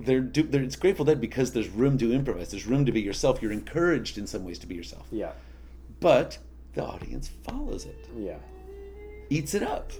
they're, 0.00 0.20
do, 0.20 0.42
they're 0.42 0.62
it's 0.62 0.76
grateful 0.76 1.04
dead 1.04 1.20
because 1.20 1.52
there's 1.52 1.68
room 1.68 1.96
to 1.98 2.12
improvise 2.12 2.50
there's 2.50 2.66
room 2.66 2.84
to 2.86 2.92
be 2.92 3.00
yourself 3.00 3.40
you're 3.40 3.52
encouraged 3.52 4.18
in 4.18 4.26
some 4.26 4.42
ways 4.44 4.58
to 4.58 4.66
be 4.66 4.74
yourself 4.74 5.06
Yeah. 5.12 5.32
but 6.00 6.38
the 6.74 6.82
audience 6.84 7.28
follows 7.46 7.84
it 7.86 8.08
Yeah. 8.18 8.38
eats 9.30 9.54
it 9.54 9.62
up. 9.62 9.92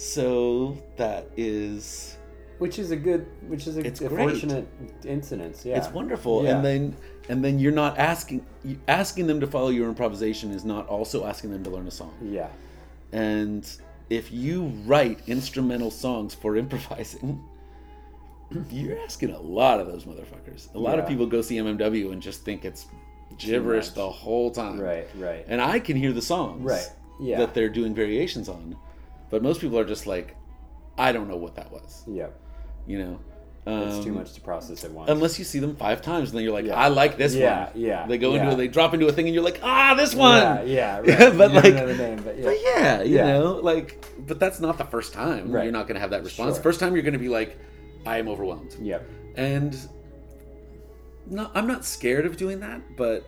So 0.00 0.78
that 0.96 1.26
is 1.36 2.16
Which 2.56 2.78
is 2.78 2.90
a 2.90 2.96
good, 2.96 3.26
which 3.48 3.66
is 3.66 3.76
a, 3.76 3.86
It's 3.86 4.00
a 4.00 4.08
fortunate 4.08 4.66
incidence. 5.04 5.62
Yeah. 5.62 5.76
it's 5.76 5.88
wonderful. 5.88 6.42
Yeah. 6.42 6.56
And 6.56 6.64
then 6.64 6.96
and 7.28 7.44
then 7.44 7.58
you're 7.58 7.70
not 7.70 7.98
asking 7.98 8.46
asking 8.88 9.26
them 9.26 9.40
to 9.40 9.46
follow 9.46 9.68
your 9.68 9.90
improvisation 9.90 10.52
is 10.52 10.64
not 10.64 10.88
also 10.88 11.26
asking 11.26 11.50
them 11.50 11.62
to 11.64 11.70
learn 11.70 11.86
a 11.86 11.90
song. 11.90 12.14
Yeah. 12.22 12.48
And 13.12 13.70
if 14.08 14.32
you 14.32 14.72
write 14.86 15.20
instrumental 15.26 15.90
songs 15.90 16.34
for 16.34 16.56
improvising, 16.64 17.44
you're 18.70 18.98
asking 19.00 19.32
a 19.34 19.40
lot 19.40 19.80
of 19.80 19.86
those 19.86 20.04
motherfuckers. 20.04 20.74
A 20.74 20.78
lot 20.78 20.98
of 20.98 21.06
people 21.06 21.26
go 21.26 21.42
see 21.42 21.56
MMW 21.56 22.10
and 22.12 22.22
just 22.22 22.42
think 22.42 22.64
it's 22.64 22.86
gibberish 23.36 23.90
the 23.90 24.10
whole 24.10 24.50
time. 24.50 24.80
Right. 24.80 25.06
Right. 25.14 25.44
And 25.46 25.60
I 25.60 25.78
can 25.78 25.94
hear 25.94 26.12
the 26.14 26.22
songs 26.22 26.62
Right. 26.62 26.90
Yeah. 27.20 27.36
that 27.40 27.52
they're 27.52 27.68
doing 27.68 27.94
variations 27.94 28.48
on. 28.48 28.78
But 29.30 29.42
most 29.42 29.60
people 29.60 29.78
are 29.78 29.84
just 29.84 30.06
like, 30.06 30.36
I 30.98 31.12
don't 31.12 31.28
know 31.28 31.36
what 31.36 31.54
that 31.56 31.70
was. 31.72 32.02
yeah. 32.06 32.28
You 32.86 32.98
know? 32.98 33.20
It's 33.66 34.02
too 34.04 34.10
Um, 34.10 34.16
much 34.16 34.32
to 34.32 34.40
process 34.40 34.84
at 34.84 34.90
once. 34.90 35.10
Unless 35.10 35.38
you 35.38 35.44
see 35.44 35.58
them 35.60 35.76
five 35.76 36.00
times 36.02 36.30
and 36.30 36.38
then 36.38 36.44
you're 36.44 36.52
like, 36.52 36.64
Yeah. 36.64 36.74
I 36.74 36.88
like 36.88 37.16
this 37.18 37.34
Yeah, 37.34 37.66
one. 37.66 37.72
yeah, 37.80 38.06
They 38.06 38.18
go 38.18 38.34
yeah. 38.34 38.40
into 38.42 38.52
it, 38.54 38.56
they 38.56 38.68
drop 38.68 38.94
into 38.94 39.06
a 39.06 39.12
thing 39.12 39.26
and 39.26 39.34
you're 39.34 39.44
like, 39.44 39.60
ah, 39.62 39.94
this 39.94 40.14
one. 40.14 40.66
Yeah. 40.66 41.02
Yeah. 41.04 41.24
Right. 41.28 41.36
But 41.36 41.50
You 41.52 41.60
like- 41.60 41.98
name, 41.98 42.22
but 42.24 42.38
yeah. 42.38 42.44
But 42.44 42.56
yeah, 42.62 43.02
you 43.02 43.16
Yeah. 43.16 43.38
know, 43.38 43.52
like, 43.62 44.04
but 44.26 44.40
that's 44.40 44.60
not 44.60 44.78
the 44.78 44.84
first 44.86 45.12
time. 45.12 45.52
Right. 45.52 45.64
You're 45.64 45.72
not 45.72 45.86
going 45.86 45.94
to 45.96 46.00
have 46.00 46.10
that 46.10 46.24
response. 46.24 46.54
Sure. 46.56 46.62
First 46.62 46.80
time 46.80 46.94
you're 46.94 47.02
going 47.04 47.12
to 47.12 47.18
be 47.20 47.28
like, 47.28 47.58
I 48.06 48.16
am 48.18 48.28
overwhelmed. 48.28 48.74
Yep. 48.80 49.08
And 49.36 49.76
no, 51.26 51.50
I'm 51.54 51.66
not 51.68 51.84
scared 51.84 52.24
of 52.26 52.36
doing 52.38 52.60
that, 52.60 52.80
but 52.96 53.24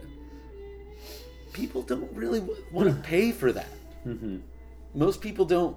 people 1.53 1.83
don't 1.83 2.11
really 2.15 2.43
want 2.73 2.89
to 2.89 2.95
pay 3.09 3.33
for 3.33 3.53
that. 3.53 3.69
Mm-hmm. 4.07 4.39
Most 4.95 5.21
people 5.21 5.45
don't 5.45 5.77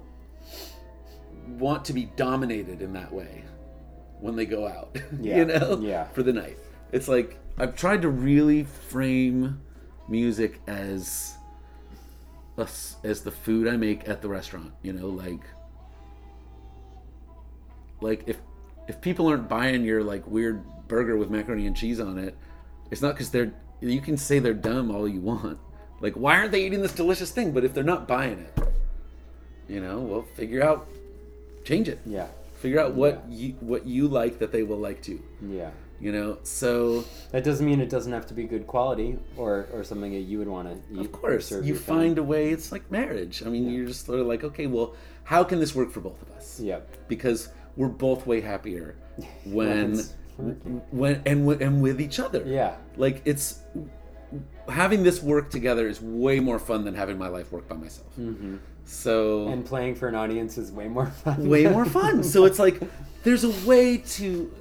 want 1.48 1.84
to 1.86 1.92
be 1.92 2.06
dominated 2.16 2.82
in 2.82 2.92
that 2.94 3.12
way 3.12 3.44
when 4.20 4.34
they 4.36 4.46
go 4.46 4.66
out, 4.66 4.96
Yeah, 5.20 5.36
you 5.38 5.44
know, 5.46 5.78
yeah. 5.80 6.04
for 6.08 6.22
the 6.22 6.32
night. 6.32 6.58
It's 6.92 7.08
like 7.08 7.38
I've 7.58 7.76
tried 7.76 8.02
to 8.02 8.08
really 8.08 8.64
frame 8.64 9.60
music 10.08 10.60
as 10.66 11.34
a 12.58 12.62
s- 12.62 12.96
as 13.04 13.20
the 13.22 13.30
food 13.30 13.66
I 13.68 13.76
make 13.76 14.08
at 14.08 14.22
the 14.22 14.28
restaurant, 14.28 14.72
you 14.82 14.92
know, 14.92 15.08
like 15.08 15.40
like 18.00 18.24
if 18.26 18.38
if 18.88 19.00
people 19.00 19.26
aren't 19.26 19.48
buying 19.48 19.84
your 19.84 20.02
like 20.02 20.26
weird 20.26 20.62
burger 20.88 21.16
with 21.16 21.30
macaroni 21.30 21.66
and 21.66 21.76
cheese 21.76 21.98
on 22.00 22.18
it, 22.18 22.36
it's 22.90 23.02
not 23.02 23.14
because 23.14 23.30
they're 23.30 23.52
you 23.80 24.00
can 24.00 24.16
say 24.16 24.38
they're 24.38 24.54
dumb 24.54 24.90
all 24.90 25.08
you 25.08 25.20
want. 25.20 25.58
Like 26.00 26.14
why 26.14 26.36
aren't 26.38 26.52
they 26.52 26.64
eating 26.64 26.82
this 26.82 26.92
delicious 26.92 27.30
thing? 27.30 27.52
But 27.52 27.64
if 27.64 27.74
they're 27.74 27.84
not 27.84 28.06
buying 28.06 28.38
it, 28.38 28.58
you 29.68 29.80
know, 29.80 29.98
well 30.00 30.22
figure 30.34 30.62
out 30.62 30.88
change 31.66 31.88
it. 31.88 31.98
Yeah. 32.06 32.28
Figure 32.54 32.80
out 32.80 32.94
what 32.94 33.24
you 33.28 33.52
what 33.60 33.86
you 33.86 34.08
like 34.08 34.38
that 34.38 34.50
they 34.52 34.62
will 34.62 34.78
like 34.78 35.02
too. 35.02 35.20
Yeah. 35.42 35.70
You 36.00 36.12
know, 36.12 36.38
so 36.42 37.04
That 37.32 37.42
doesn't 37.42 37.64
mean 37.64 37.80
it 37.80 37.88
doesn't 37.88 38.12
have 38.12 38.26
to 38.26 38.34
be 38.34 38.44
good 38.44 38.66
quality 38.66 39.18
or, 39.36 39.66
or 39.72 39.82
something 39.82 40.12
that 40.12 40.20
you 40.30 40.38
would 40.38 40.48
want 40.48 40.68
to 40.68 40.94
eat. 40.94 41.00
of 41.00 41.10
course 41.12 41.50
you 41.50 41.74
find 41.74 42.16
family. 42.16 42.20
a 42.20 42.22
way. 42.22 42.50
It's 42.50 42.70
like 42.70 42.90
marriage. 42.90 43.42
I 43.44 43.48
mean, 43.48 43.70
you're 43.70 43.86
just 43.86 44.04
sort 44.04 44.20
of 44.20 44.26
like, 44.26 44.44
okay, 44.44 44.66
well, 44.66 44.94
how 45.24 45.42
can 45.42 45.58
this 45.58 45.74
work 45.74 45.90
for 45.90 46.00
both 46.00 46.20
of 46.20 46.30
us? 46.32 46.60
Yep. 46.60 47.08
because 47.08 47.48
we're 47.76 47.88
both 47.88 48.26
way 48.26 48.40
happier 48.42 48.94
when 49.46 49.98
when 50.90 51.22
and 51.24 51.46
with, 51.46 51.62
and 51.62 51.82
with 51.82 51.98
each 52.00 52.20
other. 52.20 52.42
Yeah. 52.46 52.76
Like 52.98 53.22
it's 53.24 53.60
having 54.68 55.02
this 55.02 55.22
work 55.22 55.50
together 55.50 55.88
is 55.88 56.00
way 56.02 56.40
more 56.40 56.58
fun 56.58 56.84
than 56.84 56.94
having 56.94 57.16
my 57.18 57.28
life 57.28 57.52
work 57.52 57.68
by 57.68 57.76
myself. 57.76 58.08
Mm-hmm. 58.18 58.56
So 58.88 59.48
And 59.48 59.64
playing 59.66 59.96
for 59.96 60.06
an 60.08 60.14
audience 60.14 60.56
is 60.58 60.70
way 60.72 60.88
more 60.88 61.06
fun. 61.24 61.48
way 61.48 61.66
more 61.66 61.84
fun. 61.84 62.22
So 62.22 62.44
it's 62.44 62.58
like 62.58 62.80
there's 63.24 63.44
a 63.44 63.50
way 63.68 63.98
to 63.98 64.52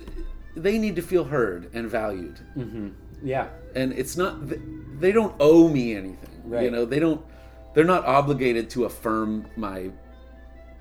they 0.55 0.77
need 0.77 0.95
to 0.95 1.01
feel 1.01 1.23
heard 1.23 1.69
and 1.73 1.87
valued. 1.89 2.39
Mm-hmm. 2.57 2.89
yeah. 3.23 3.47
And 3.75 3.93
it's 3.93 4.17
not 4.17 4.37
they 4.99 5.11
don't 5.11 5.35
owe 5.39 5.67
me 5.67 5.95
anything. 5.95 6.41
Right. 6.43 6.63
You 6.63 6.71
know, 6.71 6.85
they 6.85 6.99
don't 6.99 7.23
they're 7.73 7.83
not 7.83 8.05
obligated 8.05 8.69
to 8.71 8.85
affirm 8.85 9.45
my 9.57 9.91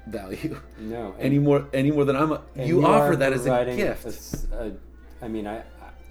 value 0.06 0.60
No. 0.78 1.12
and- 1.12 1.20
any 1.20 1.38
more 1.38 1.66
any 1.72 1.90
more 1.90 2.04
than 2.04 2.16
I'm 2.16 2.32
a, 2.32 2.42
and 2.56 2.68
you, 2.68 2.84
offer 2.84 3.16
that 3.16 3.32
as 3.32 3.46
a 3.46 3.64
gift. 3.76 4.06
a- 4.52 4.72
I 5.22 5.28
mean, 5.28 5.46
I. 5.46 5.62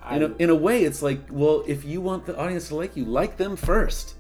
I, 0.06 0.18
in 0.18 0.24
a, 0.24 0.36
in 0.36 0.50
a 0.50 0.56
way 0.56 0.84
it's 0.84 1.02
like 1.02 1.20
well 1.32 1.64
if 1.66 1.86
you 1.86 2.02
want 2.02 2.26
the 2.26 2.38
audience 2.38 2.68
to 2.68 2.76
like 2.76 2.98
you 2.98 3.06
like 3.06 3.38
them 3.38 3.56
first 3.56 4.16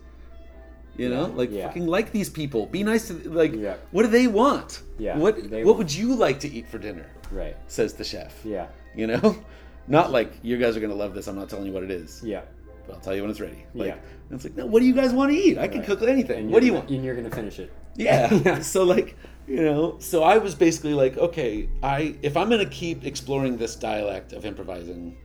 you 0.98 1.10
know 1.10 1.26
like 1.36 1.50
yeah. 1.52 1.66
fucking 1.68 1.88
like 1.88 2.12
these 2.12 2.30
people 2.30 2.66
be 2.68 2.84
nice 2.84 3.08
to 3.08 3.14
like 3.30 3.54
Yeah. 3.54 3.76
what 3.92 4.04
do 4.04 4.10
they 4.10 4.28
want 4.28 4.82
Yeah, 5.00 5.18
what 5.18 5.36
they 5.50 5.64
what 5.64 5.76
want- 5.76 5.78
would 5.80 5.94
you 5.94 6.14
like 6.16 6.40
to 6.42 6.48
eat 6.50 6.68
for 6.68 6.78
dinner 6.78 7.10
right. 7.32 7.56
says 7.68 7.94
the 7.94 8.04
chef 8.04 8.34
Yeah. 8.46 8.68
you 8.96 9.08
know 9.08 9.36
not 9.88 10.12
like 10.12 10.32
you 10.44 10.58
guys 10.58 10.78
are 10.78 10.80
gonna 10.80 10.94
love 10.96 11.14
this 11.16 11.28
i'm 11.28 11.36
not 11.36 11.50
telling 11.50 11.66
you 11.66 11.74
what 11.74 11.84
it 11.84 11.92
is 11.92 12.22
Yeah. 12.24 12.42
but 12.86 12.94
i'll 12.96 13.02
tell 13.02 13.16
you 13.16 13.22
when 13.24 13.32
it's 13.32 13.40
ready 13.40 13.66
like 13.74 13.88
Yeah. 13.88 13.96
it's 14.36 14.44
like 14.44 14.56
no 14.56 14.66
what 14.68 14.80
do 14.82 14.86
you 14.86 14.94
guys 14.94 15.12
want 15.14 15.32
to 15.32 15.38
eat 15.38 15.58
i 15.58 15.68
can 15.68 15.80
Right. 15.80 15.88
cook 15.88 16.04
anything 16.04 16.52
what 16.52 16.60
do 16.62 16.68
you 16.68 16.74
want 16.74 16.90
And 16.90 17.04
you're 17.04 17.16
gonna 17.16 17.30
finish 17.32 17.58
it. 17.60 17.72
yeah. 17.96 18.32
Yeah. 18.32 18.62
so 18.74 18.84
like 18.84 19.16
you 19.48 19.62
know 19.64 19.98
so 20.00 20.22
i 20.24 20.38
was 20.38 20.54
basically 20.56 20.94
like 20.94 21.18
okay 21.18 21.70
i 21.82 22.16
if 22.22 22.38
i'm 22.38 22.50
gonna 22.50 22.70
keep 22.70 23.04
exploring 23.06 23.58
this 23.58 23.76
dialect 23.76 24.32
of 24.32 24.46
improvising 24.46 25.18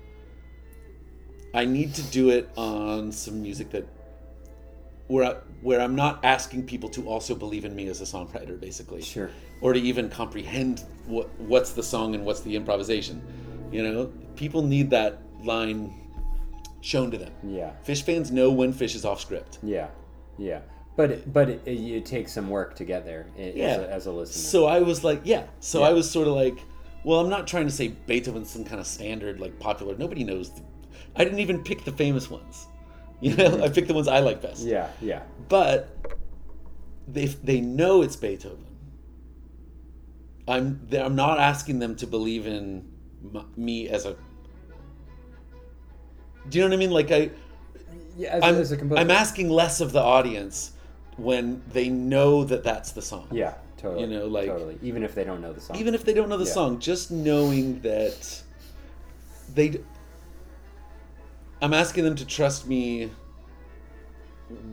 i 1.55 1.65
need 1.65 1.95
to 1.95 2.03
do 2.05 2.31
it 2.31 2.49
on 2.57 3.13
some 3.13 3.41
music 3.43 3.71
that 3.71 3.87
where 5.07 5.25
I, 5.25 5.37
where 5.63 5.81
i'm 5.81 5.95
not 5.97 6.25
asking 6.25 6.65
people 6.65 6.89
to 6.89 7.07
also 7.09 7.35
believe 7.35 7.65
in 7.65 7.75
me 7.75 7.89
as 7.89 8.01
a 8.01 8.05
songwriter 8.05 8.59
basically 8.61 9.03
Sure. 9.03 9.31
or 9.61 9.73
to 9.73 9.81
even 9.81 10.09
comprehend 10.09 10.85
what 11.07 11.29
what's 11.41 11.73
the 11.73 11.83
song 11.83 12.15
and 12.15 12.25
what's 12.25 12.41
the 12.41 12.55
improvisation 12.55 13.23
you 13.73 13.83
know 13.83 14.07
people 14.37 14.63
need 14.63 14.91
that 14.91 15.21
line 15.43 15.93
shown 16.81 17.11
to 17.11 17.19
them 17.19 17.33
Yeah. 17.43 17.73
Phish 17.87 18.03
fans 18.03 18.31
know 18.31 18.51
when 18.53 18.73
Phish 18.73 18.95
is 18.95 19.05
off 19.05 19.21
script 19.21 19.59
Yeah. 19.63 19.89
Yeah. 20.39 20.61
But 20.97 21.11
it, 21.13 21.33
but 21.33 21.49
it, 21.49 21.63
it, 21.65 21.79
it 21.79 22.07
takes 22.07 22.33
some 22.33 22.49
work 22.51 22.75
to 22.77 22.85
get 22.85 23.05
there 23.05 23.27
i- 23.37 23.53
Yeah. 23.55 23.65
as, 23.67 23.79
a, 23.79 23.91
as 23.93 24.07
a 24.07 24.13
listener. 24.13 24.43
So 24.51 24.67
I 24.67 24.81
was 24.81 25.03
like, 25.05 25.21
yeah. 25.25 25.45
So 25.61 25.81
Yeah. 25.81 25.87
I 25.89 25.93
was 25.93 26.11
sort 26.11 26.27
of 26.29 26.35
like, 26.35 26.59
well, 27.05 27.21
I'm 27.21 27.29
not 27.29 27.47
trying 27.47 27.67
to 27.67 27.73
say 27.73 27.89
Beethoven's 28.07 28.51
some 28.51 28.65
kind 28.65 28.81
of 28.81 28.87
standard, 28.87 29.39
like 29.41 29.59
popular. 29.61 29.97
Nobody 29.97 30.25
knows. 30.25 30.51
The, 30.51 30.63
I 31.15 31.23
didn't 31.25 31.39
even 31.41 31.63
pick 31.63 31.85
the 31.85 31.93
famous 31.93 32.29
ones. 32.31 32.67
You 33.21 33.35
know, 33.35 33.65
I 33.65 33.69
pick 33.69 33.89
the 33.89 33.95
ones 33.95 34.07
I 34.07 34.21
like 34.21 34.41
best. 34.43 34.63
yeah. 34.65 34.91
Yeah. 35.01 35.23
But 35.49 35.89
they 37.09 37.27
they 37.27 37.61
know 37.61 38.03
it's 38.03 38.15
Beethoven. 38.17 38.65
I'm 40.47 40.81
they- 40.89 41.01
I'm 41.03 41.17
not 41.17 41.39
asking 41.41 41.79
them 41.81 41.97
to 41.97 42.07
believe 42.07 42.47
in 42.47 42.89
m- 43.35 43.45
me 43.57 43.89
as 43.89 44.07
a. 44.07 44.15
Do 46.49 46.59
you 46.59 46.63
know 46.65 46.69
what 46.69 46.75
I 46.75 46.79
mean? 46.79 46.91
Like 46.91 47.11
I, 47.11 47.31
Yeah. 48.17 48.37
As, 48.37 48.43
I'm 48.45 48.55
as 48.55 48.73
a 48.73 48.77
composer. 48.77 49.01
I'm 49.01 49.11
asking 49.11 49.51
less 49.51 49.81
of 49.81 49.93
the 49.93 50.01
audience 50.01 50.73
when 51.17 51.63
they 51.73 51.89
know 51.89 52.45
that 52.45 52.63
that's 52.65 52.93
the 52.93 53.03
song. 53.03 53.29
Yeah. 53.33 53.55
Totally. 53.77 54.03
You 54.05 54.07
know, 54.19 54.27
like- 54.27 54.47
totally. 54.47 54.79
Even 54.83 55.03
if 55.03 55.15
they 55.15 55.25
don't 55.25 55.41
know 55.41 55.53
the 55.53 55.61
song. 55.61 55.77
even 55.77 55.95
if 55.95 56.05
they 56.05 56.15
don't 56.15 56.29
know 56.29 56.37
the 56.39 56.45
Yeah. 56.45 56.53
song 56.53 56.79
just 56.79 57.11
knowing 57.11 57.81
that 57.81 58.43
they 59.55 59.81
i'm 61.63 61.75
asking 61.75 62.05
them 62.05 62.15
to 62.15 62.25
trust 62.27 62.67
me 62.67 63.11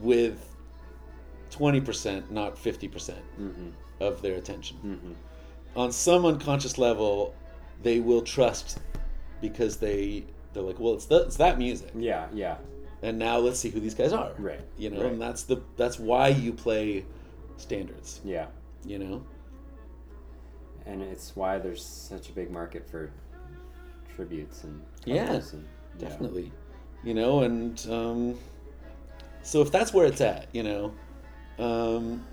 with 0.02 0.56
20% 1.52 2.32
not 2.32 2.56
50% 2.56 2.92
mm-hmm. 2.92 3.70
of 4.00 4.22
their 4.22 4.36
attention 4.36 4.78
mm-hmm. 4.78 5.14
on 5.76 5.92
some 5.92 6.26
unconscious 6.26 6.78
level 6.78 7.36
they 7.84 8.00
will 8.00 8.22
trust 8.22 8.80
because 9.42 9.78
they 9.78 10.24
they're 10.54 10.64
like 10.64 10.80
well 10.80 10.94
it's, 10.94 11.06
the, 11.06 11.24
it's 11.24 11.36
that 11.38 11.58
music 11.58 11.92
Yeah. 11.96 12.28
Yeah. 12.34 12.58
and 13.02 13.20
now 13.20 13.38
let's 13.38 13.60
see 13.60 13.70
who 13.70 13.80
these 13.80 13.96
guys 13.96 14.14
are 14.14 14.32
Right, 14.38 14.62
you 14.78 14.90
know 14.90 15.04
right. 15.04 15.12
and 15.12 15.22
that's 15.22 15.44
the 15.44 15.62
that's 15.78 16.00
why 16.00 16.30
you 16.30 16.54
play 16.54 17.06
standards 17.58 18.22
Yeah. 18.24 18.48
you 18.86 19.00
know 19.00 19.24
And 20.86 21.02
it's 21.02 21.36
why 21.36 21.58
there's 21.60 21.84
such 21.86 22.30
a 22.30 22.32
big 22.32 22.52
market 22.52 22.90
for 22.90 23.12
tributes 24.16 24.64
and 24.64 24.82
Yeah, 25.06 25.34
and, 25.34 25.44
yeah. 26.00 26.08
definitely 26.08 26.52
you 27.06 27.14
know 27.14 27.42
and 27.44 27.88
um, 27.90 28.36
so 29.44 29.62
if 29.62 29.72
that's 29.72 29.94
where 29.94 30.06
it's 30.06 30.20
at 30.22 30.48
you 30.54 30.64
know 30.64 30.94
um, 31.60 32.24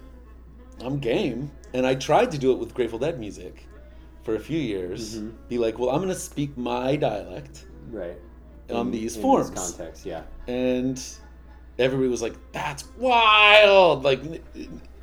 i'm 0.84 0.98
game 0.98 1.50
and 1.74 1.86
i 1.86 1.94
tried 1.94 2.30
to 2.32 2.38
do 2.38 2.50
it 2.52 2.58
with 2.58 2.74
grateful 2.74 2.98
dead 2.98 3.20
music 3.20 3.66
for 4.24 4.34
a 4.36 4.40
few 4.40 4.58
years 4.58 5.18
Mm-hmm. 5.18 5.30
be 5.48 5.58
like 5.58 5.78
well 5.78 5.90
i'm 5.90 5.98
going 6.02 6.08
to 6.08 6.14
speak 6.20 6.56
my 6.56 6.96
dialect 6.96 7.66
Right. 7.90 8.18
on 8.70 8.86
In- 8.86 8.92
these 8.92 9.16
in 9.16 9.22
forms 9.22 9.50
context. 9.50 10.06
Yeah. 10.06 10.22
and 10.48 11.00
everybody 11.78 12.08
was 12.08 12.22
like 12.22 12.34
that's 12.52 12.84
wild 12.98 14.02
like 14.04 14.20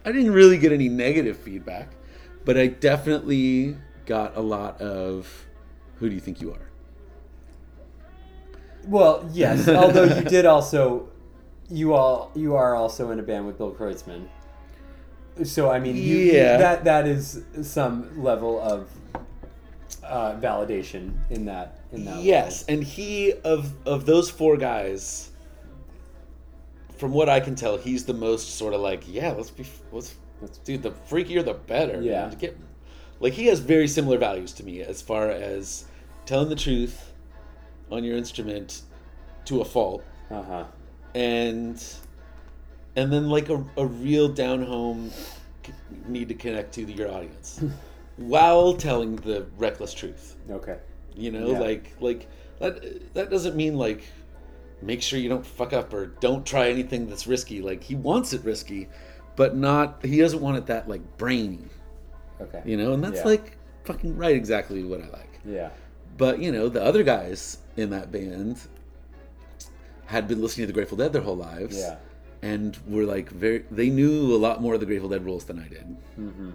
i 0.06 0.12
didn't 0.12 0.32
really 0.32 0.58
get 0.58 0.72
any 0.72 0.90
negative 0.90 1.38
feedback 1.38 1.92
but 2.46 2.58
i 2.58 2.68
definitely 2.68 3.76
got 4.06 4.36
a 4.38 4.42
lot 4.42 4.80
of 4.82 5.28
who 5.98 6.08
do 6.10 6.16
you 6.16 6.22
think 6.22 6.42
you 6.42 6.52
are 6.54 6.69
Well, 8.88 9.30
yes. 9.34 9.68
although 9.68 10.04
you 10.06 10.24
did 10.38 10.46
also, 10.46 11.10
you 11.70 11.94
all 11.94 12.32
you 12.36 12.56
are 12.56 12.76
also 12.76 13.12
in 13.12 13.20
a 13.20 13.24
band 13.24 13.46
with 13.46 13.58
Bill 13.58 13.72
Kreutzmann. 13.74 14.28
So 15.44 15.70
I 15.70 15.80
mean, 15.80 15.96
you, 15.96 16.18
Yeah. 16.18 16.58
that 16.58 16.84
that 16.86 17.08
is 17.08 17.44
some 17.62 18.22
level 18.22 18.60
of 18.62 18.90
uh, 20.04 20.34
validation 20.36 21.14
in 21.30 21.46
that 21.46 21.80
in 21.92 22.06
that. 22.06 22.22
Yes, 22.22 22.66
and 22.68 22.84
he 22.84 23.34
of 23.44 23.72
of 23.88 24.06
those 24.06 24.30
four 24.30 24.58
guys, 24.58 25.32
from 26.98 27.12
what 27.14 27.30
I 27.30 27.40
can 27.40 27.56
tell, 27.56 27.78
he's 27.78 28.06
the 28.06 28.14
most 28.14 28.56
sort 28.58 28.74
of 28.74 28.82
like, 28.82 29.04
yeah, 29.08 29.32
let's 29.32 29.52
be, 29.52 29.66
let's, 29.92 30.16
Let's- 30.42 30.58
dude, 30.60 30.84
the 30.84 30.92
freakier 30.92 31.44
the 31.44 31.54
better. 31.54 32.02
Yeah. 32.02 32.28
man. 32.28 32.38
Get, 32.38 32.58
like 33.20 33.34
he 33.34 33.48
has 33.48 33.60
very 33.60 33.88
similar 33.88 34.18
values 34.18 34.54
to 34.54 34.64
me 34.64 34.82
as 34.82 35.02
far 35.02 35.30
as 35.30 35.86
telling 36.26 36.48
the 36.50 36.56
truth 36.56 37.09
on 37.92 38.04
your 38.04 38.18
instrument 38.18 38.82
to 39.46 39.62
a 39.62 39.66
fault, 39.66 40.04
Uh 40.30 40.44
huh. 40.44 40.64
and 41.16 41.84
and 42.96 43.12
then 43.12 43.30
like 43.30 43.50
a, 43.50 43.64
a 43.78 43.86
real 43.86 44.28
down 44.28 44.62
home 44.64 45.12
c- 45.66 45.74
need 46.08 46.28
to 46.30 46.34
connect 46.36 46.74
to 46.76 46.82
your 46.84 47.12
audience 47.12 47.64
while 48.18 48.74
telling 48.74 49.16
the 49.18 49.46
reckless 49.58 49.94
truth 49.94 50.36
Okay. 50.50 50.78
you 51.16 51.32
know 51.32 51.52
Yeah. 51.52 51.60
like 51.60 51.96
like 52.00 52.28
that 52.60 53.14
that 53.14 53.30
doesn't 53.30 53.56
mean 53.56 53.76
like 53.76 54.04
make 54.82 55.02
sure 55.02 55.20
you 55.20 55.30
don't 55.30 55.46
fuck 55.46 55.72
up 55.74 55.94
or 55.94 56.08
don't 56.08 56.46
try 56.46 56.70
anything 56.70 57.08
that's 57.08 57.28
risky 57.28 57.62
like 57.62 57.84
he 57.84 57.96
wants 57.96 58.34
it 58.34 58.44
risky 58.44 58.88
but 59.36 59.56
not 59.56 60.04
he 60.04 60.18
doesn't 60.20 60.42
want 60.42 60.58
it 60.58 60.66
that 60.68 60.88
like 60.90 61.02
brainy 61.18 61.66
Okay. 62.42 62.62
you 62.66 62.78
know 62.78 62.94
and 62.94 63.04
that's 63.04 63.20
Yeah. 63.20 63.26
like 63.34 63.58
fucking 63.86 64.16
right 64.18 64.36
exactly 64.36 64.84
what 64.84 65.02
i 65.02 65.08
like 65.10 65.40
Yeah. 65.46 65.70
but 66.18 66.40
you 66.40 66.52
know 66.52 66.70
the 66.70 66.84
other 66.84 67.04
guys 67.04 67.60
in 67.80 67.90
that 67.92 68.12
band 68.12 68.60
had 70.06 70.28
been 70.28 70.42
listening 70.42 70.64
to 70.64 70.68
the 70.68 70.74
grateful 70.74 70.98
dead 70.98 71.14
their 71.14 71.22
whole 71.22 71.38
lives. 71.38 71.78
Yeah. 71.78 71.98
and 72.42 72.78
were 72.88 73.04
like 73.04 73.30
very 73.30 73.66
they 73.70 73.90
knew 73.90 74.34
a 74.36 74.40
lot 74.48 74.62
more 74.62 74.74
of 74.74 74.80
the 74.80 74.86
grateful 74.86 75.10
dead 75.10 75.24
rules 75.26 75.44
than 75.46 75.60
i 75.60 75.68
did. 75.68 75.86
Mm-hmm. 76.20 76.52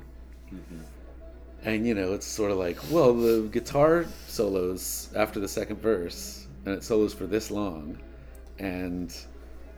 and 1.64 1.87
you 1.87 1.95
know 1.95 2.12
it's 2.14 2.27
sort 2.27 2.51
of 2.51 2.59
like 2.59 2.79
well 2.91 3.12
the 3.14 3.49
guitar 3.53 4.07
solos 4.29 5.11
after 5.16 5.41
the 5.41 5.49
second 5.49 5.81
verse 5.81 6.47
and 6.64 6.75
it 6.75 6.83
solos 6.85 7.12
for 7.12 7.27
this 7.27 7.51
long 7.51 7.99
and 8.59 9.14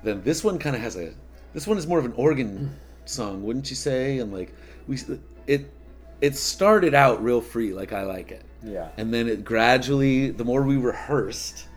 then 0.02 0.22
this 0.22 0.44
one 0.44 0.58
kind 0.58 0.76
of 0.76 0.82
has 0.82 0.96
a 0.96 1.12
this 1.54 1.66
one 1.66 1.78
is 1.78 1.86
more 1.86 1.98
of 1.98 2.04
an 2.04 2.12
organ 2.16 2.74
song 3.06 3.42
wouldn't 3.42 3.70
you 3.70 3.76
say? 3.76 4.18
And 4.18 4.32
like 4.32 4.52
we 4.86 4.98
it 5.46 5.72
it 6.20 6.36
started 6.36 6.94
out 6.94 7.22
real 7.22 7.40
free 7.40 7.72
like 7.72 7.92
i 7.92 8.02
like 8.02 8.30
it 8.30 8.44
Yeah. 8.66 8.88
and 8.98 9.14
then 9.14 9.28
it 9.28 9.44
gradually 9.44 10.30
the 10.30 10.44
more 10.44 10.62
we 10.62 10.76
rehearsed 10.76 11.68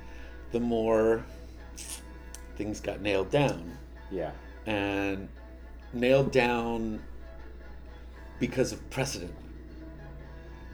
the 0.52 0.60
more 0.60 1.24
things 2.56 2.82
got 2.82 3.00
nailed 3.02 3.30
down 3.30 3.78
Yeah. 4.12 4.32
and 4.66 5.30
nailed 5.94 6.32
down 6.32 7.02
because 8.40 8.72
of 8.72 8.90
precedent. 8.90 9.34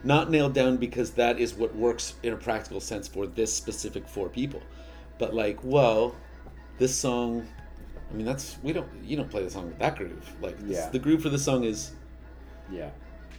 Not 0.04 0.30
nailed 0.30 0.54
down 0.54 0.78
because 0.78 1.12
that 1.12 1.40
is 1.40 1.54
what 1.56 1.76
works 1.76 2.14
in 2.24 2.32
a 2.32 2.38
practical 2.38 2.80
sense 2.80 3.08
for 3.08 3.26
this 3.26 3.52
specific 3.54 4.08
four 4.08 4.30
people. 4.30 4.62
But 5.18 5.34
like, 5.34 5.58
well, 5.64 6.16
this 6.78 6.96
song 6.96 7.48
I 8.10 8.14
mean 8.14 8.26
that's 8.26 8.58
we 8.64 8.72
don't 8.72 8.88
you 9.04 9.18
don't 9.18 9.30
play 9.30 9.44
the 9.44 9.50
song 9.50 9.66
with 9.68 9.80
that 9.80 9.98
groove. 9.98 10.32
Like 10.42 10.58
this, 10.60 10.78
Yeah. 10.78 10.90
the 10.90 11.00
groove 11.00 11.22
for 11.22 11.30
the 11.30 11.40
song 11.40 11.64
is 11.66 11.92
Yeah. 12.72 12.90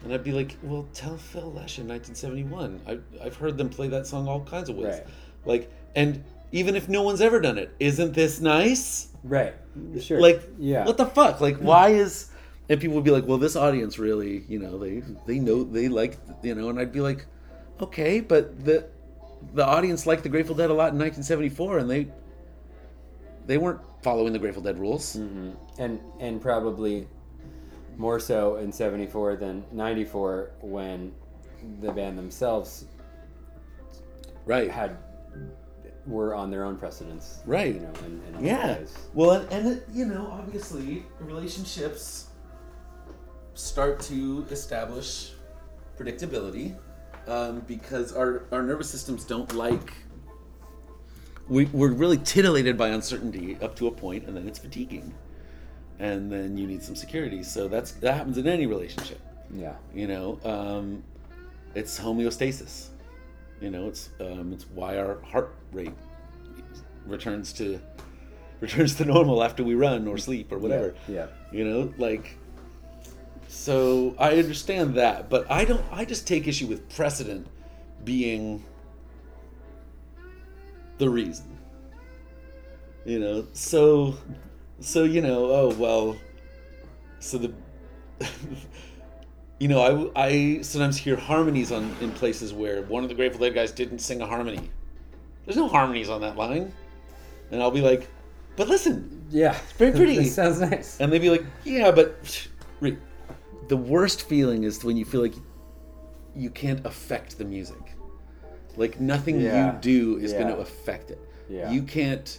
And 0.07 0.15
I'd 0.15 0.23
be 0.23 0.31
like, 0.31 0.57
well, 0.63 0.87
tell 0.95 1.17
Phil 1.17 1.53
Lesh 1.53 1.81
in 1.81 1.89
1971. 1.89 2.81
I, 2.87 2.99
I've 3.25 3.35
heard 3.35 3.59
them 3.59 3.69
play 3.69 3.89
that 3.89 4.07
song 4.07 4.29
all 4.29 4.41
kinds 4.45 4.69
of 4.69 4.77
ways. 4.77 4.95
Right. 4.95 5.07
Like, 5.45 5.73
and 5.97 6.23
even 6.53 6.77
if 6.77 6.89
no 6.89 7.03
one's 7.03 7.21
ever 7.21 7.41
done 7.41 7.59
it. 7.59 7.75
Isn't 7.81 8.15
this 8.15 8.41
nice? 8.41 9.09
Right. 9.25 9.53
Sure. 10.01 10.21
Like, 10.21 10.43
yeah. 10.61 10.85
what 10.85 10.97
the 10.97 11.07
fuck? 11.07 11.41
Like, 11.41 11.57
why 11.57 11.89
is? 11.89 12.31
And 12.69 12.81
people 12.81 12.95
would 12.95 13.05
be 13.05 13.11
like, 13.11 13.27
well, 13.27 13.39
this 13.39 13.57
audience 13.57 13.99
really, 13.99 14.45
you 14.49 14.61
know, 14.61 14.79
they 14.79 15.03
they 15.27 15.41
know 15.41 15.65
they 15.65 15.89
like, 15.89 16.19
you 16.45 16.55
know, 16.55 16.69
and 16.69 16.79
I'd 16.79 16.93
be 16.93 17.01
like, 17.01 17.27
okay, 17.81 18.21
but 18.21 18.65
the 18.65 18.89
the 19.55 19.67
audience 19.67 20.07
liked 20.07 20.23
the 20.23 20.29
Grateful 20.29 20.55
Dead 20.55 20.71
a 20.71 20.75
lot 20.75 20.93
in 20.93 20.99
1974, 21.01 21.79
and 21.79 21.91
they 21.91 22.07
they 23.47 23.59
weren't 23.59 23.81
following 24.03 24.33
the 24.33 24.39
Grateful 24.39 24.63
Dead 24.63 24.79
rules. 24.79 25.17
Mm-hmm. 25.17 25.51
and 25.81 26.01
and 26.21 26.41
probably 26.41 27.09
more 27.97 28.21
so 28.21 28.57
in 28.57 28.71
74 28.73 29.37
than 29.37 29.65
94 29.73 30.51
when 30.61 31.13
the 31.81 31.93
band 31.93 32.19
themselves 32.19 32.85
Right. 34.45 34.71
had 34.71 34.97
were 36.07 36.35
on 36.35 36.51
their 36.53 36.63
own 36.65 36.77
precedents 36.77 37.41
Right. 37.47 37.75
you 37.75 37.81
know 37.81 37.93
in 38.05 38.45
Yeah. 38.45 38.79
Well, 39.15 39.33
and, 39.33 39.51
and 39.53 39.69
it, 39.79 39.85
you 39.93 40.05
know, 40.05 40.29
obviously, 40.31 41.05
relationships 41.21 42.27
start 43.55 43.99
to 44.01 44.47
establish 44.51 45.33
predictability 45.99 46.77
um, 47.27 47.61
because 47.67 48.13
our, 48.13 48.45
our 48.53 48.63
nervous 48.63 48.89
systems 48.89 49.25
don't 49.25 49.53
like. 49.55 49.93
We, 51.49 51.65
we're 51.67 51.93
really 51.93 52.19
titillated 52.19 52.77
by 52.77 52.89
uncertainty 52.89 53.57
up 53.63 53.75
to 53.77 53.87
a 53.89 53.91
point, 53.91 54.27
and 54.27 54.37
then 54.37 54.47
it's 54.47 54.59
fatiguing, 54.59 55.13
and 55.99 56.31
then 56.31 56.57
you 56.57 56.67
need 56.67 56.83
some 56.83 56.97
security. 56.97 57.43
So 57.43 57.69
that's 57.69 57.93
that 57.93 58.15
happens 58.15 58.39
in 58.39 58.47
any 58.47 58.67
relationship. 58.67 59.21
yeah 59.55 59.75
You 59.95 60.07
know, 60.07 60.39
um, 60.45 61.03
it's 61.75 61.99
homeostasis. 61.99 62.89
You 63.61 63.71
know, 63.71 63.89
it's 63.89 64.11
um, 64.21 64.53
it's 64.53 64.65
why 64.75 64.99
our 64.99 65.21
heart 65.23 65.55
rate 65.73 65.95
returns 67.07 67.53
to 67.55 67.81
returns 68.61 68.95
to 68.97 69.05
normal 69.05 69.43
after 69.43 69.65
we 69.65 69.75
run 69.75 70.07
or 70.07 70.19
sleep 70.19 70.53
or 70.53 70.59
whatever. 70.59 70.95
yeah 71.09 71.27
You 71.53 71.65
know, 71.65 71.95
like 71.99 72.37
so 73.49 74.15
I 74.19 74.37
understand 74.39 74.95
that, 74.97 75.31
but 75.31 75.51
I 75.51 75.65
don't 75.65 75.85
I 75.91 76.05
just 76.05 76.27
take 76.27 76.47
issue 76.47 76.67
with 76.67 76.89
precedent 76.95 77.47
being 78.05 78.63
the 80.99 81.09
reason. 81.09 81.57
You 83.05 83.21
know, 83.21 83.47
so 83.53 84.17
so 84.81 85.05
you 85.05 85.21
know, 85.21 85.47
oh 85.47 85.75
well 85.79 86.17
so 87.21 87.39
the 87.39 87.53
you 89.59 89.69
know, 89.69 90.11
I, 90.15 90.23
I 90.27 90.63
sometimes 90.63 90.97
hear 90.97 91.17
harmonies 91.17 91.73
on 91.73 91.95
in 92.01 92.13
places 92.13 92.53
where 92.53 92.83
one 92.83 93.03
of 93.03 93.09
the 93.09 93.15
Grateful 93.15 93.41
Dead 93.41 93.55
guys 93.55 93.73
didn't 93.73 94.01
sing 94.01 94.21
a 94.21 94.27
harmony. 94.27 94.71
There's 95.45 95.57
no 95.57 95.69
harmonies 95.69 96.09
on 96.11 96.21
that 96.23 96.37
line. 96.37 96.73
And 97.51 97.63
I'll 97.63 97.71
be 97.71 97.81
like, 97.81 98.09
but 98.57 98.69
listen, 98.69 99.25
yeah 99.31 99.57
It's 99.57 99.73
very 99.73 99.93
pretty. 99.93 100.17
This 100.17 100.35
sounds 100.35 100.61
nice 100.61 101.01
and 101.01 101.13
they'd 101.13 101.21
be 101.21 101.31
like, 101.31 101.45
yeah, 101.65 101.91
but 101.91 102.49
Rick, 102.81 102.99
the 103.69 103.77
worst 103.77 104.29
feeling 104.29 104.65
is 104.65 104.83
when 104.85 104.97
you 104.97 105.05
feel 105.05 105.23
like 105.23 105.35
you 106.35 106.51
can't 106.51 106.85
affect 106.85 107.39
the 107.39 107.45
music. 107.45 107.95
Like 108.77 109.01
nothing 109.01 109.41
Yeah. 109.41 109.75
you 109.75 109.81
do 109.81 110.19
is 110.19 110.33
going 110.33 110.49
to 110.49 110.57
affect 110.59 111.11
it. 111.11 111.21
Yeah. 111.49 111.71
You 111.71 111.83
can't 111.83 112.39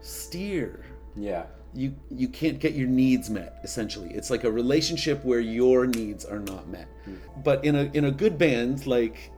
steer. 0.00 0.84
yeah 1.16 1.44
You 1.74 1.94
you 2.10 2.28
can't 2.28 2.58
get 2.58 2.74
your 2.74 2.88
needs 2.88 3.30
met. 3.30 3.60
Essentially, 3.62 4.10
it's 4.12 4.30
like 4.30 4.44
a 4.44 4.50
relationship 4.50 5.24
where 5.24 5.40
your 5.40 5.86
needs 5.86 6.24
are 6.24 6.38
not 6.38 6.68
met. 6.68 6.88
Hmm. 7.04 7.14
But 7.44 7.64
in 7.64 7.76
a 7.76 7.90
in 7.94 8.06
a 8.06 8.10
good 8.10 8.38
band 8.38 8.86
like 8.86 9.30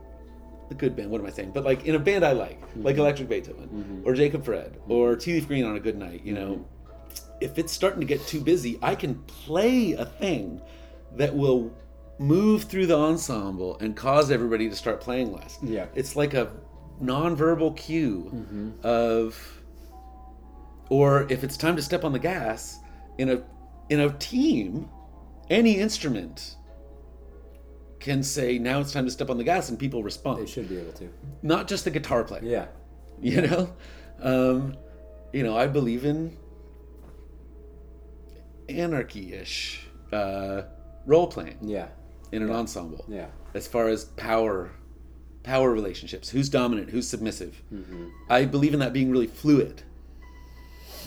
a 0.71 0.73
good 0.73 0.95
band. 0.95 1.11
What 1.11 1.21
am 1.21 1.27
I 1.27 1.31
saying? 1.31 1.51
But 1.51 1.63
like 1.63 1.85
in 1.85 1.95
a 1.95 1.99
band 1.99 2.25
I 2.25 2.31
like, 2.31 2.61
hmm. 2.71 2.83
like 2.83 2.97
Electric 2.97 3.29
Beethoven 3.29 3.67
hmm. 3.67 4.07
or 4.07 4.13
Jacob 4.13 4.43
Fred 4.43 4.77
or 4.87 5.15
Tea 5.15 5.33
Leaf 5.33 5.47
Green 5.47 5.65
on 5.65 5.75
a 5.75 5.79
good 5.79 5.97
night, 5.97 6.21
you 6.23 6.33
know, 6.33 6.65
if 7.39 7.57
it's 7.57 7.71
starting 7.71 7.99
to 7.99 8.05
get 8.05 8.25
too 8.27 8.41
busy, 8.41 8.79
I 8.81 8.95
can 8.95 9.15
play 9.23 9.93
a 9.93 10.05
thing 10.05 10.61
that 11.15 11.35
will 11.35 11.71
move 12.17 12.63
through 12.63 12.87
the 12.87 12.97
ensemble 12.97 13.77
and 13.79 13.95
cause 13.95 14.31
everybody 14.31 14.69
to 14.69 14.75
start 14.75 15.01
playing 15.01 15.33
less. 15.33 15.57
Yeah. 15.61 15.87
It's 15.95 16.15
like 16.15 16.33
a 16.33 16.51
nonverbal 17.01 17.75
cue 17.75 18.31
mm-hmm. 18.33 18.71
of 18.83 19.54
or 20.89 21.25
if 21.31 21.43
it's 21.43 21.57
time 21.57 21.75
to 21.75 21.81
step 21.81 22.03
on 22.03 22.11
the 22.13 22.19
gas 22.19 22.79
in 23.17 23.29
a 23.29 23.41
in 23.89 23.99
a 23.99 24.09
team, 24.13 24.89
any 25.49 25.77
instrument 25.79 26.55
can 27.99 28.21
say 28.23 28.57
now 28.59 28.79
it's 28.79 28.91
time 28.91 29.05
to 29.05 29.11
step 29.11 29.29
on 29.29 29.37
the 29.37 29.43
gas 29.43 29.69
and 29.69 29.79
people 29.79 30.03
respond. 30.03 30.41
they 30.41 30.45
should 30.51 30.69
be 30.69 30.77
able 30.77 30.91
to 30.93 31.09
Not 31.41 31.67
just 31.67 31.83
the 31.85 31.91
guitar 31.91 32.23
player. 32.23 32.41
yeah 32.43 32.65
You 33.21 33.41
know? 33.41 33.73
Um, 34.21 34.75
you 35.33 35.43
know, 35.43 35.57
I 35.57 35.67
believe 35.67 36.05
in 36.05 36.35
anarchy-ish 38.69 39.85
uh, 40.11 40.63
role 41.05 41.27
playing 41.27 41.57
yeah 41.61 41.87
in 42.31 42.41
an 42.41 42.49
ensemble. 42.51 43.05
yeah 43.07 43.27
As 43.53 43.67
far 43.67 43.87
as 43.87 44.05
power 44.05 44.71
power 45.43 45.71
relationships, 45.71 46.27
who's 46.29 46.49
dominant, 46.49 46.89
who's 46.89 47.07
submissive. 47.07 47.61
Mm-hmm. 47.71 48.07
I 48.31 48.45
believe 48.45 48.73
in 48.73 48.79
that 48.79 48.93
being 48.93 49.11
really 49.11 49.27
fluid. 49.27 49.83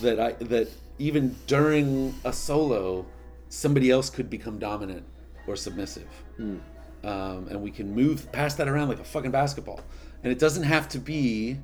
That 0.03 0.21
I 0.21 0.33
that 0.45 0.69
even 0.99 1.35
during 1.47 2.15
a 2.25 2.33
solo, 2.33 3.07
somebody 3.49 3.91
else 3.91 4.11
could 4.11 4.29
become 4.31 4.59
dominant 4.59 5.05
or 5.47 5.57
submissive, 5.57 6.09
Hmm. 6.37 6.57
um, 7.05 7.49
and 7.49 7.63
we 7.63 7.71
can 7.71 7.95
move 7.95 8.31
pass 8.33 8.55
that 8.57 8.69
around 8.69 8.89
like 8.89 9.01
a 9.01 9.05
fucking 9.05 9.31
basketball. 9.31 9.81
And 10.23 10.33
it 10.33 10.39
doesn't 10.39 10.65
have 10.65 10.89
to 10.91 10.99
be 10.99 11.59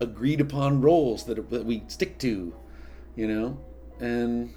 agreed 0.00 0.40
upon 0.40 0.80
roles 0.80 1.24
that, 1.24 1.50
that 1.50 1.64
we 1.64 1.82
stick 1.88 2.18
to, 2.20 2.54
you 3.16 3.26
know, 3.28 3.58
and 4.00 4.52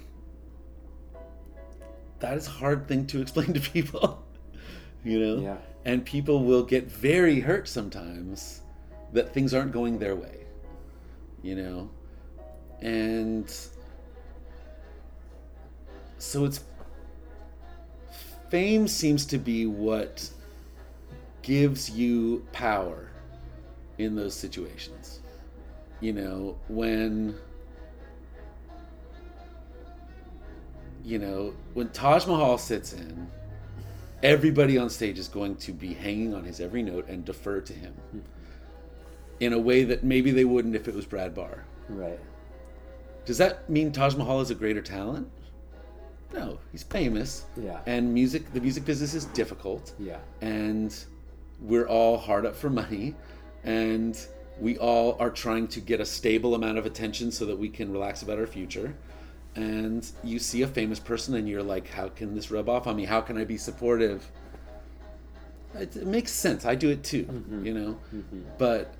that 2.20 2.36
is 2.36 2.46
a 2.46 2.50
hard 2.50 2.88
thing 2.88 3.06
to 3.08 3.20
explain 3.22 3.52
to 3.52 3.60
people, 3.60 4.24
you 5.04 5.18
know. 5.18 5.42
Yeah. 5.42 5.56
And 5.84 6.04
people 6.04 6.44
will 6.44 6.64
get 6.64 6.90
very 6.90 7.40
hurt 7.40 7.68
sometimes 7.68 8.62
that 9.12 9.32
things 9.32 9.54
aren't 9.54 9.72
going 9.72 9.98
their 9.98 10.14
way, 10.16 10.44
you 11.42 11.54
know, 11.54 11.90
and 12.80 13.52
so 16.18 16.44
it's 16.44 16.60
fame 18.50 18.88
seems 18.88 19.26
to 19.26 19.38
be 19.38 19.66
what 19.66 20.28
gives 21.42 21.90
you 21.90 22.46
power 22.52 23.10
in 23.98 24.14
those 24.14 24.34
situations. 24.34 25.20
You 26.00 26.12
know, 26.12 26.58
when 26.68 27.36
you 31.04 31.18
know, 31.18 31.54
when 31.74 31.88
Taj 31.88 32.26
Mahal 32.26 32.58
sits 32.58 32.92
in, 32.92 33.28
everybody 34.22 34.76
on 34.76 34.90
stage 34.90 35.18
is 35.18 35.28
going 35.28 35.56
to 35.56 35.72
be 35.72 35.94
hanging 35.94 36.34
on 36.34 36.44
his 36.44 36.60
every 36.60 36.82
note 36.82 37.08
and 37.08 37.24
defer 37.24 37.60
to 37.60 37.72
him 37.72 37.92
hmm. 38.10 38.18
in 39.40 39.52
a 39.52 39.58
way 39.58 39.84
that 39.84 40.04
maybe 40.04 40.30
they 40.30 40.44
wouldn't 40.44 40.74
if 40.74 40.86
it 40.86 40.94
was 40.94 41.06
Brad 41.06 41.34
Barr. 41.34 41.64
right 41.88 42.20
Does 43.28 43.36
that 43.36 43.68
mean 43.68 43.92
Taj 43.92 44.16
Mahal 44.16 44.40
is 44.40 44.50
a 44.50 44.54
greater 44.54 44.80
talent? 44.80 45.28
No, 46.32 46.58
he's 46.72 46.82
famous. 46.82 47.44
Yeah. 47.62 47.80
And 47.84 48.14
music, 48.14 48.50
the 48.54 48.60
music 48.62 48.86
business 48.86 49.12
is 49.12 49.26
difficult. 49.26 49.92
yeah 49.98 50.16
And 50.40 50.96
we're 51.60 51.86
all 51.86 52.16
hard 52.16 52.46
up 52.46 52.56
for 52.56 52.70
money. 52.70 53.14
And 53.64 54.18
we 54.58 54.78
all 54.78 55.14
are 55.20 55.28
trying 55.28 55.68
to 55.68 55.80
get 55.80 56.00
a 56.00 56.06
stable 56.06 56.54
amount 56.54 56.78
of 56.78 56.86
attention 56.86 57.30
so 57.30 57.44
that 57.44 57.58
we 57.58 57.68
can 57.68 57.92
relax 57.92 58.22
about 58.22 58.38
our 58.38 58.46
future. 58.46 58.94
And 59.56 60.10
you 60.24 60.38
see 60.38 60.62
a 60.62 60.66
famous 60.66 60.98
person 60.98 61.34
and 61.34 61.46
you're 61.46 61.62
like, 61.62 61.86
how 61.90 62.08
can 62.08 62.34
this 62.34 62.50
rub 62.50 62.70
off 62.70 62.86
on 62.86 62.96
me? 62.96 63.04
How 63.04 63.20
can 63.20 63.36
I 63.36 63.44
be 63.44 63.58
supportive? 63.58 64.26
It, 65.74 65.94
it 65.96 66.06
makes 66.06 66.32
sense. 66.32 66.64
I 66.64 66.74
do 66.74 66.88
it 66.88 67.04
too, 67.04 67.24
mm-hmm. 67.24 67.66
you 67.66 67.74
know? 67.74 67.98
Mm-hmm. 68.14 68.40
But 68.56 68.94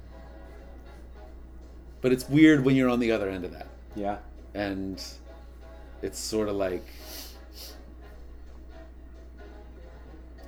but 2.02 2.12
it's 2.12 2.28
weird 2.28 2.62
when 2.62 2.76
you're 2.76 2.90
on 2.90 3.00
the 3.00 3.10
other 3.10 3.30
end 3.30 3.46
of 3.46 3.52
that 3.52 3.68
yeah. 3.94 4.18
And 4.54 5.02
it's 6.02 6.18
sort 6.18 6.48
of 6.48 6.54
like 6.54 6.86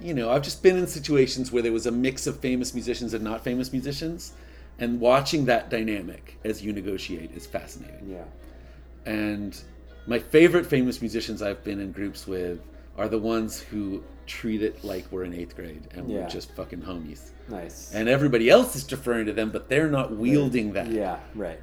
you 0.00 0.14
know 0.14 0.30
i've 0.30 0.42
just 0.42 0.62
been 0.62 0.78
in 0.78 0.86
situations 0.86 1.52
where 1.52 1.62
there 1.62 1.72
was 1.72 1.86
a 1.86 1.90
mix 1.90 2.26
of 2.26 2.38
famous 2.38 2.72
musicians 2.72 3.12
and 3.12 3.22
not 3.22 3.42
famous 3.42 3.72
musicians 3.72 4.32
and 4.80 4.98
watching 4.98 5.44
that 5.44 5.70
dynamic 5.70 6.38
as 6.44 6.62
you 6.62 6.72
negotiate 6.72 7.30
is 7.32 7.46
fascinating. 7.46 8.10
Yeah. 8.10 8.24
And 9.04 9.60
my 10.06 10.18
favorite 10.18 10.66
famous 10.66 11.00
musicians 11.00 11.42
i've 11.42 11.62
been 11.62 11.80
in 11.80 11.92
groups 11.92 12.26
with 12.26 12.60
are 12.96 13.08
the 13.08 13.18
ones 13.18 13.60
who 13.60 14.02
treat 14.26 14.62
it 14.62 14.82
like 14.82 15.04
we're 15.10 15.24
in 15.24 15.34
eighth 15.34 15.54
grade 15.54 15.88
and 15.94 16.06
we're 16.06 16.26
just 16.28 16.50
fucking 16.52 16.80
homies. 16.80 17.30
Nice. 17.48 17.92
And 17.94 18.08
everybody 18.08 18.48
else 18.48 18.74
is 18.74 18.84
deferring 18.84 19.26
to 19.26 19.32
them 19.32 19.50
but 19.50 19.68
they're 19.68 19.90
not 19.90 20.16
wielding 20.16 20.72
that. 20.72 20.90
Yeah 20.90 21.18
right 21.34 21.60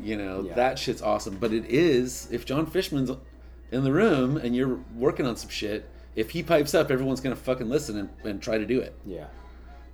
you 0.00 0.16
know, 0.16 0.42
Yeah. 0.46 0.54
that 0.54 0.78
shit's 0.78 1.02
awesome. 1.02 1.36
But 1.38 1.52
it 1.52 1.64
is, 1.66 2.28
if 2.30 2.44
Jon 2.44 2.66
Fishman's 2.66 3.10
in 3.72 3.84
the 3.84 3.92
room 3.92 4.36
and 4.36 4.54
you're 4.54 4.78
working 4.96 5.26
on 5.26 5.36
some 5.36 5.48
shit, 5.50 5.88
if 6.16 6.30
he 6.30 6.42
pipes 6.42 6.74
up, 6.74 6.90
everyone's 6.90 7.20
going 7.20 7.34
to 7.34 7.40
fucking 7.42 7.68
listen 7.68 7.98
and, 7.98 8.08
and 8.24 8.40
try 8.42 8.56
to 8.58 8.66
do 8.66 8.80
it. 8.80 8.94
yeah 9.04 9.26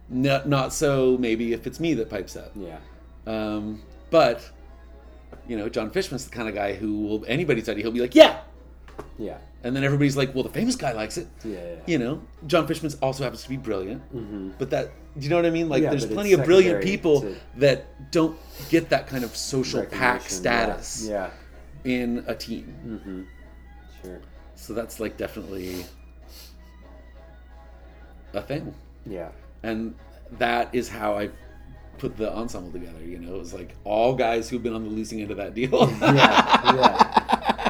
Not, 0.09 0.48
not 0.48 0.72
so 0.72 1.16
maybe 1.18 1.52
if 1.52 1.66
it's 1.66 1.81
me 1.81 1.94
that 1.94 2.10
pipes 2.10 2.36
up. 2.36 2.52
yeah 2.56 2.78
Um, 3.27 3.82
But 4.10 4.51
you 5.47 5.56
know, 5.56 5.68
Jon 5.68 5.90
Fishman's 5.90 6.24
the 6.24 6.31
kind 6.31 6.48
of 6.48 6.55
guy 6.55 6.74
who 6.74 7.01
will 7.06 7.24
anybody's 7.28 7.68
idea 7.68 7.82
he'll 7.82 7.93
be 7.93 8.01
like, 8.01 8.14
yeah, 8.14 8.40
Yeah. 9.18 9.39
and 9.64 9.77
then 9.77 9.85
everybody's 9.85 10.16
like, 10.16 10.35
well, 10.35 10.43
the 10.44 10.48
famous 10.51 10.77
guy 10.77 10.93
likes 10.93 11.16
it. 11.18 11.27
Yeah. 11.44 11.52
yeah. 11.52 11.74
You 11.86 11.98
know, 11.98 12.22
Jon 12.47 12.66
Fishman's 12.66 12.94
also 12.97 13.24
happens 13.24 13.43
to 13.43 13.48
be 13.48 13.56
brilliant, 13.56 14.02
but 14.59 14.70
that 14.70 14.90
do 15.18 15.24
you 15.24 15.28
know 15.31 15.36
what 15.36 15.47
I 15.47 15.51
mean? 15.51 15.68
Like, 15.68 15.82
Yeah, 15.82 15.90
there's 15.90 16.06
plenty 16.06 16.32
of 16.35 16.44
brilliant 16.44 16.82
people 16.85 17.22
to- 17.22 17.36
that 17.56 18.10
don't 18.12 18.39
get 18.70 18.89
that 18.90 19.06
kind 19.09 19.24
of 19.24 19.36
social 19.36 19.85
pack 19.85 20.22
status 20.31 21.06
Yeah. 21.09 21.31
in 21.85 22.24
a 22.28 22.35
team. 22.35 23.28
yeah. 24.02 24.02
Sure. 24.02 24.20
So 24.55 24.72
that's 24.72 25.01
like 25.01 25.16
definitely 25.16 25.85
a 28.35 28.43
thing. 28.43 28.74
Yeah. 29.06 29.31
and 29.62 29.94
that 30.39 30.72
is 30.74 30.89
how 30.89 31.18
I 31.18 31.31
put 31.98 32.16
the 32.16 32.32
ensemble 32.32 32.70
together. 32.70 33.02
You 33.05 33.18
know, 33.18 33.35
it 33.35 33.39
was 33.39 33.52
like 33.52 33.74
all 33.85 34.14
guys 34.14 34.48
who've 34.48 34.62
been 34.62 34.74
on 34.74 34.85
the 34.85 34.90
losing 34.90 35.20
end 35.20 35.31
of 35.32 35.36
that 35.39 35.55
deal. 35.55 35.90
Yeah. 36.01 36.74
Yeah. 36.74 37.66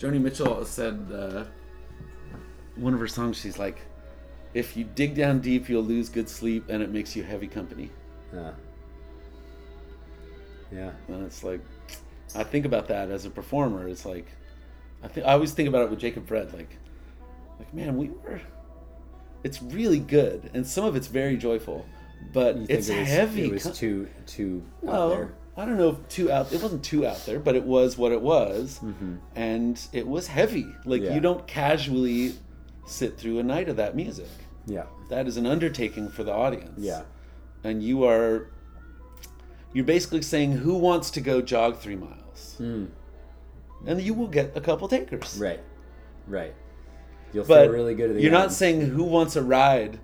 Joni 0.00 0.20
Mitchell 0.20 0.64
said 0.64 1.06
uh, 1.12 1.44
one 2.76 2.94
of 2.94 3.00
her 3.00 3.06
songs. 3.06 3.38
She's 3.38 3.58
like, 3.58 3.78
"If 4.54 4.76
you 4.76 4.84
dig 4.84 5.14
down 5.14 5.40
deep, 5.40 5.68
you'll 5.68 5.82
lose 5.82 6.08
good 6.08 6.28
sleep, 6.28 6.64
and 6.70 6.82
it 6.82 6.90
makes 6.90 7.14
you 7.14 7.22
heavy 7.22 7.46
company." 7.46 7.90
Yeah. 8.32 8.52
Yeah. 10.72 10.92
And 11.08 11.26
it's 11.26 11.44
like, 11.44 11.60
I 12.34 12.44
think 12.44 12.64
about 12.64 12.88
that 12.88 13.10
as 13.10 13.26
a 13.26 13.30
performer. 13.30 13.88
It's 13.88 14.06
like, 14.06 14.26
I 15.02 15.08
think 15.08 15.26
I 15.26 15.32
always 15.32 15.52
think 15.52 15.68
about 15.68 15.82
it 15.82 15.90
with 15.90 15.98
Jacob 15.98 16.26
Fred. 16.26 16.52
Like, 16.54 16.78
like 17.58 17.72
man, 17.74 17.96
we 17.96 18.08
were. 18.08 18.40
It's 19.42 19.62
really 19.62 19.98
good, 19.98 20.50
and 20.54 20.66
some 20.66 20.84
of 20.84 20.96
it's 20.96 21.06
very 21.08 21.36
joyful, 21.36 21.84
but 22.32 22.56
it's 22.68 22.88
it 22.88 22.98
was, 23.00 23.08
heavy. 23.08 23.44
It 23.44 23.52
was 23.52 23.62
co- 23.64 23.72
too 23.72 24.08
too 24.26 24.62
out 24.86 25.08
there. 25.10 25.34
I 25.56 25.64
don't 25.66 25.76
know 25.76 25.90
if 25.90 26.08
too 26.08 26.30
out. 26.30 26.52
It 26.52 26.62
wasn't 26.62 26.82
too 26.84 27.06
out 27.06 27.24
there, 27.26 27.38
but 27.38 27.54
it 27.56 27.64
was 27.64 27.98
what 27.98 28.12
it 28.12 28.22
was, 28.22 28.80
and 29.34 29.80
it 29.92 30.06
was 30.06 30.26
heavy. 30.26 30.66
Like 30.84 31.00
Mm-hmm. 31.02 31.04
Yeah. 31.10 31.14
you 31.14 31.20
don't 31.20 31.46
casually 31.46 32.34
sit 32.86 33.18
through 33.18 33.38
a 33.40 33.42
night 33.42 33.68
of 33.68 33.76
that 33.76 33.94
music. 33.96 34.28
Yeah. 34.66 34.84
That 35.10 35.26
is 35.26 35.36
an 35.36 35.46
undertaking 35.46 36.08
for 36.08 36.24
the 36.24 36.32
audience. 36.32 36.78
Yeah. 36.78 37.02
and 37.64 37.82
you 37.82 38.04
are. 38.04 38.46
You're 39.72 39.84
basically 39.84 40.22
saying, 40.22 40.52
"Who 40.52 40.74
wants 40.78 41.10
to 41.12 41.20
go 41.20 41.42
jog 41.42 41.76
three 41.78 41.96
miles?" 41.96 42.56
Mm. 42.58 42.88
And 43.86 44.00
you 44.00 44.14
will 44.14 44.26
get 44.28 44.56
a 44.56 44.60
couple 44.60 44.88
takers. 44.88 45.38
Right. 45.38 45.60
Right. 46.26 46.54
You'll 47.32 47.44
But 47.44 47.64
feel 47.66 47.72
really 47.72 47.94
good 47.94 48.10
at 48.10 48.16
the 48.16 48.22
you're 48.22 48.34
end. 48.34 48.42
not 48.44 48.52
saying, 48.52 48.80
"Who 48.82 49.04
wants 49.04 49.36
a 49.36 49.42
ride 49.42 50.00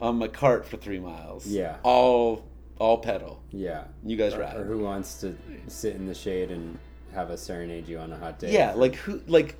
on 0.00 0.16
my 0.16 0.28
cart 0.28 0.66
for 0.66 0.76
three 0.76 0.98
miles?" 0.98 1.46
Yeah. 1.46 1.76
all 1.82 2.44
all 2.78 2.98
pedal. 2.98 3.42
Yeah. 3.50 3.84
You 4.04 4.16
guys 4.16 4.34
or, 4.34 4.40
ride. 4.40 4.56
or 4.56 4.64
who 4.64 4.78
wants 4.78 5.20
to 5.20 5.36
sit 5.68 5.94
in 5.96 6.06
the 6.06 6.14
shade 6.14 6.50
and 6.50 6.78
have 7.12 7.30
us 7.30 7.42
serenade 7.42 7.88
you 7.88 7.98
on 7.98 8.12
a 8.12 8.16
hot 8.18 8.38
day? 8.38 8.52
Yeah, 8.52 8.72
like 8.74 8.96
who 8.96 9.20
like 9.26 9.56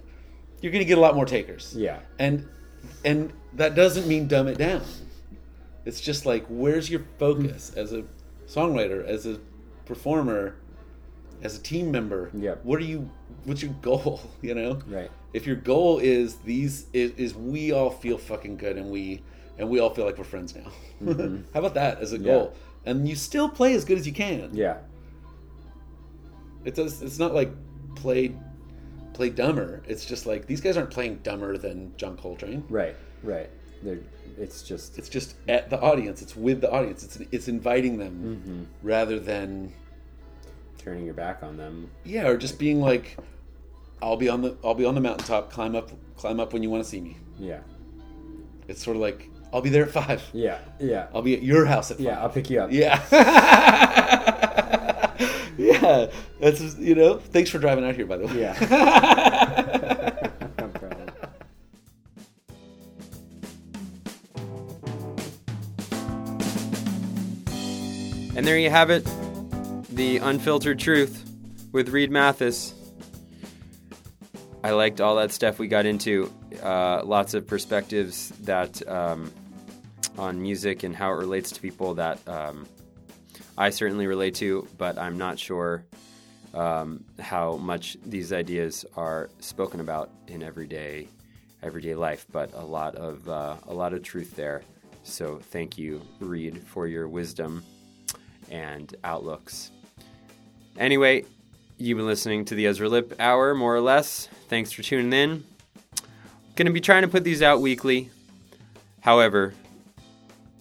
you're 0.60 0.72
gonna 0.72 0.84
get 0.84 0.98
a 0.98 1.00
lot 1.00 1.14
more 1.14 1.26
takers. 1.26 1.74
Yeah. 1.76 2.00
And 2.18 2.48
and 3.04 3.32
that 3.54 3.74
doesn't 3.74 4.06
mean 4.08 4.26
dumb 4.28 4.48
it 4.48 4.58
down. 4.58 4.82
It's 5.84 6.00
just 6.00 6.26
like 6.26 6.44
where's 6.48 6.88
your 6.90 7.02
focus 7.18 7.72
as 7.76 7.92
a 7.92 8.04
songwriter, 8.46 9.04
as 9.06 9.26
a 9.26 9.38
performer, 9.86 10.56
as 11.42 11.56
a 11.56 11.62
team 11.62 11.90
member? 11.90 12.30
Yep. 12.34 12.64
What 12.64 12.80
are 12.80 12.84
you 12.84 13.10
what's 13.44 13.62
your 13.62 13.74
goal, 13.82 14.20
you 14.42 14.54
know? 14.54 14.78
Right. 14.86 15.10
If 15.32 15.46
your 15.46 15.56
goal 15.56 15.98
is 15.98 16.36
these 16.36 16.86
is, 16.92 17.12
is 17.12 17.34
we 17.34 17.72
all 17.72 17.90
feel 17.90 18.18
fucking 18.18 18.56
good 18.56 18.76
and 18.76 18.90
we 18.90 19.22
and 19.58 19.68
we 19.68 19.78
all 19.78 19.90
feel 19.90 20.04
like 20.06 20.18
we're 20.18 20.24
friends 20.24 20.54
now. 20.56 20.72
How 21.54 21.60
about 21.60 21.74
that 21.74 22.00
as 22.00 22.12
a 22.12 22.16
Mm-hmm. 22.18 22.26
Yeah. 22.26 22.32
goal? 22.34 22.54
And 22.86 23.08
you 23.08 23.14
still 23.16 23.48
play 23.48 23.74
as 23.74 23.84
good 23.84 23.98
as 23.98 24.06
you 24.06 24.12
can. 24.12 24.50
Yeah. 24.52 24.78
It 26.64 26.74
does. 26.74 27.02
It's 27.02 27.18
not 27.18 27.34
like 27.34 27.50
play 27.94 28.34
play 29.12 29.30
dumber. 29.30 29.82
It's 29.86 30.04
just 30.04 30.26
like 30.26 30.46
these 30.46 30.60
guys 30.60 30.76
aren't 30.76 30.90
playing 30.90 31.16
dumber 31.22 31.56
than 31.58 31.94
John 31.96 32.16
Coltrane. 32.16 32.64
Right. 32.68 32.96
Right. 33.22 33.50
They're, 33.82 33.98
it's 34.38 34.62
just 34.62 34.98
It's 34.98 35.08
just 35.08 35.36
at 35.48 35.70
the 35.70 35.80
audience. 35.80 36.22
It's 36.22 36.34
with 36.36 36.60
the 36.60 36.70
audience. 36.70 37.04
It's 37.04 37.16
it's 37.32 37.48
inviting 37.48 37.98
them 37.98 38.40
Mm-hmm. 38.44 38.86
rather 38.86 39.18
than 39.18 39.72
turning 40.78 41.04
your 41.04 41.14
back 41.14 41.42
on 41.42 41.56
them. 41.56 41.90
yeah, 42.04 42.26
or 42.28 42.36
just 42.36 42.58
being 42.58 42.80
like, 42.80 43.16
I'll 44.02 44.16
be 44.16 44.28
on 44.28 44.42
the 44.42 44.56
I'll 44.64 44.74
be 44.74 44.84
on 44.84 44.94
the 44.94 45.00
mountaintop. 45.00 45.50
Climb 45.52 45.74
up 45.76 45.90
climb 46.16 46.40
up 46.40 46.52
when 46.52 46.62
you 46.62 46.70
want 46.70 46.82
to 46.82 46.88
see 46.88 47.00
me. 47.00 47.16
Yeah. 47.38 47.60
It's 48.68 48.82
sort 48.82 48.96
of 48.96 49.02
like 49.02 49.28
I'll 49.54 49.62
be 49.62 49.70
there 49.70 49.84
at 49.84 49.92
five. 49.92 50.20
Yeah. 50.32 50.58
Yeah. 50.80 51.06
I'll 51.14 51.22
be 51.22 51.34
at 51.34 51.44
your 51.44 51.64
house 51.64 51.92
at 51.92 51.98
five. 51.98 52.06
Yeah. 52.06 52.20
I'll 52.20 52.28
pick 52.28 52.50
you 52.50 52.60
up. 52.60 52.72
Yeah. 52.72 53.00
yeah. 55.56 56.10
That's 56.40 56.58
just, 56.58 56.80
you 56.80 56.96
know. 56.96 57.18
Thanks 57.18 57.50
for 57.50 57.60
driving 57.60 57.84
out 57.84 57.94
here, 57.94 58.04
by 58.04 58.16
the 58.16 58.26
way. 58.26 58.40
Yeah. 58.40 60.30
No 60.58 60.68
problem. 60.68 61.08
And 68.36 68.44
there 68.44 68.58
you 68.58 68.70
have 68.70 68.90
it 68.90 69.04
the 69.90 70.18
unfiltered 70.18 70.80
truth 70.80 71.24
with 71.70 71.90
Reed 71.90 72.10
Mathis. 72.10 72.74
I 74.64 74.72
liked 74.72 75.00
all 75.00 75.14
that 75.16 75.30
stuff 75.30 75.60
we 75.60 75.68
got 75.68 75.86
into. 75.86 76.32
Uh, 76.60 77.02
lots 77.04 77.34
of 77.34 77.46
perspectives 77.46 78.30
that 78.40 78.86
um, 78.88 79.30
on 80.18 80.40
music 80.40 80.82
and 80.82 80.94
how 80.94 81.12
it 81.12 81.16
relates 81.16 81.50
to 81.52 81.60
people 81.60 81.94
that 81.94 82.26
um, 82.28 82.66
I 83.56 83.70
certainly 83.70 84.06
relate 84.06 84.34
to, 84.36 84.66
but 84.78 84.98
I'm 84.98 85.18
not 85.18 85.38
sure 85.38 85.84
um, 86.54 87.04
how 87.18 87.56
much 87.56 87.96
these 88.04 88.32
ideas 88.32 88.84
are 88.96 89.28
spoken 89.40 89.80
about 89.80 90.10
in 90.28 90.42
everyday 90.42 91.08
everyday 91.62 91.94
life. 91.94 92.26
But 92.30 92.52
a 92.54 92.64
lot 92.64 92.94
of 92.96 93.28
uh, 93.28 93.56
a 93.66 93.74
lot 93.74 93.92
of 93.92 94.02
truth 94.02 94.36
there. 94.36 94.62
So 95.02 95.38
thank 95.38 95.76
you, 95.76 96.00
Reed, 96.20 96.62
for 96.66 96.86
your 96.86 97.08
wisdom 97.08 97.62
and 98.50 98.94
outlooks. 99.04 99.70
Anyway, 100.78 101.24
you've 101.76 101.98
been 101.98 102.06
listening 102.06 102.44
to 102.46 102.54
the 102.54 102.66
Ezra 102.66 102.88
Lipp 102.88 103.20
Hour, 103.20 103.54
more 103.54 103.74
or 103.74 103.80
less. 103.80 104.28
Thanks 104.48 104.72
for 104.72 104.82
tuning 104.82 105.12
in. 105.12 105.44
Going 106.56 106.66
to 106.66 106.72
be 106.72 106.80
trying 106.80 107.02
to 107.02 107.08
put 107.08 107.24
these 107.24 107.42
out 107.42 107.60
weekly. 107.60 108.10
However, 109.00 109.54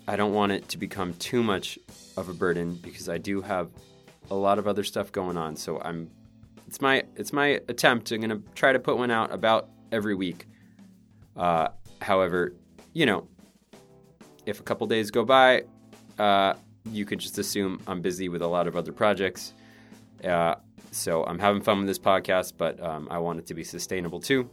I 0.08 0.16
don't 0.16 0.34
want 0.34 0.52
it 0.52 0.68
to 0.70 0.78
become 0.78 1.14
too 1.16 1.44
much 1.44 1.80
of 2.18 2.30
a 2.30 2.34
burden 2.34 2.76
because 2.76 3.08
I 3.10 3.18
do 3.18 3.42
have 3.42 3.70
a 4.30 4.36
lot 4.36 4.60
of 4.60 4.68
other 4.68 4.84
stuff 4.84 5.12
going 5.12 5.38
on. 5.38 5.56
So 5.56 5.80
I'm 5.82 6.10
it's 6.68 6.82
my 6.82 7.04
it's 7.16 7.32
my 7.32 7.62
attempt. 7.68 8.12
I'm 8.12 8.22
to 8.30 8.42
try 8.56 8.74
to 8.74 8.80
put 8.80 8.98
one 8.98 9.12
out 9.12 9.34
about 9.34 9.70
every 9.92 10.16
week. 10.16 10.48
Uh, 11.36 11.70
however, 12.02 12.54
you 12.94 13.06
know, 13.06 13.28
if 14.46 14.60
a 14.60 14.64
couple 14.64 14.88
days 14.88 15.12
go 15.12 15.24
by, 15.24 15.64
uh, 16.20 16.54
you 16.92 17.06
could 17.06 17.20
just 17.20 17.38
assume 17.38 17.80
I'm 17.88 18.02
busy 18.02 18.30
with 18.30 18.42
a 18.42 18.48
lot 18.48 18.68
of 18.68 18.76
other 18.76 18.92
projects. 18.92 19.54
Uh, 20.24 20.56
so 20.92 21.24
I'm 21.26 21.40
having 21.40 21.62
fun 21.62 21.80
with 21.80 21.88
this 21.88 22.00
podcast, 22.00 22.54
but 22.58 22.82
um, 22.82 23.08
I 23.10 23.18
want 23.20 23.40
it 23.40 23.48
to 23.48 23.54
be 23.54 23.64
sustainable 23.64 24.20
too. 24.20 24.50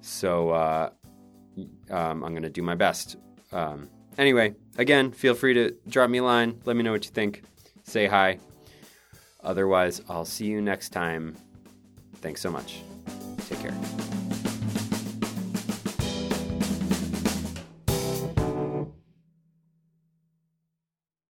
So 0.00 0.50
uh, 0.50 0.90
um, 1.90 2.24
I'm 2.24 2.32
to 2.42 2.50
do 2.50 2.62
my 2.62 2.74
best. 2.74 3.16
Um, 3.52 3.88
anyway, 4.18 4.54
again, 4.76 5.12
feel 5.12 5.34
free 5.34 5.54
to 5.54 5.76
drop 5.88 6.10
me 6.10 6.18
a 6.18 6.24
line. 6.24 6.60
Let 6.64 6.76
me 6.76 6.82
know 6.82 6.92
what 6.92 7.04
you 7.04 7.10
think. 7.10 7.42
Say 7.84 8.06
hi. 8.06 8.38
Otherwise, 9.42 10.02
I'll 10.08 10.26
see 10.26 10.46
you 10.46 10.60
next 10.60 10.90
time. 10.90 11.36
Thanks 12.16 12.42
so 12.42 12.50
much. 12.50 12.82
Take 13.48 13.60
care. 13.60 14.07